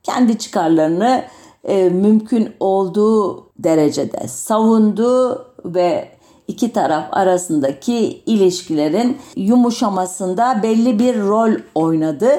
kendi 0.04 0.38
çıkarlarını 0.38 1.24
e, 1.64 1.90
mümkün 1.90 2.50
olduğu 2.60 3.48
derecede 3.60 4.28
savundu 4.28 5.46
ve 5.66 6.10
iki 6.48 6.74
taraf 6.74 7.04
arasındaki 7.12 8.22
ilişkilerin 8.26 9.18
yumuşamasında 9.36 10.60
belli 10.64 11.00
bir 11.00 11.20
rol 11.20 11.52
oynadı 11.76 12.30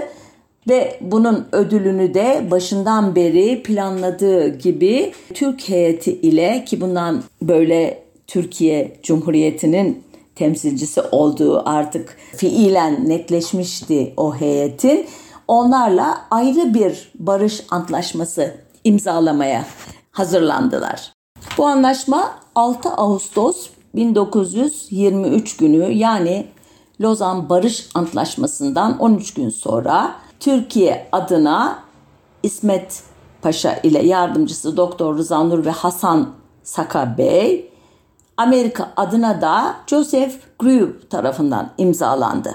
ve 0.68 0.98
bunun 1.00 1.46
ödülünü 1.52 2.14
de 2.14 2.48
başından 2.50 3.14
beri 3.14 3.62
planladığı 3.62 4.48
gibi 4.48 5.12
Türk 5.34 5.68
heyeti 5.68 6.12
ile 6.12 6.64
ki 6.64 6.80
bundan 6.80 7.22
böyle 7.42 8.04
Türkiye 8.26 8.96
Cumhuriyeti'nin 9.02 10.02
temsilcisi 10.34 11.00
olduğu 11.00 11.68
artık 11.68 12.16
fiilen 12.36 13.08
netleşmişti 13.08 14.14
o 14.16 14.34
heyetin. 14.34 15.06
Onlarla 15.48 16.20
ayrı 16.30 16.74
bir 16.74 17.12
barış 17.14 17.64
antlaşması 17.70 18.54
imzalamaya 18.84 19.64
hazırlandılar. 20.10 21.12
Bu 21.58 21.66
anlaşma 21.66 22.30
6 22.54 22.88
Ağustos 22.88 23.68
1923 23.94 25.56
günü 25.56 25.92
yani 25.92 26.46
Lozan 27.00 27.48
Barış 27.48 27.88
Antlaşması'ndan 27.94 28.98
13 28.98 29.34
gün 29.34 29.48
sonra 29.48 30.14
Türkiye 30.40 31.08
adına 31.12 31.78
İsmet 32.42 33.02
Paşa 33.42 33.74
ile 33.82 34.06
yardımcısı 34.06 34.76
Doktor 34.76 35.18
Rıza 35.18 35.44
Nur 35.44 35.64
ve 35.64 35.70
Hasan 35.70 36.28
Saka 36.62 37.18
Bey, 37.18 37.70
Amerika 38.36 38.92
adına 38.96 39.40
da 39.40 39.76
Joseph 39.86 40.34
Grew 40.58 41.08
tarafından 41.08 41.70
imzalandı. 41.78 42.54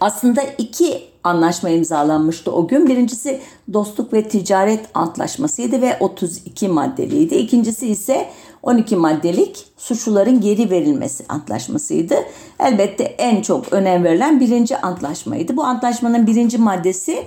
Aslında 0.00 0.42
iki 0.58 1.10
anlaşma 1.24 1.68
imzalanmıştı 1.68 2.52
o 2.52 2.68
gün. 2.68 2.86
Birincisi 2.86 3.40
dostluk 3.72 4.12
ve 4.12 4.28
ticaret 4.28 4.80
antlaşmasıydı 4.94 5.82
ve 5.82 5.96
32 6.00 6.68
maddeliydi. 6.68 7.34
İkincisi 7.34 7.86
ise 7.86 8.26
12 8.62 8.96
maddelik 8.96 9.66
suçluların 9.76 10.40
geri 10.40 10.70
verilmesi 10.70 11.24
antlaşmasıydı. 11.28 12.14
Elbette 12.60 13.04
en 13.04 13.42
çok 13.42 13.72
önem 13.72 14.04
verilen 14.04 14.40
birinci 14.40 14.76
antlaşmaydı. 14.76 15.56
Bu 15.56 15.64
antlaşmanın 15.64 16.26
birinci 16.26 16.58
maddesi 16.58 17.24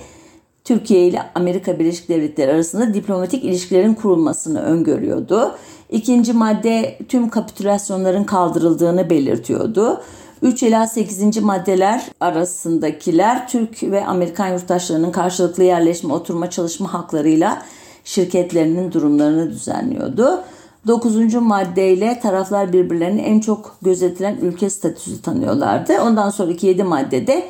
Türkiye 0.64 1.08
ile 1.08 1.22
Amerika 1.36 1.80
Birleşik 1.80 2.10
Devletleri 2.10 2.52
arasında 2.52 2.94
diplomatik 2.94 3.44
ilişkilerin 3.44 3.94
kurulmasını 3.94 4.62
öngörüyordu. 4.62 5.56
İkinci 5.94 6.34
madde 6.34 6.98
tüm 7.10 7.30
kapitülasyonların 7.30 8.24
kaldırıldığını 8.24 9.10
belirtiyordu. 9.10 10.02
3 10.42 10.64
ila 10.64 10.88
8. 10.88 11.38
maddeler 11.38 12.06
arasındakiler 12.20 13.48
Türk 13.48 13.84
ve 13.84 14.06
Amerikan 14.06 14.48
yurttaşlarının 14.48 15.12
karşılıklı 15.12 15.64
yerleşme, 15.64 16.14
oturma, 16.14 16.50
çalışma 16.50 16.94
haklarıyla 16.94 17.62
şirketlerinin 18.04 18.92
durumlarını 18.92 19.50
düzenliyordu. 19.50 20.44
9. 20.88 21.34
maddeyle 21.36 22.20
taraflar 22.20 22.74
birbirlerini 22.74 23.22
en 23.22 23.40
çok 23.40 23.76
gözetilen 23.82 24.38
ülke 24.42 24.70
statüsü 24.70 25.22
tanıyorlardı. 25.22 25.94
Ondan 26.02 26.30
sonraki 26.30 26.68
7 26.68 26.84
maddede 26.84 27.44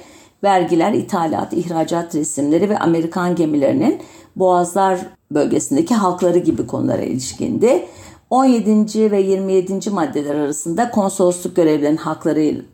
vergiler, 0.44 0.94
ithalat, 0.94 1.54
ihracat 1.54 2.16
resimleri 2.16 2.70
ve 2.70 2.80
Amerikan 2.80 3.36
gemilerinin 3.36 4.02
boğazlar 4.36 5.00
bölgesindeki 5.32 5.96
halkları 5.96 6.38
gibi 6.38 6.68
konulara 6.68 7.02
ilişkindi. 7.02 7.86
17. 8.34 9.12
ve 9.12 9.22
27. 9.22 9.90
maddeler 9.90 10.36
arasında 10.36 10.92
konsolosluk 10.92 11.56
görevlerinin 11.56 11.98
hakları 11.98 12.66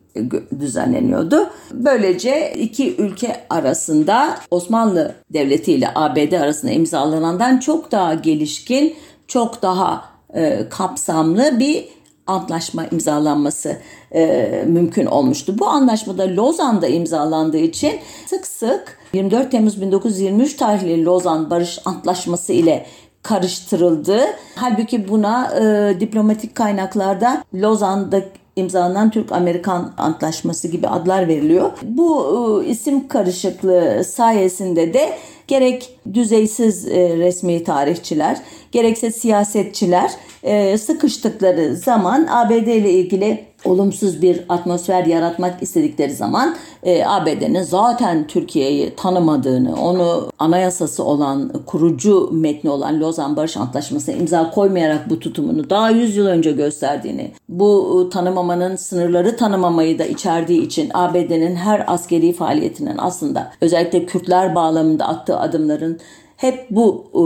düzenleniyordu. 0.60 1.50
Böylece 1.72 2.54
iki 2.54 2.96
ülke 2.96 3.46
arasında 3.50 4.36
Osmanlı 4.52 5.16
Devleti 5.34 5.74
ile 5.74 5.90
ABD 5.96 6.32
arasında 6.32 6.72
imzalanandan 6.72 7.58
çok 7.58 7.92
daha 7.92 8.14
gelişkin, 8.14 8.96
çok 9.28 9.62
daha 9.62 10.06
e, 10.34 10.70
kapsamlı 10.70 11.60
bir 11.60 11.88
antlaşma 12.28 12.86
imzalanması 12.86 13.78
e, 14.12 14.64
mümkün 14.68 15.06
olmuştu. 15.06 15.60
Bu 15.60 15.68
anlaşmada 15.68 16.36
Lozan'da 16.36 16.88
imzalandığı 16.88 17.58
için 17.58 17.94
sık 18.26 18.48
sık 18.48 18.98
24 19.14 19.52
Temmuz 19.52 19.82
1923 19.82 20.56
tarihli 20.56 21.06
Lozan 21.06 21.50
Barış 21.50 21.80
Antlaşması 21.86 22.54
ile 22.54 22.86
karıştırıldı. 23.24 24.22
Halbuki 24.56 25.08
buna 25.08 25.60
e, 25.60 26.00
diplomatik 26.00 26.56
kaynaklarda 26.56 27.44
Lozan'da 27.56 28.22
imzalanan 28.56 29.10
Türk-Amerikan 29.12 29.94
Antlaşması 29.98 30.68
gibi 30.68 30.88
adlar 30.88 31.28
veriliyor. 31.28 31.72
Bu 31.84 32.26
e, 32.64 32.68
isim 32.68 33.08
karışıklığı 33.08 34.04
sayesinde 34.04 34.94
de 34.94 35.18
gerek 35.48 36.00
düzeysiz 36.14 36.88
e, 36.88 37.18
resmi 37.18 37.64
tarihçiler 37.64 38.38
gerekse 38.72 39.12
siyasetçiler 39.12 40.12
e, 40.44 40.78
sıkıştıkları 40.78 41.76
zaman 41.76 42.28
ABD 42.30 42.68
ile 42.68 42.92
ilgili 42.92 43.49
olumsuz 43.66 44.22
bir 44.22 44.42
atmosfer 44.50 45.06
yaratmak 45.06 45.64
istedikleri 45.64 46.14
zaman 46.14 46.56
e, 46.84 47.06
ABD'nin 47.06 47.64
zaten 47.64 48.28
Türkiye'yi 48.28 48.96
tanımadığını, 48.96 49.76
onu 49.82 50.32
anayasası 50.40 51.04
olan, 51.04 51.52
kurucu 51.66 52.30
metni 52.32 52.70
olan 52.70 53.00
Lozan 53.00 53.36
Barış 53.36 53.58
Antlaşması'na 53.58 54.16
imza 54.16 54.52
koymayarak 54.52 55.10
bu 55.10 55.20
tutumunu 55.20 55.70
daha 55.70 55.90
100 55.90 56.18
yıl 56.18 56.26
önce 56.26 56.52
gösterdiğini, 56.52 57.32
bu 57.50 58.04
e, 58.08 58.10
tanımamanın 58.10 58.76
sınırları 58.76 59.38
tanımamayı 59.38 60.00
da 60.00 60.06
içerdiği 60.06 60.62
için 60.62 60.92
ABD'nin 60.94 61.56
her 61.56 61.94
askeri 61.94 62.34
faaliyetinin 62.34 62.98
aslında 62.98 63.52
özellikle 63.62 64.06
Kürtler 64.06 64.56
bağlamında 64.56 65.08
attığı 65.08 65.40
adımların 65.40 66.00
hep 66.40 66.68
bu 66.70 67.06
e, 67.14 67.22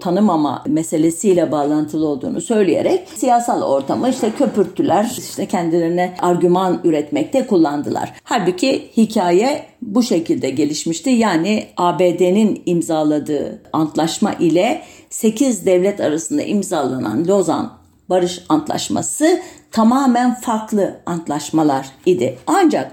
tanımama 0.00 0.64
meselesiyle 0.66 1.52
bağlantılı 1.52 2.06
olduğunu 2.06 2.40
söyleyerek 2.40 3.08
siyasal 3.14 3.62
ortamı 3.62 4.08
işte 4.08 4.30
köpürttüler, 4.38 5.14
işte 5.18 5.46
kendilerine 5.46 6.14
argüman 6.22 6.80
üretmekte 6.84 7.46
kullandılar. 7.46 8.12
Halbuki 8.24 8.90
hikaye 8.96 9.66
bu 9.82 10.02
şekilde 10.02 10.50
gelişmişti. 10.50 11.10
Yani 11.10 11.66
ABD'nin 11.76 12.62
imzaladığı 12.66 13.62
antlaşma 13.72 14.32
ile 14.32 14.82
8 15.10 15.66
devlet 15.66 16.00
arasında 16.00 16.42
imzalanan 16.42 17.28
Lozan 17.28 17.72
Barış 18.08 18.44
Antlaşması 18.48 19.40
tamamen 19.70 20.34
farklı 20.34 21.00
antlaşmalar 21.06 21.86
idi. 22.06 22.38
Ancak 22.46 22.92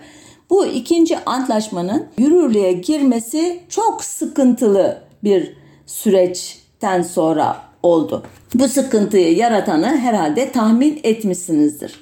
bu 0.50 0.66
ikinci 0.66 1.20
antlaşmanın 1.26 2.06
yürürlüğe 2.18 2.74
girmesi 2.74 3.60
çok 3.70 4.04
sıkıntılı 4.04 5.04
bir 5.24 5.63
süreçten 5.86 7.02
sonra 7.02 7.58
oldu. 7.84 8.24
Bu 8.54 8.68
sıkıntıyı 8.68 9.36
yaratanı 9.36 9.98
herhalde 9.98 10.52
tahmin 10.52 11.00
etmişsinizdir. 11.04 12.00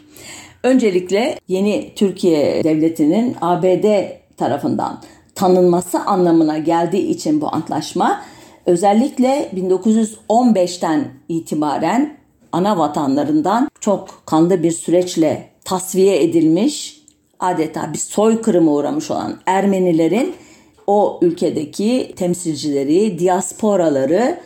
Öncelikle 0.64 1.40
yeni 1.48 1.92
Türkiye 1.96 2.64
Devleti'nin 2.64 3.36
ABD 3.42 3.86
tarafından 4.38 5.02
tanınması 5.36 6.00
anlamına 6.00 6.58
geldiği 6.58 7.08
için 7.08 7.42
bu 7.42 7.56
antlaşma 7.56 8.22
özellikle 8.66 9.50
1915'ten 9.56 11.08
itibaren 11.30 12.18
ana 12.52 12.78
vatanlarından 12.78 13.70
çok 13.80 14.24
kanlı 14.26 14.64
bir 14.64 14.72
süreçle 14.72 15.50
tasfiye 15.66 16.24
edilmiş 16.24 17.02
adeta 17.40 17.94
bir 17.94 17.98
soykırıma 17.98 18.72
uğramış 18.72 19.12
olan 19.12 19.38
Ermenilerin 19.46 20.34
o 20.88 21.20
ülkedeki 21.22 22.14
temsilcileri, 22.16 23.20
diasporaları 23.20 24.38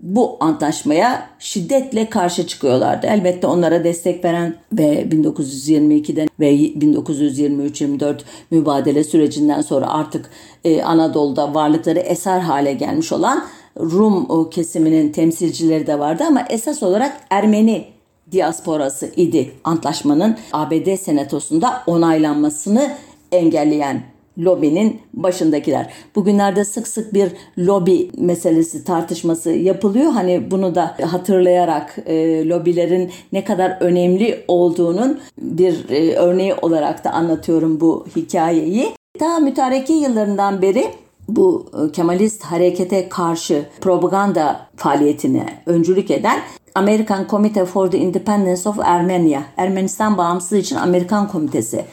bu 0.00 0.36
antlaşmaya 0.40 1.30
şiddetle 1.38 2.10
karşı 2.10 2.46
çıkıyorlardı. 2.46 3.06
Elbette 3.06 3.46
onlara 3.46 3.84
destek 3.84 4.24
veren 4.24 4.56
ve 4.72 5.02
1922'den 5.02 6.28
ve 6.40 6.54
1923-24 6.54 8.16
mübadele 8.50 9.04
sürecinden 9.04 9.60
sonra 9.60 9.86
artık 9.90 10.30
e, 10.64 10.82
Anadolu'da 10.82 11.54
varlıkları 11.54 11.98
eser 11.98 12.40
hale 12.40 12.72
gelmiş 12.72 13.12
olan 13.12 13.44
Rum 13.80 14.50
kesiminin 14.50 15.12
temsilcileri 15.12 15.86
de 15.86 15.98
vardı 15.98 16.24
ama 16.26 16.44
esas 16.50 16.82
olarak 16.82 17.20
Ermeni 17.30 17.84
diasporası 18.32 19.10
idi 19.16 19.52
antlaşmanın 19.64 20.36
ABD 20.52 20.96
senatosunda 20.96 21.82
onaylanmasını 21.86 22.90
engelleyen 23.32 24.02
lobinin 24.38 25.00
başındakiler. 25.14 25.92
Bugünlerde 26.16 26.64
sık 26.64 26.88
sık 26.88 27.14
bir 27.14 27.28
lobi 27.58 28.10
meselesi 28.18 28.84
tartışması 28.84 29.50
yapılıyor. 29.50 30.12
Hani 30.12 30.50
bunu 30.50 30.74
da 30.74 30.96
hatırlayarak 31.02 31.98
e, 32.06 32.48
lobilerin 32.48 33.10
ne 33.32 33.44
kadar 33.44 33.76
önemli 33.80 34.44
olduğunun 34.48 35.20
bir 35.38 35.88
e, 35.88 36.16
örneği 36.16 36.54
olarak 36.54 37.04
da 37.04 37.10
anlatıyorum 37.10 37.80
bu 37.80 38.06
hikayeyi. 38.16 38.92
Daha 39.20 39.38
mütareki 39.38 39.92
yıllarından 39.92 40.62
beri 40.62 40.84
bu 41.28 41.66
e, 41.72 41.92
Kemalist 41.92 42.42
harekete 42.42 43.08
karşı 43.08 43.64
propaganda 43.80 44.60
faaliyetine 44.76 45.46
öncülük 45.66 46.10
eden 46.10 46.40
American 46.74 47.26
Committee 47.30 47.64
for 47.64 47.90
the 47.90 47.98
Independence 47.98 48.68
of 48.68 48.78
Armenia, 48.80 49.40
Ermenistan 49.56 50.18
bağımsızlığı 50.18 50.58
için 50.58 50.76
Amerikan 50.76 51.28
Komitesi 51.28 51.84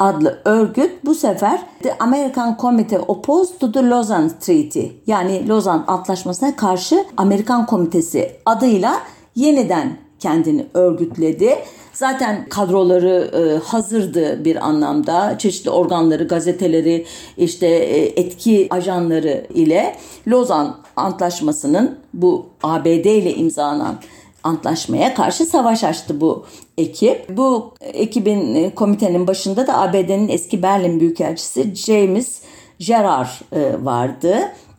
adlı 0.00 0.38
örgüt 0.44 1.04
bu 1.04 1.14
sefer 1.14 1.62
The 1.82 1.98
American 1.98 2.56
Committee 2.60 2.98
Opposed 2.98 3.58
to 3.58 3.72
the 3.72 3.88
Lausanne 3.90 4.30
Treaty 4.40 4.86
yani 5.06 5.48
Lozan 5.48 5.84
Antlaşması'na 5.86 6.56
karşı 6.56 7.04
Amerikan 7.16 7.66
Komitesi 7.66 8.32
adıyla 8.46 9.00
yeniden 9.36 9.96
kendini 10.18 10.66
örgütledi. 10.74 11.54
Zaten 11.92 12.48
kadroları 12.48 13.30
e, 13.34 13.58
hazırdı 13.58 14.44
bir 14.44 14.66
anlamda. 14.66 15.38
Çeşitli 15.38 15.70
organları, 15.70 16.28
gazeteleri, 16.28 17.06
işte 17.36 17.66
e, 17.66 18.20
etki 18.20 18.66
ajanları 18.70 19.46
ile 19.54 19.96
Lozan 20.28 20.76
Antlaşması'nın 20.96 21.98
bu 22.14 22.46
ABD 22.62 22.86
ile 22.86 23.34
imzalanan 23.34 23.94
antlaşmaya 24.44 25.14
karşı 25.14 25.44
savaş 25.44 25.84
açtı 25.84 26.20
bu 26.20 26.44
ekip. 26.78 27.36
Bu 27.36 27.74
ekibin 27.80 28.54
e, 28.54 28.74
komitenin 28.74 29.26
başında 29.26 29.66
da 29.66 29.78
ABD'nin 29.78 30.28
eski 30.28 30.62
Berlin 30.62 31.00
Büyükelçisi 31.00 31.74
James 31.74 32.42
Gerard 32.78 33.28
e, 33.52 33.84
vardı. 33.84 34.34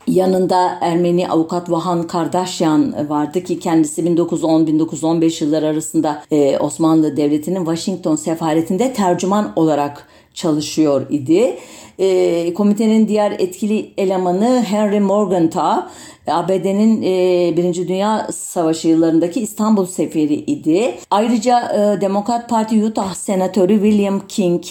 Yanında 0.07 0.77
Ermeni 0.81 1.29
avukat 1.29 1.71
Vahan 1.71 2.07
Kardashian 2.07 3.09
vardı 3.09 3.43
ki 3.43 3.59
kendisi 3.59 4.01
1910-1915 4.01 5.43
yılları 5.43 5.67
arasında 5.67 6.23
e, 6.31 6.57
Osmanlı 6.57 7.17
Devleti'nin 7.17 7.65
Washington 7.65 8.15
sefaretinde 8.15 8.93
tercüman 8.93 9.53
olarak 9.55 10.07
çalışıyor 10.33 11.05
idi. 11.09 11.57
E, 11.99 12.53
komitenin 12.53 13.07
diğer 13.07 13.31
etkili 13.31 13.93
elemanı 13.97 14.63
Henry 14.67 14.99
Morgenthau, 14.99 15.83
ABD'nin 16.27 17.01
e, 17.01 17.57
Birinci 17.57 17.87
Dünya 17.87 18.27
Savaşı 18.33 18.87
yıllarındaki 18.87 19.41
İstanbul 19.41 19.85
seferi 19.85 20.33
idi. 20.33 20.95
Ayrıca 21.11 21.59
e, 21.59 22.01
Demokrat 22.01 22.49
Parti 22.49 22.85
Utah 22.85 23.13
Senatörü 23.13 23.73
William 23.73 24.27
King, 24.27 24.63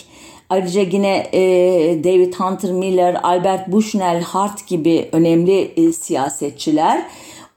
Ayrıca 0.51 0.81
yine 0.81 1.29
e, 1.33 1.41
David 2.05 2.35
Hunter 2.35 2.73
Miller, 2.73 3.21
Albert 3.23 3.69
Bushnell 3.73 4.23
Hart 4.23 4.67
gibi 4.67 5.09
önemli 5.13 5.73
e, 5.77 5.93
siyasetçiler 5.93 7.07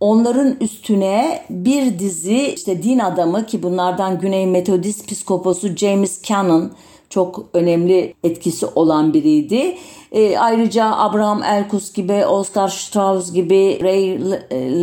onların 0.04 0.56
üstüne 0.62 1.44
bir 1.50 2.00
dizi 2.00 2.54
işte 2.56 2.84
din 2.84 3.00
adamı 3.00 3.46
ki 3.46 3.64
bunlardan 3.64 4.20
Güney 4.20 4.48
Metodist 4.48 5.08
Piskoposu 5.08 5.76
James 5.76 6.24
Cannon 6.24 6.72
çok 7.14 7.46
önemli 7.54 8.14
etkisi 8.24 8.66
olan 8.66 9.14
biriydi. 9.14 9.78
E, 10.12 10.38
ayrıca 10.38 10.86
Abraham 10.86 11.44
Elkus 11.44 11.94
gibi, 11.94 12.26
Oscar 12.26 12.68
Strauss 12.68 13.34
gibi, 13.34 13.80
Ray 13.84 14.20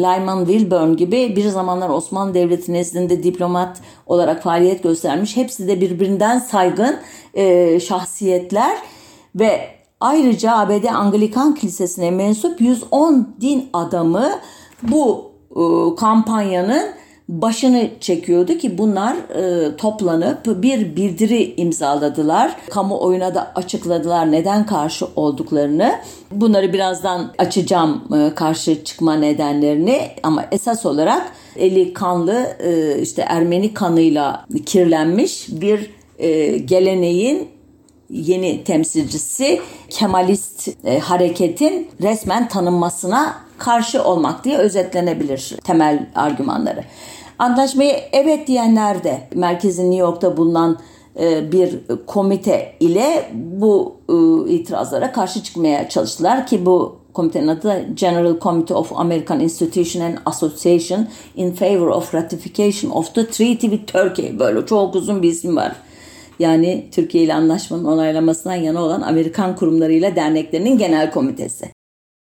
Lyman 0.03 0.47
Wilburn 0.47 0.97
gibi 0.97 1.37
bir 1.37 1.49
zamanlar 1.49 1.89
Osmanlı 1.89 2.35
Devleti 2.35 2.73
nezdinde 2.73 3.23
diplomat 3.23 3.81
olarak 4.07 4.43
faaliyet 4.43 4.83
göstermiş. 4.83 5.37
Hepsi 5.37 5.69
de 5.69 5.81
birbirinden 5.81 6.39
saygın 6.39 6.97
e, 7.35 7.81
şahsiyetler 7.81 8.77
ve 9.35 9.61
ayrıca 10.01 10.57
ABD 10.57 10.85
Anglikan 10.85 11.55
Kilisesi'ne 11.55 12.11
mensup 12.11 12.61
110 12.61 13.37
din 13.41 13.71
adamı 13.73 14.31
bu 14.83 15.33
e, 15.51 15.63
kampanyanın 15.97 16.83
başını 17.31 17.89
çekiyordu 18.01 18.59
ki 18.59 18.79
bunlar 18.79 19.17
e, 19.17 19.77
toplanıp 19.77 20.63
bir 20.63 20.97
bildiri 20.97 21.55
imzaladılar. 21.57 22.57
Kamuoyuna 22.71 23.35
da 23.35 23.53
açıkladılar 23.55 24.33
neden 24.33 24.67
karşı 24.67 25.07
olduklarını. 25.17 25.95
Bunları 26.31 26.73
birazdan 26.73 27.33
açacağım 27.39 28.05
e, 28.15 28.35
karşı 28.35 28.85
çıkma 28.85 29.15
nedenlerini 29.15 30.01
ama 30.23 30.45
esas 30.53 30.87
olarak 30.87 31.33
eli 31.57 31.95
kanlı 31.95 32.57
e, 32.63 32.99
işte 33.03 33.23
Ermeni 33.23 33.75
kanıyla 33.75 34.47
kirlenmiş 34.67 35.47
bir 35.51 35.91
e, 36.19 36.59
geleneğin 36.59 37.49
yeni 38.11 38.65
temsilcisi 38.65 39.61
Kemalist 39.91 40.69
e, 40.85 40.99
hareketin 40.99 41.89
resmen 42.03 42.49
tanınmasına 42.49 43.37
karşı 43.59 44.05
olmak 44.05 44.45
diye 44.45 44.59
özetlenebilir 44.59 45.57
temel 45.65 46.07
argümanları. 46.15 46.85
Antlaşmaya 47.41 47.97
evet 48.13 48.47
diyenler 48.47 49.05
de 49.05 49.21
merkezin 49.35 49.91
New 49.91 49.99
York'ta 49.99 50.37
bulunan 50.37 50.79
e, 51.21 51.53
bir 51.53 51.79
komite 52.07 52.73
ile 52.81 53.31
bu 53.35 53.97
e, 54.09 54.51
itirazlara 54.53 55.13
karşı 55.13 55.43
çıkmaya 55.43 55.89
çalıştılar 55.89 56.47
ki 56.47 56.67
bu 56.67 56.97
komitenin 57.13 57.49
adı 57.49 57.87
General 57.95 58.39
Committee 58.41 58.77
of 58.77 58.93
American 58.97 59.41
Institution 59.41 60.03
and 60.03 60.15
Association 60.27 61.07
in 61.37 61.53
Favor 61.53 61.87
of 61.87 62.15
Ratification 62.15 62.91
of 62.91 63.15
the 63.15 63.27
Treaty 63.27 63.67
with 63.67 63.93
Turkey. 63.93 64.39
Böyle 64.39 64.67
çok 64.67 64.95
uzun 64.95 65.23
bir 65.23 65.29
isim 65.29 65.57
var. 65.57 65.73
Yani 66.39 66.89
Türkiye 66.93 67.25
ile 67.25 67.35
anlaşmanın 67.35 67.85
onaylamasından 67.85 68.55
yana 68.55 68.83
olan 68.83 69.01
Amerikan 69.01 69.57
kurumlarıyla 69.57 70.17
derneklerinin 70.17 70.79
genel 70.79 71.11
komitesi. 71.11 71.80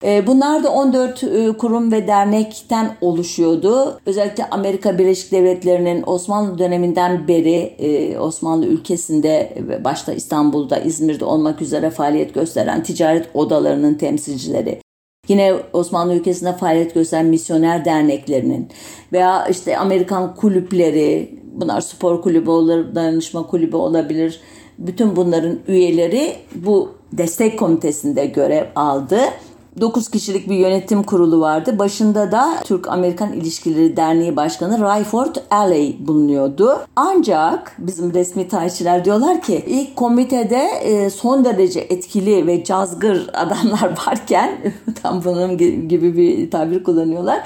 Ee, 0.04 0.26
bunlar 0.26 0.64
da 0.64 0.72
14 0.72 1.24
e, 1.24 1.52
kurum 1.52 1.92
ve 1.92 2.06
dernekten 2.06 2.96
oluşuyordu. 3.00 4.00
Özellikle 4.06 4.50
Amerika 4.50 4.98
Birleşik 4.98 5.32
Devletleri'nin 5.32 6.02
Osmanlı 6.06 6.58
döneminden 6.58 7.28
beri 7.28 7.74
e, 7.78 8.18
Osmanlı 8.18 8.66
ülkesinde 8.66 9.54
başta 9.84 10.12
İstanbul'da, 10.12 10.78
İzmir'de 10.78 11.24
olmak 11.24 11.62
üzere 11.62 11.90
faaliyet 11.90 12.34
gösteren 12.34 12.82
ticaret 12.82 13.28
odalarının 13.34 13.94
temsilcileri, 13.94 14.80
Yine 15.28 15.54
Osmanlı 15.72 16.14
ülkesinde 16.14 16.52
faaliyet 16.52 16.94
gösteren 16.94 17.26
misyoner 17.26 17.84
derneklerinin 17.84 18.68
veya 19.12 19.46
işte 19.46 19.78
Amerikan 19.78 20.34
kulüpleri, 20.34 21.38
bunlar 21.52 21.80
spor 21.80 22.22
kulübü 22.22 22.50
olur, 22.50 22.94
dayanışma 22.94 23.46
kulübü 23.46 23.76
olabilir. 23.76 24.40
Bütün 24.78 25.16
bunların 25.16 25.58
üyeleri 25.68 26.32
bu 26.54 26.94
destek 27.12 27.58
komitesinde 27.58 28.26
görev 28.26 28.64
aldı 28.74 29.18
9 29.80 30.08
kişilik 30.08 30.48
bir 30.48 30.54
yönetim 30.54 31.02
kurulu 31.02 31.40
vardı. 31.40 31.78
Başında 31.78 32.32
da 32.32 32.54
Türk-Amerikan 32.64 33.32
İlişkileri 33.32 33.96
Derneği 33.96 34.36
Başkanı 34.36 34.80
Rayford 34.80 35.36
Alley 35.50 35.96
bulunuyordu. 36.00 36.78
Ancak 36.96 37.76
bizim 37.78 38.14
resmi 38.14 38.48
tarihçiler 38.48 39.04
diyorlar 39.04 39.42
ki 39.42 39.64
ilk 39.66 39.96
komitede 39.96 40.62
e, 40.82 41.10
son 41.10 41.44
derece 41.44 41.80
etkili 41.80 42.46
ve 42.46 42.64
cazgır 42.64 43.30
adamlar 43.32 43.94
varken 44.06 44.58
tam 45.02 45.24
bunun 45.24 45.58
gibi 45.88 46.16
bir 46.16 46.50
tabir 46.50 46.84
kullanıyorlar. 46.84 47.42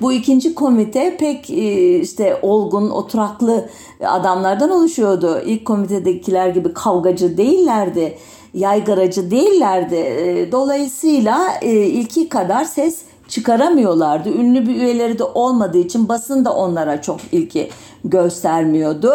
Bu 0.00 0.12
ikinci 0.12 0.54
komite 0.54 1.16
pek 1.16 1.50
e, 1.50 1.98
işte 1.98 2.38
olgun, 2.42 2.90
oturaklı 2.90 3.68
adamlardan 4.06 4.70
oluşuyordu. 4.70 5.40
İlk 5.46 5.64
komitedekiler 5.64 6.48
gibi 6.48 6.72
kavgacı 6.72 7.36
değillerdi 7.36 8.18
yaygaracı 8.54 9.30
değillerdi. 9.30 9.94
E, 9.94 10.52
dolayısıyla 10.52 11.48
e, 11.62 11.70
ilki 11.70 12.28
kadar 12.28 12.64
ses 12.64 13.02
çıkaramıyorlardı. 13.28 14.28
Ünlü 14.28 14.66
bir 14.66 14.74
üyeleri 14.74 15.18
de 15.18 15.24
olmadığı 15.24 15.78
için 15.78 16.08
basın 16.08 16.44
da 16.44 16.54
onlara 16.54 17.02
çok 17.02 17.20
ilgi 17.32 17.70
göstermiyordu. 18.04 19.12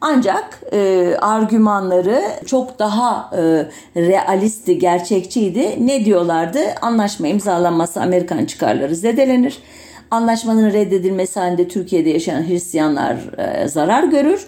Ancak 0.00 0.60
e, 0.72 1.10
argümanları 1.20 2.22
çok 2.46 2.78
daha 2.78 3.30
e, 3.36 3.66
realistti, 3.96 4.78
gerçekçiydi. 4.78 5.86
Ne 5.86 6.04
diyorlardı? 6.04 6.58
Anlaşma 6.82 7.28
imzalanması 7.28 8.00
Amerikan 8.00 8.44
çıkarları 8.44 8.96
zedelenir. 8.96 9.58
Anlaşmanın 10.10 10.72
reddedilmesi 10.72 11.40
halinde 11.40 11.68
Türkiye'de 11.68 12.10
yaşayan 12.10 12.48
Hristiyanlar 12.48 13.16
e, 13.38 13.68
zarar 13.68 14.04
görür 14.04 14.46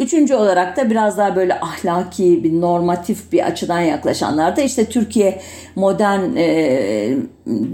Üçüncü 0.00 0.34
olarak 0.34 0.76
da 0.76 0.90
biraz 0.90 1.18
daha 1.18 1.36
böyle 1.36 1.60
ahlaki 1.60 2.44
bir 2.44 2.60
normatif 2.60 3.32
bir 3.32 3.46
açıdan 3.46 3.80
yaklaşanlar 3.80 4.56
da 4.56 4.62
işte 4.62 4.84
Türkiye 4.84 5.40
modern 5.76 6.36
e, 6.36 7.16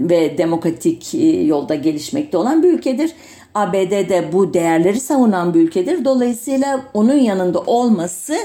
ve 0.09 0.37
demokratik 0.37 1.15
e, 1.15 1.41
yolda 1.43 1.75
gelişmekte 1.75 2.37
olan 2.37 2.63
bir 2.63 2.73
ülkedir. 2.73 3.11
ABD 3.55 3.91
de 4.09 4.29
bu 4.33 4.53
değerleri 4.53 4.99
savunan 4.99 5.53
bir 5.53 5.61
ülkedir. 5.61 6.05
Dolayısıyla 6.05 6.81
onun 6.93 7.17
yanında 7.17 7.59
olması 7.59 8.37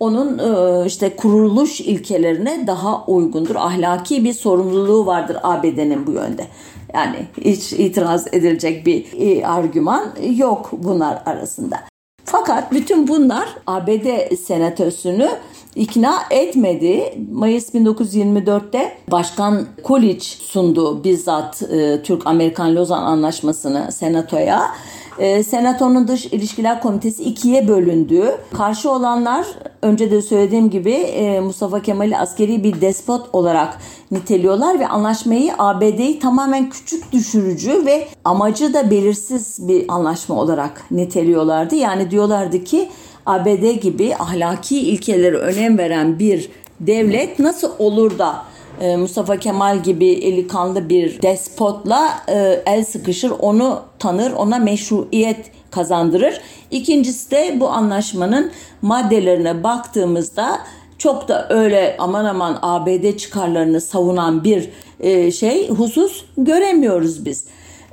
onun 0.00 0.38
e, 0.38 0.86
işte 0.86 1.16
kuruluş 1.16 1.80
ilkelerine 1.80 2.66
daha 2.66 3.04
uygundur. 3.06 3.54
Ahlaki 3.54 4.24
bir 4.24 4.32
sorumluluğu 4.32 5.06
vardır 5.06 5.36
ABD'nin 5.42 6.06
bu 6.06 6.12
yönde. 6.12 6.46
Yani 6.94 7.16
hiç 7.40 7.72
itiraz 7.72 8.26
edilecek 8.26 8.86
bir 8.86 9.06
e, 9.18 9.46
argüman 9.46 10.04
yok 10.36 10.70
bunlar 10.72 11.22
arasında. 11.26 11.89
Fakat 12.32 12.72
bütün 12.72 13.08
bunlar 13.08 13.48
ABD 13.66 14.36
senatosunu 14.36 15.28
ikna 15.74 16.14
etmedi. 16.30 17.14
Mayıs 17.32 17.74
1924'te 17.74 18.96
Başkan 19.10 19.66
Coolidge 19.84 20.24
sundu 20.24 21.04
bizzat 21.04 21.62
e, 21.62 22.02
Türk-Amerikan 22.02 22.76
Lozan 22.76 23.02
Anlaşması'nı 23.02 23.92
senatoya. 23.92 24.74
E, 25.18 25.42
Senato'nun 25.42 26.08
Dış 26.08 26.26
İlişkiler 26.26 26.82
Komitesi 26.82 27.22
ikiye 27.22 27.68
bölündü. 27.68 28.34
Karşı 28.52 28.90
olanlar 28.90 29.46
önce 29.82 30.10
de 30.10 30.22
söylediğim 30.22 30.70
gibi 30.70 30.92
e, 30.92 31.40
Mustafa 31.40 31.82
Kemal'i 31.82 32.16
askeri 32.16 32.64
bir 32.64 32.80
despot 32.80 33.28
olarak 33.32 33.78
niteliyorlar 34.10 34.80
ve 34.80 34.88
anlaşmayı 34.88 35.52
ABD'yi 35.58 36.18
tamamen 36.18 36.70
küçük 36.70 37.12
düşürücü 37.12 37.86
ve 37.86 38.08
amacı 38.24 38.74
da 38.74 38.90
belirsiz 38.90 39.68
bir 39.68 39.84
anlaşma 39.88 40.34
olarak 40.34 40.84
niteliyorlardı. 40.90 41.74
Yani 41.74 42.10
diyorlardı 42.10 42.64
ki 42.64 42.88
ABD 43.26 43.82
gibi 43.82 44.16
ahlaki 44.18 44.80
ilkeleri 44.80 45.36
önem 45.36 45.78
veren 45.78 46.18
bir 46.18 46.50
devlet 46.80 47.38
nasıl 47.38 47.70
olur 47.78 48.18
da 48.18 48.49
e, 48.80 48.96
Mustafa 48.96 49.36
Kemal 49.36 49.82
gibi 49.82 50.08
eli 50.08 50.48
kanlı 50.48 50.88
bir 50.88 51.22
despotla 51.22 52.10
e, 52.28 52.62
el 52.66 52.84
sıkışır, 52.84 53.32
onu 53.38 53.80
tanır, 53.98 54.32
ona 54.32 54.58
meşruiyet 54.58 55.50
kazandırır. 55.70 56.40
İkincisi 56.70 57.30
de 57.30 57.56
bu 57.60 57.68
anlaşmanın 57.68 58.50
maddelerine 58.82 59.62
baktığımızda 59.62 60.58
çok 60.98 61.28
da 61.28 61.46
öyle 61.50 61.96
aman 61.98 62.24
aman 62.24 62.58
ABD 62.62 63.16
çıkarlarını 63.16 63.80
savunan 63.80 64.44
bir 64.44 64.70
e, 65.00 65.32
şey 65.32 65.68
husus 65.68 66.24
göremiyoruz 66.38 67.24
biz. 67.24 67.44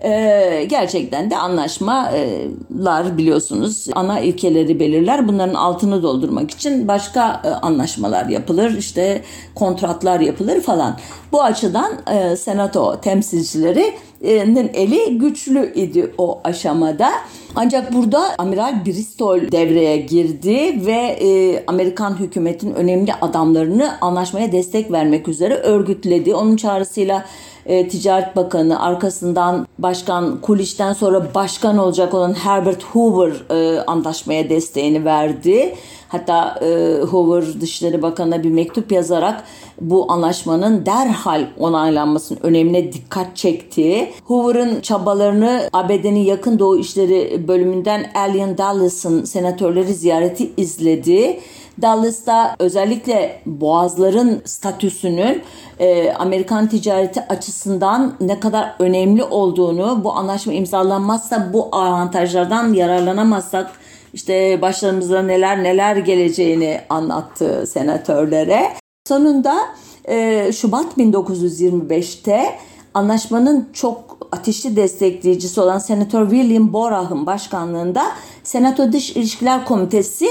Ee, 0.03 0.65
gerçekten 0.69 1.31
de 1.31 1.37
anlaşmalar 1.37 3.17
biliyorsunuz 3.17 3.87
ana 3.95 4.19
ilkeleri 4.19 4.79
belirler. 4.79 5.27
Bunların 5.27 5.53
altını 5.53 6.03
doldurmak 6.03 6.51
için 6.51 6.87
başka 6.87 7.41
e, 7.43 7.49
anlaşmalar 7.49 8.25
yapılır. 8.25 8.77
işte 8.77 9.21
kontratlar 9.55 10.19
yapılır 10.19 10.61
falan. 10.61 10.97
Bu 11.31 11.43
açıdan 11.43 11.91
e, 12.13 12.35
senato 12.35 13.01
temsilcilerinin 13.01 14.71
eli 14.73 15.17
güçlü 15.17 15.73
idi 15.73 16.11
o 16.17 16.39
aşamada. 16.43 17.09
Ancak 17.55 17.93
burada 17.93 18.21
Amiral 18.37 18.85
Bristol 18.85 19.39
devreye 19.51 19.97
girdi 19.97 20.85
ve 20.85 21.17
e, 21.21 21.63
Amerikan 21.67 22.19
hükümetin 22.19 22.73
önemli 22.73 23.13
adamlarını 23.13 23.91
anlaşmaya 24.01 24.51
destek 24.51 24.91
vermek 24.91 25.27
üzere 25.27 25.55
örgütledi. 25.55 26.35
Onun 26.35 26.55
çağrısıyla 26.55 27.25
e, 27.67 27.87
Ticaret 27.87 28.35
Bakanı 28.35 28.81
arkasından 28.81 29.67
Başkan 29.79 30.41
Kuliş'ten 30.41 30.93
sonra 30.93 31.33
başkan 31.35 31.77
olacak 31.77 32.13
olan 32.13 32.33
Herbert 32.33 32.83
Hoover 32.83 33.33
e, 33.49 33.79
anlaşmaya 33.81 34.49
desteğini 34.49 35.05
verdi. 35.05 35.75
Hatta 36.07 36.59
e, 36.61 36.99
Hoover 37.01 37.61
Dışişleri 37.61 38.01
Bakanı'na 38.01 38.43
bir 38.43 38.49
mektup 38.49 38.91
yazarak 38.91 39.43
bu 39.81 40.11
anlaşmanın 40.11 40.85
derhal 40.85 41.45
onaylanmasının 41.59 42.39
önemine 42.43 42.93
dikkat 42.93 43.37
çekti. 43.37 44.11
Hoover'ın 44.25 44.81
çabalarını 44.81 45.69
ABD'nin 45.73 46.19
yakın 46.19 46.59
doğu 46.59 46.77
işleri 46.77 47.47
bölümünden 47.47 48.11
Alien 48.15 48.57
Dulles'ın 48.57 49.23
senatörleri 49.23 49.93
ziyareti 49.93 50.51
izledi. 50.57 51.39
Dallas'ta 51.81 52.55
özellikle 52.59 53.41
boğazların 53.45 54.41
statüsünün 54.45 55.41
e, 55.79 56.13
Amerikan 56.13 56.69
ticareti 56.69 57.21
açısından 57.29 58.13
ne 58.21 58.39
kadar 58.39 58.75
önemli 58.79 59.23
olduğunu 59.23 60.03
bu 60.03 60.13
anlaşma 60.13 60.53
imzalanmazsa 60.53 61.53
bu 61.53 61.69
avantajlardan 61.71 62.73
yararlanamazsak 62.73 63.71
işte 64.13 64.61
başlarımıza 64.61 65.21
neler 65.21 65.63
neler 65.63 65.95
geleceğini 65.95 66.81
anlattı 66.89 67.67
senatörlere. 67.67 68.73
Sonunda 69.07 69.57
e, 70.05 70.49
Şubat 70.51 70.97
1925'te 70.97 72.55
anlaşmanın 72.93 73.69
çok 73.73 74.17
ateşli 74.31 74.75
destekleyicisi 74.75 75.61
olan 75.61 75.79
Senatör 75.79 76.29
William 76.29 76.73
Borah'ın 76.73 77.25
başkanlığında 77.25 78.03
Senato 78.43 78.91
Dış 78.91 79.11
İlişkiler 79.11 79.65
Komitesi 79.65 80.27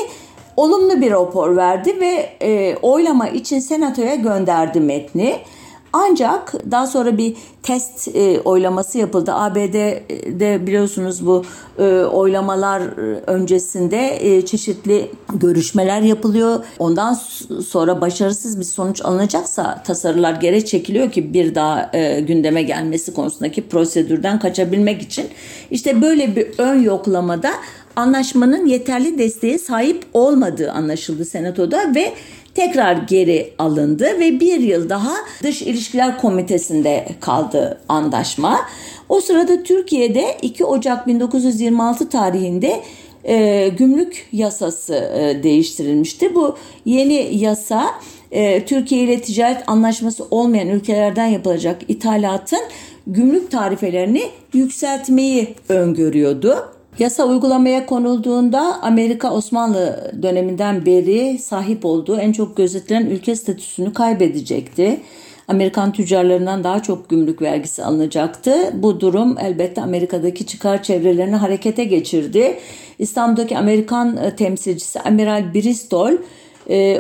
olumlu 0.57 1.01
bir 1.01 1.11
rapor 1.11 1.57
verdi 1.57 2.01
ve 2.01 2.29
e, 2.43 2.77
oylama 2.83 3.29
için 3.29 3.59
senatoya 3.59 4.15
gönderdi 4.15 4.81
metni. 4.81 5.37
Ancak 5.93 6.53
daha 6.71 6.87
sonra 6.87 7.19
bir 7.19 7.37
test 7.63 8.09
e, 8.17 8.41
oylaması 8.41 8.99
yapıldı. 8.99 9.33
ABD'de 9.35 10.67
biliyorsunuz 10.67 11.27
bu 11.27 11.45
e, 11.79 11.85
oylamalar 12.05 12.83
öncesinde 13.27 14.19
e, 14.21 14.47
çeşitli 14.47 15.11
görüşmeler 15.33 16.01
yapılıyor. 16.01 16.65
Ondan 16.79 17.19
sonra 17.67 18.01
başarısız 18.01 18.59
bir 18.61 18.65
sonuç 18.65 19.05
alınacaksa 19.05 19.83
tasarılar 19.83 20.33
geri 20.33 20.65
çekiliyor 20.65 21.11
ki 21.11 21.35
bir 21.35 21.55
daha 21.55 21.91
e, 21.93 22.21
gündeme 22.21 22.63
gelmesi 22.63 23.15
konusundaki 23.15 23.69
prosedürden 23.69 24.39
kaçabilmek 24.39 25.03
için. 25.03 25.27
İşte 25.71 26.03
böyle 26.03 26.37
bir 26.37 26.49
ön 26.59 26.83
yoklamada 26.83 27.51
anlaşmanın 27.97 28.67
yeterli 28.67 29.19
desteğe 29.19 29.59
sahip 29.59 30.05
olmadığı 30.15 30.73
anlaşıldı 30.73 31.25
senatoda 31.25 31.95
ve 31.95 32.13
tekrar 32.55 32.97
geri 32.97 33.53
alındı 33.59 34.05
ve 34.05 34.41
bir 34.41 34.61
yıl 34.61 34.89
daha 34.89 35.13
Dış 35.43 35.63
İlişkiler 35.63 36.19
Komitesi'nde 36.19 37.07
kaldı 37.21 37.81
anlaşma. 37.89 38.61
O 39.09 39.21
sırada 39.21 39.63
Türkiye'de 39.63 40.37
2 40.43 40.65
Ocak 40.65 41.07
1926 41.07 42.09
tarihinde 42.09 42.81
e, 43.25 43.69
gümrük 43.69 44.29
yasası 44.33 44.95
e, 44.95 45.43
değiştirilmişti. 45.43 46.35
Bu 46.35 46.57
yeni 46.85 47.37
yasa 47.37 47.87
e, 48.31 48.65
Türkiye 48.65 49.05
ile 49.05 49.21
ticaret 49.21 49.63
anlaşması 49.67 50.25
olmayan 50.31 50.69
ülkelerden 50.69 51.27
yapılacak 51.27 51.83
ithalatın 51.89 52.61
gümrük 53.07 53.51
tarifelerini 53.51 54.23
yükseltmeyi 54.53 55.55
öngörüyordu. 55.69 56.76
Yasa 56.99 57.25
uygulamaya 57.25 57.87
konulduğunda 57.87 58.83
Amerika 58.83 59.33
Osmanlı 59.33 60.13
döneminden 60.23 60.87
beri 60.87 61.39
sahip 61.39 61.85
olduğu 61.85 62.17
en 62.17 62.33
çok 62.33 62.57
gözetilen 62.57 63.07
ülke 63.07 63.37
statüsünü 63.37 63.93
kaybedecekti. 63.93 65.01
Amerikan 65.49 65.93
tüccarlarından 65.93 66.65
daha 66.65 66.83
çok 66.83 67.09
gümrük 67.09 67.43
vergisi 67.43 67.85
alınacaktı. 67.85 68.53
Bu 68.75 69.01
durum 69.01 69.37
elbette 69.41 69.83
Amerika'daki 69.83 70.47
çıkar 70.47 70.83
çevrelerini 70.83 71.37
harekete 71.37 71.85
geçirdi. 71.85 72.59
İstanbul'daki 72.99 73.59
Amerikan 73.59 74.17
e, 74.17 74.37
temsilcisi 74.37 75.01
Amiral 75.01 75.55
Bristol 75.55 76.13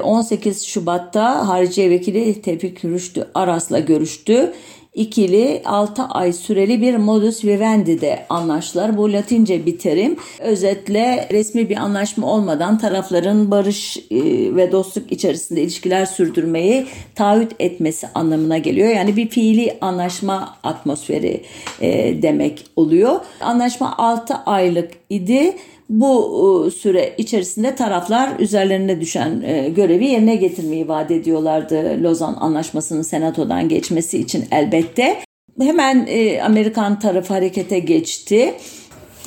18 0.02 0.62
e, 0.62 0.66
Şubat'ta 0.66 1.48
Hariciye 1.48 1.90
Vekili 1.90 2.42
Tevfik 2.42 2.84
Rüştü 2.84 3.26
Aras'la 3.34 3.78
görüştü 3.78 4.52
ikili 4.96 5.62
6 5.64 6.02
ay 6.02 6.32
süreli 6.32 6.80
bir 6.80 6.96
modus 6.96 7.44
vivendi'de 7.44 8.26
anlaştılar. 8.28 8.96
Bu 8.96 9.12
latince 9.12 9.66
bir 9.66 9.78
terim. 9.78 10.16
Özetle 10.40 11.28
resmi 11.32 11.68
bir 11.68 11.76
anlaşma 11.76 12.32
olmadan 12.32 12.78
tarafların 12.78 13.50
barış 13.50 13.96
e, 13.96 14.20
ve 14.56 14.72
dostluk 14.72 15.12
içerisinde 15.12 15.62
ilişkiler 15.62 16.06
sürdürmeyi 16.06 16.86
taahhüt 17.14 17.52
etmesi 17.58 18.08
anlamına 18.14 18.58
geliyor. 18.58 18.88
Yani 18.88 19.16
bir 19.16 19.28
fiili 19.28 19.78
anlaşma 19.80 20.56
atmosferi 20.62 21.42
e, 21.80 22.22
demek 22.22 22.64
oluyor. 22.76 23.20
Anlaşma 23.40 23.98
6 23.98 24.34
aylık 24.34 24.90
idi. 25.10 25.56
Bu 25.88 26.66
e, 26.66 26.70
süre 26.70 27.14
içerisinde 27.18 27.74
taraflar 27.74 28.38
üzerlerine 28.38 29.00
düşen 29.00 29.42
e, 29.46 29.68
görevi 29.68 30.06
yerine 30.06 30.36
getirmeyi 30.36 30.88
vaat 30.88 31.10
ediyorlardı 31.10 32.02
Lozan 32.02 32.36
Anlaşması'nın 32.40 33.02
senatodan 33.02 33.68
geçmesi 33.68 34.18
için 34.18 34.44
elbette. 34.50 35.16
Hemen 35.60 36.06
e, 36.08 36.42
Amerikan 36.42 36.98
tarafı 36.98 37.34
harekete 37.34 37.78
geçti. 37.78 38.54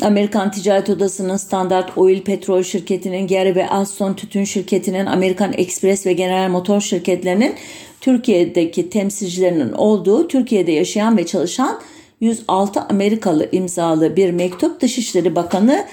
Amerikan 0.02 0.52
Ticaret 0.52 0.90
Odası'nın 0.90 1.38
Standard 1.38 1.90
Oil 1.96 2.22
Petrol 2.22 2.64
Şirketi'nin, 2.64 3.28
Gary 3.28 3.56
ve 3.56 3.70
Alstom 3.70 4.16
Tütün 4.16 4.44
Şirketi'nin, 4.44 5.06
Amerikan 5.06 5.54
Express 5.58 6.06
ve 6.06 6.14
General 6.14 6.50
Motor 6.50 6.82
şirketlerinin 6.82 7.56
Türkiye'deki 8.02 8.90
temsilcilerinin 8.90 9.72
olduğu, 9.72 10.28
Türkiye'de 10.28 10.72
yaşayan 10.72 11.18
ve 11.18 11.26
çalışan 11.26 11.80
106 12.22 12.82
Amerikalı 12.82 13.50
imzalı 13.52 14.16
bir 14.16 14.32
mektup 14.32 14.82
Dışişleri 14.82 15.36
Bakanı 15.36 15.86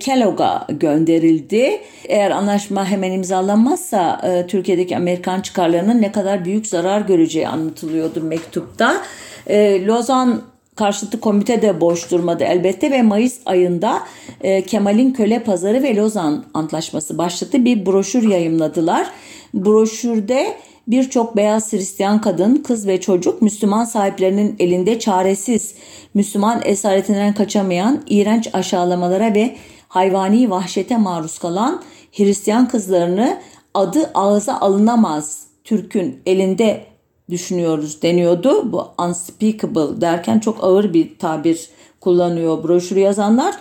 Kellogg'a 0.00 0.66
gönderildi. 0.68 1.80
Eğer 2.08 2.30
anlaşma 2.30 2.84
hemen 2.84 3.12
imzalanmazsa 3.12 4.20
e, 4.24 4.46
Türkiye'deki 4.46 4.96
Amerikan 4.96 5.40
çıkarlarının 5.40 6.02
ne 6.02 6.12
kadar 6.12 6.44
büyük 6.44 6.66
zarar 6.66 7.00
göreceği 7.00 7.48
anlatılıyordu 7.48 8.20
mektupta. 8.20 9.02
E, 9.46 9.86
Lozan 9.86 10.42
karşıtı 10.76 11.20
komite 11.20 11.62
de 11.62 11.80
boş 11.80 12.10
durmadı 12.10 12.44
elbette 12.44 12.90
ve 12.90 13.02
Mayıs 13.02 13.38
ayında 13.46 14.02
e, 14.40 14.62
Kemal'in 14.62 15.12
Köle 15.12 15.42
Pazarı 15.42 15.82
ve 15.82 15.96
Lozan 15.96 16.44
Antlaşması 16.54 17.18
başlıklı 17.18 17.64
bir 17.64 17.86
broşür 17.86 18.28
yayımladılar. 18.28 19.06
Broşürde 19.54 20.56
birçok 20.90 21.36
beyaz 21.36 21.72
Hristiyan 21.72 22.20
kadın, 22.20 22.56
kız 22.56 22.86
ve 22.86 23.00
çocuk 23.00 23.42
Müslüman 23.42 23.84
sahiplerinin 23.84 24.56
elinde 24.58 24.98
çaresiz, 24.98 25.74
Müslüman 26.14 26.60
esaretinden 26.64 27.34
kaçamayan 27.34 28.02
iğrenç 28.08 28.48
aşağılamalara 28.52 29.34
ve 29.34 29.56
hayvani 29.88 30.50
vahşete 30.50 30.96
maruz 30.96 31.38
kalan 31.38 31.82
Hristiyan 32.12 32.68
kızlarını 32.68 33.40
adı 33.74 34.10
ağza 34.14 34.60
alınamaz 34.60 35.46
Türk'ün 35.64 36.20
elinde 36.26 36.84
düşünüyoruz 37.30 38.02
deniyordu. 38.02 38.72
Bu 38.72 38.86
unspeakable 38.98 40.00
derken 40.00 40.38
çok 40.38 40.64
ağır 40.64 40.94
bir 40.94 41.18
tabir 41.18 41.68
kullanıyor 42.00 42.62
broşürü 42.62 43.00
yazanlar. 43.00 43.54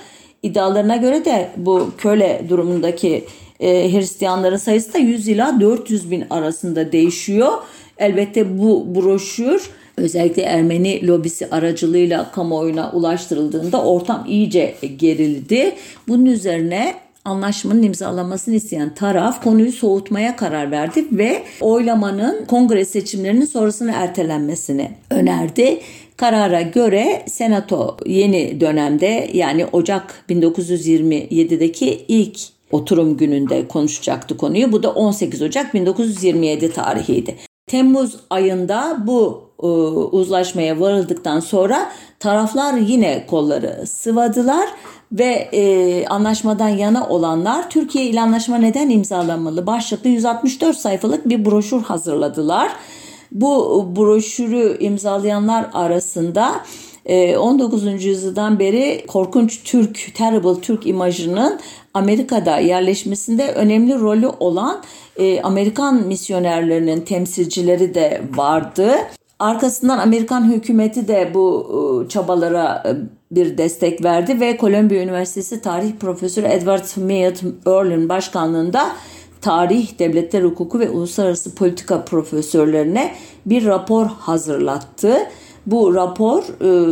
İddialarına 0.43 0.95
göre 0.95 1.25
de 1.25 1.49
bu 1.57 1.89
köle 1.97 2.45
durumundaki 2.49 3.25
e, 3.59 3.93
Hristiyanların 3.93 4.57
sayısı 4.57 4.93
da 4.93 4.97
100 4.97 5.27
ila 5.27 5.59
400 5.59 6.11
bin 6.11 6.23
arasında 6.29 6.91
değişiyor. 6.91 7.53
Elbette 7.97 8.59
bu 8.59 8.95
broşür 8.95 9.69
özellikle 9.97 10.41
Ermeni 10.41 11.07
lobisi 11.07 11.49
aracılığıyla 11.49 12.31
kamuoyuna 12.31 12.91
ulaştırıldığında 12.91 13.83
ortam 13.83 14.25
iyice 14.27 14.75
gerildi. 14.97 15.75
Bunun 16.07 16.25
üzerine 16.25 16.95
anlaşmanın 17.25 17.83
imzalanmasını 17.83 18.55
isteyen 18.55 18.95
taraf 18.95 19.43
konuyu 19.43 19.71
soğutmaya 19.71 20.35
karar 20.35 20.71
verdi 20.71 21.05
ve 21.11 21.43
oylamanın 21.61 22.45
kongre 22.45 22.85
seçimlerinin 22.85 23.45
sonrasını 23.45 23.91
ertelenmesini 23.95 24.91
önerdi. 25.09 25.79
Karara 26.17 26.61
göre 26.61 27.23
Senato 27.27 27.97
yeni 28.05 28.61
dönemde 28.61 29.29
yani 29.33 29.65
Ocak 29.65 30.23
1927'deki 30.29 32.05
ilk 32.07 32.39
oturum 32.71 33.17
gününde 33.17 33.67
konuşacaktı 33.67 34.37
konuyu. 34.37 34.71
Bu 34.71 34.83
da 34.83 34.91
18 34.91 35.41
Ocak 35.41 35.73
1927 35.73 36.73
tarihiydi. 36.73 37.35
Temmuz 37.67 38.15
ayında 38.29 38.97
bu 39.07 39.49
e, 39.63 39.65
uzlaşmaya 40.15 40.79
varıldıktan 40.79 41.39
sonra 41.39 41.91
taraflar 42.19 42.73
yine 42.73 43.25
kolları 43.27 43.87
sıvadılar 43.87 44.69
ve 45.11 45.49
e, 45.53 46.05
anlaşmadan 46.07 46.69
yana 46.69 47.07
olanlar 47.07 47.69
Türkiye 47.69 48.05
ile 48.05 48.21
anlaşma 48.21 48.57
neden 48.57 48.89
imzalanmalı 48.89 49.67
başlıklı 49.67 50.09
164 50.09 50.77
sayfalık 50.77 51.29
bir 51.29 51.45
broşür 51.45 51.81
hazırladılar. 51.81 52.71
Bu 53.31 53.85
broşürü 53.95 54.77
imzalayanlar 54.79 55.69
arasında 55.73 56.61
19. 57.39 57.87
E, 57.87 57.91
yüzyıldan 57.91 58.59
beri 58.59 59.05
korkunç 59.07 59.63
Türk, 59.63 60.15
terrible 60.15 60.61
Türk 60.61 60.87
imajının 60.87 61.59
Amerika'da 61.93 62.57
yerleşmesinde 62.57 63.51
önemli 63.51 63.99
rolü 63.99 64.27
olan 64.39 64.81
e, 65.17 65.41
Amerikan 65.41 66.07
misyonerlerinin 66.07 67.01
temsilcileri 67.01 67.95
de 67.95 68.21
vardı. 68.35 68.91
Arkasından 69.39 69.97
Amerikan 69.97 70.51
hükümeti 70.51 71.07
de 71.07 71.31
bu 71.33 71.67
e, 72.05 72.09
çabalara 72.09 72.83
e, 72.85 72.91
bir 73.35 73.57
destek 73.57 74.03
verdi 74.03 74.39
ve 74.39 74.57
Columbia 74.61 74.95
Üniversitesi 74.95 75.61
Tarih 75.61 75.91
Profesörü 75.99 76.45
Edward 76.45 76.85
Mead 76.97 77.35
Earl'ün 77.65 78.09
başkanlığında 78.09 78.91
tarih, 79.41 79.99
devletler 79.99 80.43
hukuku 80.43 80.79
ve 80.79 80.89
uluslararası 80.89 81.55
politika 81.55 82.05
profesörlerine 82.05 83.15
bir 83.45 83.65
rapor 83.65 84.05
hazırlattı. 84.05 85.17
Bu 85.65 85.95
rapor 85.95 86.43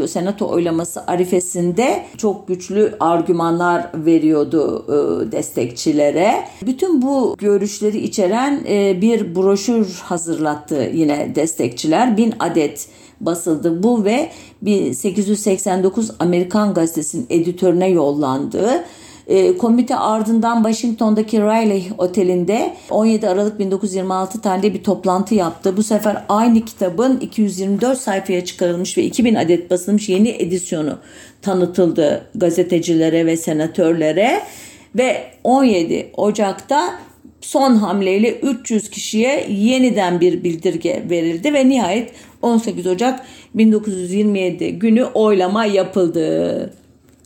e, 0.04 0.08
senato 0.08 0.48
oylaması 0.48 1.04
arifesinde 1.08 2.06
çok 2.18 2.48
güçlü 2.48 2.96
argümanlar 3.00 3.88
veriyordu 3.94 4.86
e, 4.88 5.32
destekçilere. 5.32 6.48
Bütün 6.66 7.02
bu 7.02 7.36
görüşleri 7.38 7.98
içeren 7.98 8.62
e, 8.70 9.02
bir 9.02 9.36
broşür 9.36 10.02
hazırlattı 10.04 10.92
yine 10.94 11.36
destekçiler. 11.36 12.18
Bin 12.18 12.34
adet 12.40 12.88
basıldı 13.22 13.84
bu 13.84 14.06
ve 14.06 14.30
1889 14.62 16.12
Amerikan 16.20 16.74
gazetesinin 16.74 17.26
editörüne 17.30 17.90
yollandı. 17.90 18.84
E, 19.28 19.58
komite 19.58 19.96
ardından 19.96 20.64
Washington'daki 20.64 21.42
Riley 21.42 21.88
Oteli'nde 21.98 22.74
17 22.90 23.30
Aralık 23.30 23.60
1926 23.60 24.42
tarihinde 24.42 24.74
bir 24.74 24.84
toplantı 24.84 25.36
yaptı. 25.36 25.78
Bu 25.78 25.84
sefer 25.84 26.24
aynı 26.30 26.66
kitabın 26.66 27.20
224 27.20 27.98
sayfaya 27.98 28.46
çıkarılmış 28.46 28.98
ve 28.98 29.04
2000 29.04 29.36
adet 29.36 29.72
basılmış 29.72 30.10
yeni 30.10 30.30
edisyonu 30.30 30.98
tanıtıldı 31.42 32.30
gazetecilere 32.36 33.26
ve 33.26 33.38
senatörlere 33.38 34.42
ve 34.96 35.24
17 35.44 36.12
Ocak'ta 36.18 37.00
son 37.42 37.76
hamleyle 37.76 38.32
300 38.32 38.90
kişiye 38.90 39.48
yeniden 39.50 40.22
bir 40.22 40.44
bildirge 40.44 41.04
verildi 41.10 41.54
ve 41.54 41.70
nihayet 41.70 42.12
18 42.42 42.88
Ocak 42.88 43.20
1927 43.54 44.80
günü 44.80 45.04
oylama 45.04 45.66
yapıldı. 45.66 46.74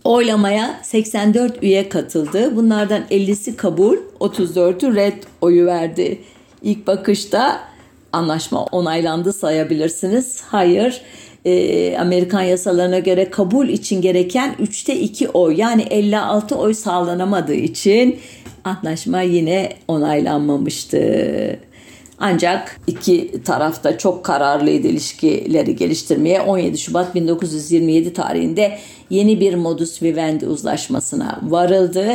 Oylamaya 0.03 0.79
84 0.83 1.63
üye 1.63 1.89
katıldı. 1.89 2.55
Bunlardan 2.55 3.03
50'si 3.11 3.55
kabul, 3.55 3.97
34'ü 4.19 4.95
red 4.95 5.23
oyu 5.41 5.65
verdi. 5.65 6.19
İlk 6.63 6.87
bakışta 6.87 7.59
anlaşma 8.13 8.63
onaylandı 8.63 9.33
sayabilirsiniz. 9.33 10.41
Hayır, 10.41 11.01
e, 11.45 11.97
Amerikan 11.97 12.41
yasalarına 12.41 12.99
göre 12.99 13.29
kabul 13.29 13.67
için 13.67 14.01
gereken 14.01 14.55
3'te 14.59 14.95
2 14.99 15.29
oy 15.29 15.55
yani 15.57 15.81
56 15.81 16.55
oy 16.55 16.73
sağlanamadığı 16.73 17.53
için 17.53 18.19
anlaşma 18.63 19.21
yine 19.21 19.69
onaylanmamıştı. 19.87 21.59
Ancak 22.19 22.79
iki 22.87 23.43
tarafta 23.43 23.97
çok 23.97 24.25
kararlıydı 24.25 24.87
ilişkileri 24.87 25.75
geliştirmeye. 25.75 26.41
17 26.41 26.77
Şubat 26.77 27.15
1927 27.15 28.13
tarihinde 28.13 28.77
yeni 29.11 29.39
bir 29.39 29.53
modus 29.53 30.01
vivendi 30.03 30.47
uzlaşmasına 30.47 31.39
varıldı. 31.43 32.05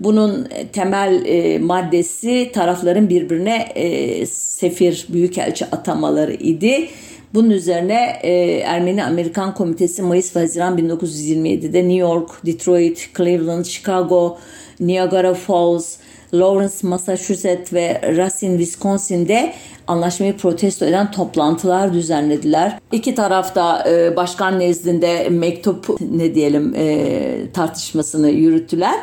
Bunun 0.00 0.48
temel 0.72 1.22
e, 1.26 1.58
maddesi 1.58 2.50
tarafların 2.54 3.08
birbirine 3.08 3.56
e, 3.74 4.26
sefir, 4.26 5.06
büyükelçi 5.08 5.64
atamaları 5.66 6.32
idi. 6.32 6.88
Bunun 7.34 7.50
üzerine 7.50 8.16
e, 8.22 8.32
Ermeni-Amerikan 8.58 9.54
Komitesi 9.54 10.02
Mayıs 10.02 10.36
ve 10.36 10.40
Haziran 10.40 10.78
1927'de 10.78 11.78
New 11.78 11.94
York, 11.94 12.30
Detroit, 12.46 13.08
Cleveland, 13.16 13.64
Chicago, 13.64 14.38
Niagara 14.80 15.34
Falls, 15.34 15.96
Lawrence, 16.34 16.74
Massachusetts 16.82 17.72
ve 17.72 18.16
Racine, 18.16 18.58
Wisconsin'de 18.58 19.54
anlaşmayı 19.86 20.36
protesto 20.36 20.84
eden 20.84 21.10
toplantılar 21.10 21.92
düzenlediler. 21.92 22.78
İki 22.92 23.14
tarafta 23.14 23.90
e, 23.90 24.16
başkan 24.16 24.58
nezdinde 24.58 25.28
mektup 25.30 26.00
ne 26.00 26.34
diyelim 26.34 26.74
e, 26.76 27.52
tartışmasını 27.52 28.30
yürüttüler. 28.30 28.94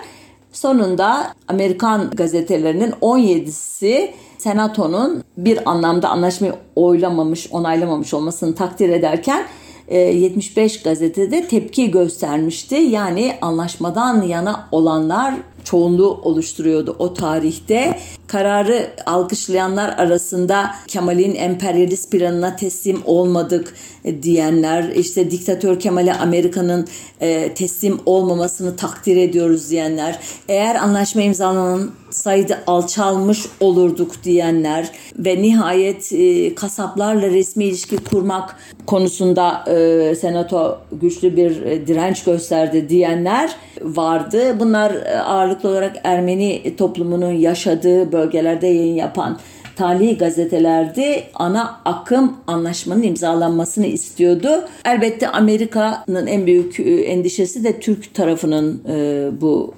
Sonunda 0.52 1.34
Amerikan 1.48 2.10
gazetelerinin 2.10 2.92
17'si 2.92 4.10
Senato'nun 4.38 5.24
bir 5.38 5.70
anlamda 5.70 6.10
anlaşmayı 6.10 6.54
oylamamış, 6.76 7.48
onaylamamış 7.52 8.14
olmasını 8.14 8.56
takdir 8.56 8.90
ederken 8.90 9.46
75 9.92 10.78
e, 10.78 10.80
gazetede 10.84 11.48
tepki 11.48 11.92
göstermişti. 11.92 12.76
Yani 12.76 13.34
anlaşmadan 13.42 14.22
yana 14.22 14.68
olanlar 14.72 15.34
çoğunluğu 15.64 16.22
oluşturuyordu 16.24 16.95
o 16.99 17.14
tarihte. 17.14 17.99
Kararı 18.28 18.89
alkışlayanlar 19.05 19.89
arasında 19.89 20.72
Kemal'in 20.88 21.36
emperyalist 21.36 22.12
planına 22.12 22.55
teslim 22.55 23.01
olmadık 23.05 23.74
diyenler, 24.22 24.89
işte 24.89 25.32
diktatör 25.32 25.80
Kemal'e 25.80 26.14
Amerika'nın 26.14 26.88
e, 27.22 27.53
teslim 27.53 27.99
olmamasını 28.05 28.76
takdir 28.76 29.18
ediyoruz 29.18 29.70
diyenler, 29.70 30.20
eğer 30.49 30.76
anlaşma 30.76 31.22
imzalanan 31.22 31.91
sayıda 32.12 32.59
alçalmış 32.68 33.45
olurduk 33.59 34.24
diyenler 34.24 34.91
ve 35.18 35.41
nihayet 35.41 36.14
e, 36.14 36.55
kasaplarla 36.55 37.30
resmi 37.30 37.66
ilişki 37.66 37.97
kurmak 37.97 38.55
konusunda 38.86 39.64
e, 39.68 40.16
senato 40.16 40.80
güçlü 40.91 41.38
bir 41.38 41.62
e, 41.62 41.88
direnç 41.88 42.24
gösterdi 42.24 42.89
diyenler 42.89 43.55
vardı. 43.82 44.59
Bunlar 44.59 44.91
e, 44.91 45.20
ağırlıklı 45.20 45.70
olarak 45.70 45.97
Ermeni 46.03 46.76
toplumunun 46.78 47.32
yaşadığı 47.32 48.12
bölgelerde 48.12 48.68
yayın 48.68 48.95
yapan 48.95 49.39
tali 49.76 50.18
gazetelerdi 50.18 51.24
ana 51.34 51.82
akım 51.86 52.38
anlaşmanın 52.47 53.03
imzalanmasını 53.03 53.86
istiyordu. 53.86 54.49
Elbette 54.86 55.28
Amerika'nın 55.28 56.28
en 56.28 56.45
büyük 56.45 56.80
e, 56.80 57.01
endişesi 57.01 57.64
de 57.64 57.80
Türk 57.80 58.14
tarafının 58.14 58.84
e, 58.89 59.28
bu 59.41 59.74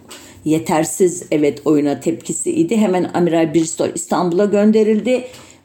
yetersiz 0.46 1.24
evet 1.32 1.62
oyuna 1.66 2.00
tepkisiydi. 2.00 2.78
Hemen 2.78 3.12
Amiral 3.14 3.54
Bristol 3.54 3.90
İstanbul'a 3.96 4.46
gönderildi. 4.46 5.24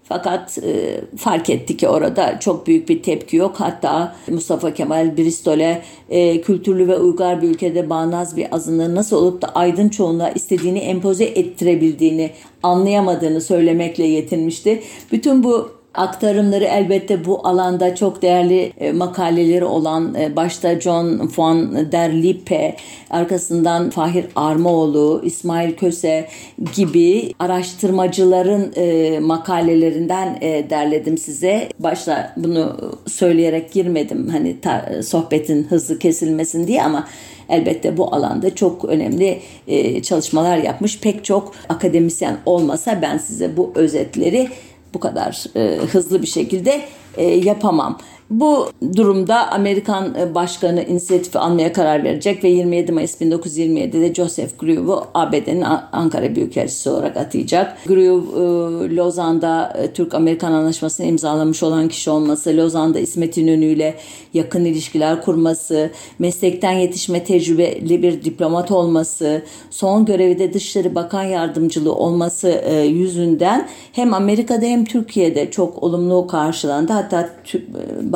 Fakat 0.08 0.58
e, 0.58 1.00
fark 1.16 1.50
etti 1.50 1.76
ki 1.76 1.88
orada 1.88 2.40
çok 2.40 2.66
büyük 2.66 2.88
bir 2.88 3.02
tepki 3.02 3.36
yok. 3.36 3.54
Hatta 3.58 4.16
Mustafa 4.28 4.74
Kemal 4.74 5.16
Bristol'e 5.16 5.82
e, 6.10 6.40
kültürlü 6.40 6.88
ve 6.88 6.96
uygar 6.98 7.42
bir 7.42 7.48
ülkede 7.48 7.90
bağnaz 7.90 8.36
bir 8.36 8.54
azınlığın 8.54 8.94
nasıl 8.94 9.16
olup 9.16 9.42
da 9.42 9.48
aydın 9.48 9.88
çoğunluğa 9.88 10.30
istediğini 10.30 10.78
empoze 10.78 11.24
ettirebildiğini 11.24 12.30
anlayamadığını 12.62 13.40
söylemekle 13.40 14.04
yetinmişti. 14.04 14.82
Bütün 15.12 15.44
bu 15.44 15.77
aktarımları 15.98 16.64
elbette 16.64 17.24
bu 17.24 17.46
alanda 17.46 17.94
çok 17.94 18.22
değerli 18.22 18.72
e, 18.80 18.92
makaleleri 18.92 19.64
olan 19.64 20.14
e, 20.14 20.36
başta 20.36 20.80
John 20.80 21.30
von 21.36 21.92
der 21.92 22.22
Lippe, 22.22 22.76
arkasından 23.10 23.90
Fahir 23.90 24.26
Armaoğlu, 24.36 25.20
İsmail 25.24 25.74
Köse 25.74 26.28
gibi 26.74 27.34
araştırmacıların 27.38 28.72
e, 28.76 29.18
makalelerinden 29.20 30.40
derledim 30.70 31.18
size. 31.18 31.68
Başta 31.78 32.32
bunu 32.36 32.76
söyleyerek 33.06 33.72
girmedim 33.72 34.28
hani 34.28 34.56
sohbetin 35.02 35.64
hızlı 35.64 35.98
kesilmesin 35.98 36.66
diye 36.66 36.82
ama 36.82 37.08
elbette 37.48 37.96
bu 37.96 38.14
alanda 38.14 38.54
çok 38.54 38.84
önemli 38.84 39.40
çalışmalar 40.02 40.58
yapmış. 40.58 41.00
Pek 41.00 41.24
çok 41.24 41.54
akademisyen 41.68 42.36
olmasa 42.46 43.02
ben 43.02 43.18
size 43.18 43.56
bu 43.56 43.72
özetleri 43.74 44.48
bu 44.94 45.00
kadar 45.00 45.44
e, 45.56 45.76
hızlı 45.76 46.22
bir 46.22 46.26
şekilde 46.26 46.82
e, 47.16 47.24
yapamam. 47.24 47.98
Bu 48.30 48.68
durumda 48.96 49.52
Amerikan 49.52 50.14
e, 50.14 50.34
Başkanı 50.34 50.82
inisiyatifi 50.82 51.38
almaya 51.38 51.72
karar 51.72 52.04
verecek 52.04 52.44
ve 52.44 52.48
27 52.48 52.92
Mayıs 52.92 53.20
1927'de 53.20 54.14
Joseph 54.14 54.58
Grieve'u 54.58 55.04
ABD'nin 55.14 55.64
Ankara 55.92 56.34
Büyükelçisi 56.34 56.90
olarak 56.90 57.16
atayacak. 57.16 57.76
Grieve, 57.86 58.08
e, 58.08 58.96
Lozan'da 58.96 59.76
e, 59.82 59.92
Türk-Amerikan 59.92 60.52
Anlaşması'nı 60.52 61.06
imzalamış 61.06 61.62
olan 61.62 61.88
kişi 61.88 62.10
olması, 62.10 62.56
Lozan'da 62.56 62.98
İsmet 62.98 63.36
İnönü 63.36 63.64
ile 63.64 63.94
yakın 64.34 64.64
ilişkiler 64.64 65.22
kurması, 65.22 65.90
meslekten 66.18 66.72
yetişme 66.72 67.24
tecrübeli 67.24 68.02
bir 68.02 68.24
diplomat 68.24 68.70
olması, 68.70 69.42
son 69.70 70.04
görevi 70.04 70.38
de 70.38 70.54
Dışişleri 70.54 70.94
Bakan 70.94 71.22
Yardımcılığı 71.22 71.94
olması 71.94 72.64
yüzünden 72.88 73.68
hem 73.92 74.14
Amerika'da 74.14 74.66
hem 74.66 74.84
Türkiye'de 74.84 75.50
çok 75.50 75.82
olumlu 75.82 76.26
karşılandı. 76.26 76.92
Hatta 76.92 77.30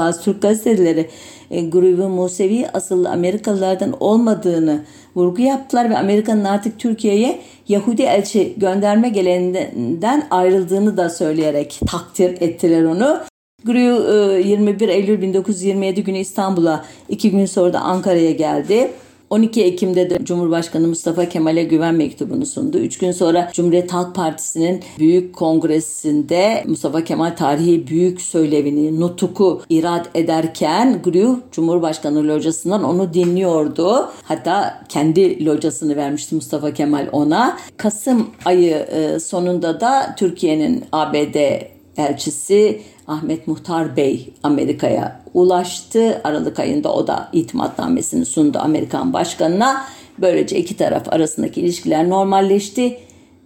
bazı 0.03 0.23
Türk 0.23 0.43
gazeteleri 0.43 1.09
e, 1.51 1.61
Grubu 1.61 2.09
Musevi 2.09 2.67
asıllı 2.73 3.11
Amerikalılardan 3.11 3.95
olmadığını 4.01 4.81
vurgu 5.17 5.43
yaptılar 5.43 5.91
ve 5.91 5.99
Amerika'nın 5.99 6.45
artık 6.45 6.79
Türkiye'ye 6.79 7.41
Yahudi 7.69 8.03
elçi 8.03 8.55
gönderme 8.57 9.09
geleneğinden 9.09 10.27
ayrıldığını 10.31 10.97
da 10.97 11.11
söyleyerek 11.11 11.81
takdir 11.87 12.41
ettiler 12.41 12.85
onu. 12.85 13.21
Gruyu 13.65 14.39
21 14.49 14.89
e, 14.89 14.93
Eylül 14.93 15.23
1927 15.23 16.05
günü 16.05 16.19
İstanbul'a, 16.19 16.85
iki 17.09 17.31
gün 17.31 17.47
sonra 17.47 17.73
da 17.73 17.81
Ankara'ya 17.81 18.31
geldi. 18.31 18.91
12 19.33 19.65
Ekim'de 19.65 20.11
de 20.11 20.25
Cumhurbaşkanı 20.25 20.89
Mustafa 20.89 21.29
Kemal'e 21.29 21.65
güven 21.65 21.95
mektubunu 21.95 22.47
sundu. 22.47 22.79
Üç 22.79 22.99
gün 22.99 23.13
sonra 23.13 23.51
Cumhuriyet 23.53 23.93
Halk 23.93 24.15
Partisi'nin 24.15 24.81
büyük 24.99 25.35
kongresinde 25.35 26.65
Mustafa 26.67 27.05
Kemal 27.05 27.37
tarihi 27.37 27.87
büyük 27.87 28.21
söylevini, 28.21 29.01
nutuku 29.01 29.63
irad 29.69 30.07
ederken 30.15 31.03
Gru 31.05 31.41
Cumhurbaşkanı 31.53 32.29
locasından 32.29 32.85
onu 32.85 33.15
dinliyordu. 33.15 34.09
Hatta 34.23 34.85
kendi 34.89 35.47
locasını 35.47 35.97
vermişti 35.97 36.35
Mustafa 36.35 36.75
Kemal 36.75 37.09
ona. 37.13 37.59
Kasım 37.77 38.27
ayı 38.45 38.75
e, 38.75 39.21
sonunda 39.21 39.81
da 39.81 40.15
Türkiye'nin 40.19 40.85
ABD 40.93 41.37
elçisi 41.97 42.81
Ahmet 43.07 43.47
Muhtar 43.47 43.97
Bey 43.97 44.35
Amerika'ya 44.43 45.21
ulaştı. 45.35 46.21
Aralık 46.25 46.61
ayında 46.61 46.93
o 46.93 47.07
da 47.07 47.29
itimatnamesini 47.33 48.27
sundu 48.27 48.59
Amerikan 48.59 49.13
başkanına. 49.13 49.85
Böylece 50.19 50.59
iki 50.59 50.77
taraf 50.77 51.13
arasındaki 51.13 51.61
ilişkiler 51.61 52.09
normalleşti 52.09 52.99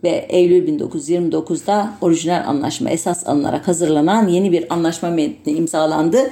ve 0.04 0.26
Eylül 0.28 0.78
1929'da 0.78 1.92
orijinal 2.00 2.44
anlaşma 2.46 2.90
esas 2.90 3.26
alınarak 3.26 3.68
hazırlanan 3.68 4.28
yeni 4.28 4.52
bir 4.52 4.72
anlaşma 4.72 5.11
metni 5.11 5.52
imzalandı. 5.52 6.30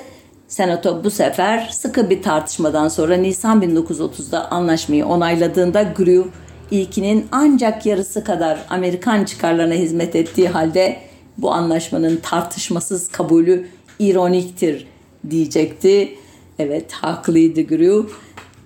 Senato 0.48 1.04
bu 1.04 1.10
sefer 1.10 1.68
sıkı 1.72 2.10
bir 2.10 2.22
tartışmadan 2.22 2.88
sonra 2.88 3.16
Nisan 3.16 3.62
1930'da 3.62 4.50
anlaşmayı 4.50 5.06
onayladığında 5.06 5.82
Grew 5.82 6.30
ilkinin 6.70 7.26
ancak 7.32 7.86
yarısı 7.86 8.24
kadar 8.24 8.58
Amerikan 8.70 9.24
çıkarlarına 9.24 9.74
hizmet 9.74 10.16
ettiği 10.16 10.48
halde 10.48 10.96
bu 11.39 11.53
anlaşmanın 11.53 12.16
tartışmasız 12.16 13.09
kabulü 13.09 13.66
ironiktir 13.99 14.87
diyecekti. 15.30 16.14
Evet 16.59 16.93
haklıydı 16.93 17.62
Grew. 17.62 18.14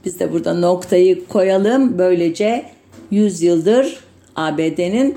Biz 0.04 0.20
de 0.20 0.32
burada 0.32 0.54
noktayı 0.54 1.26
koyalım. 1.26 1.98
Böylece 1.98 2.64
100 3.10 3.42
yıldır 3.42 3.98
ABD'nin 4.36 5.16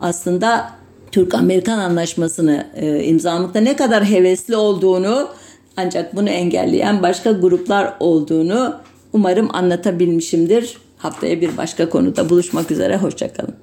aslında 0.00 0.72
Türk-Amerikan 1.12 1.78
anlaşmasını 1.78 2.66
e, 2.74 3.04
imzalamakta 3.04 3.60
ne 3.60 3.76
kadar 3.76 4.04
hevesli 4.04 4.56
olduğunu 4.56 5.28
ancak 5.76 6.16
bunu 6.16 6.28
engelleyen 6.28 7.02
başka 7.02 7.32
gruplar 7.32 7.94
olduğunu 8.00 8.76
umarım 9.12 9.48
anlatabilmişimdir. 9.52 10.78
Haftaya 10.98 11.40
bir 11.40 11.56
başka 11.56 11.88
konuda 11.88 12.30
buluşmak 12.30 12.70
üzere. 12.70 12.96
Hoşçakalın. 12.96 13.56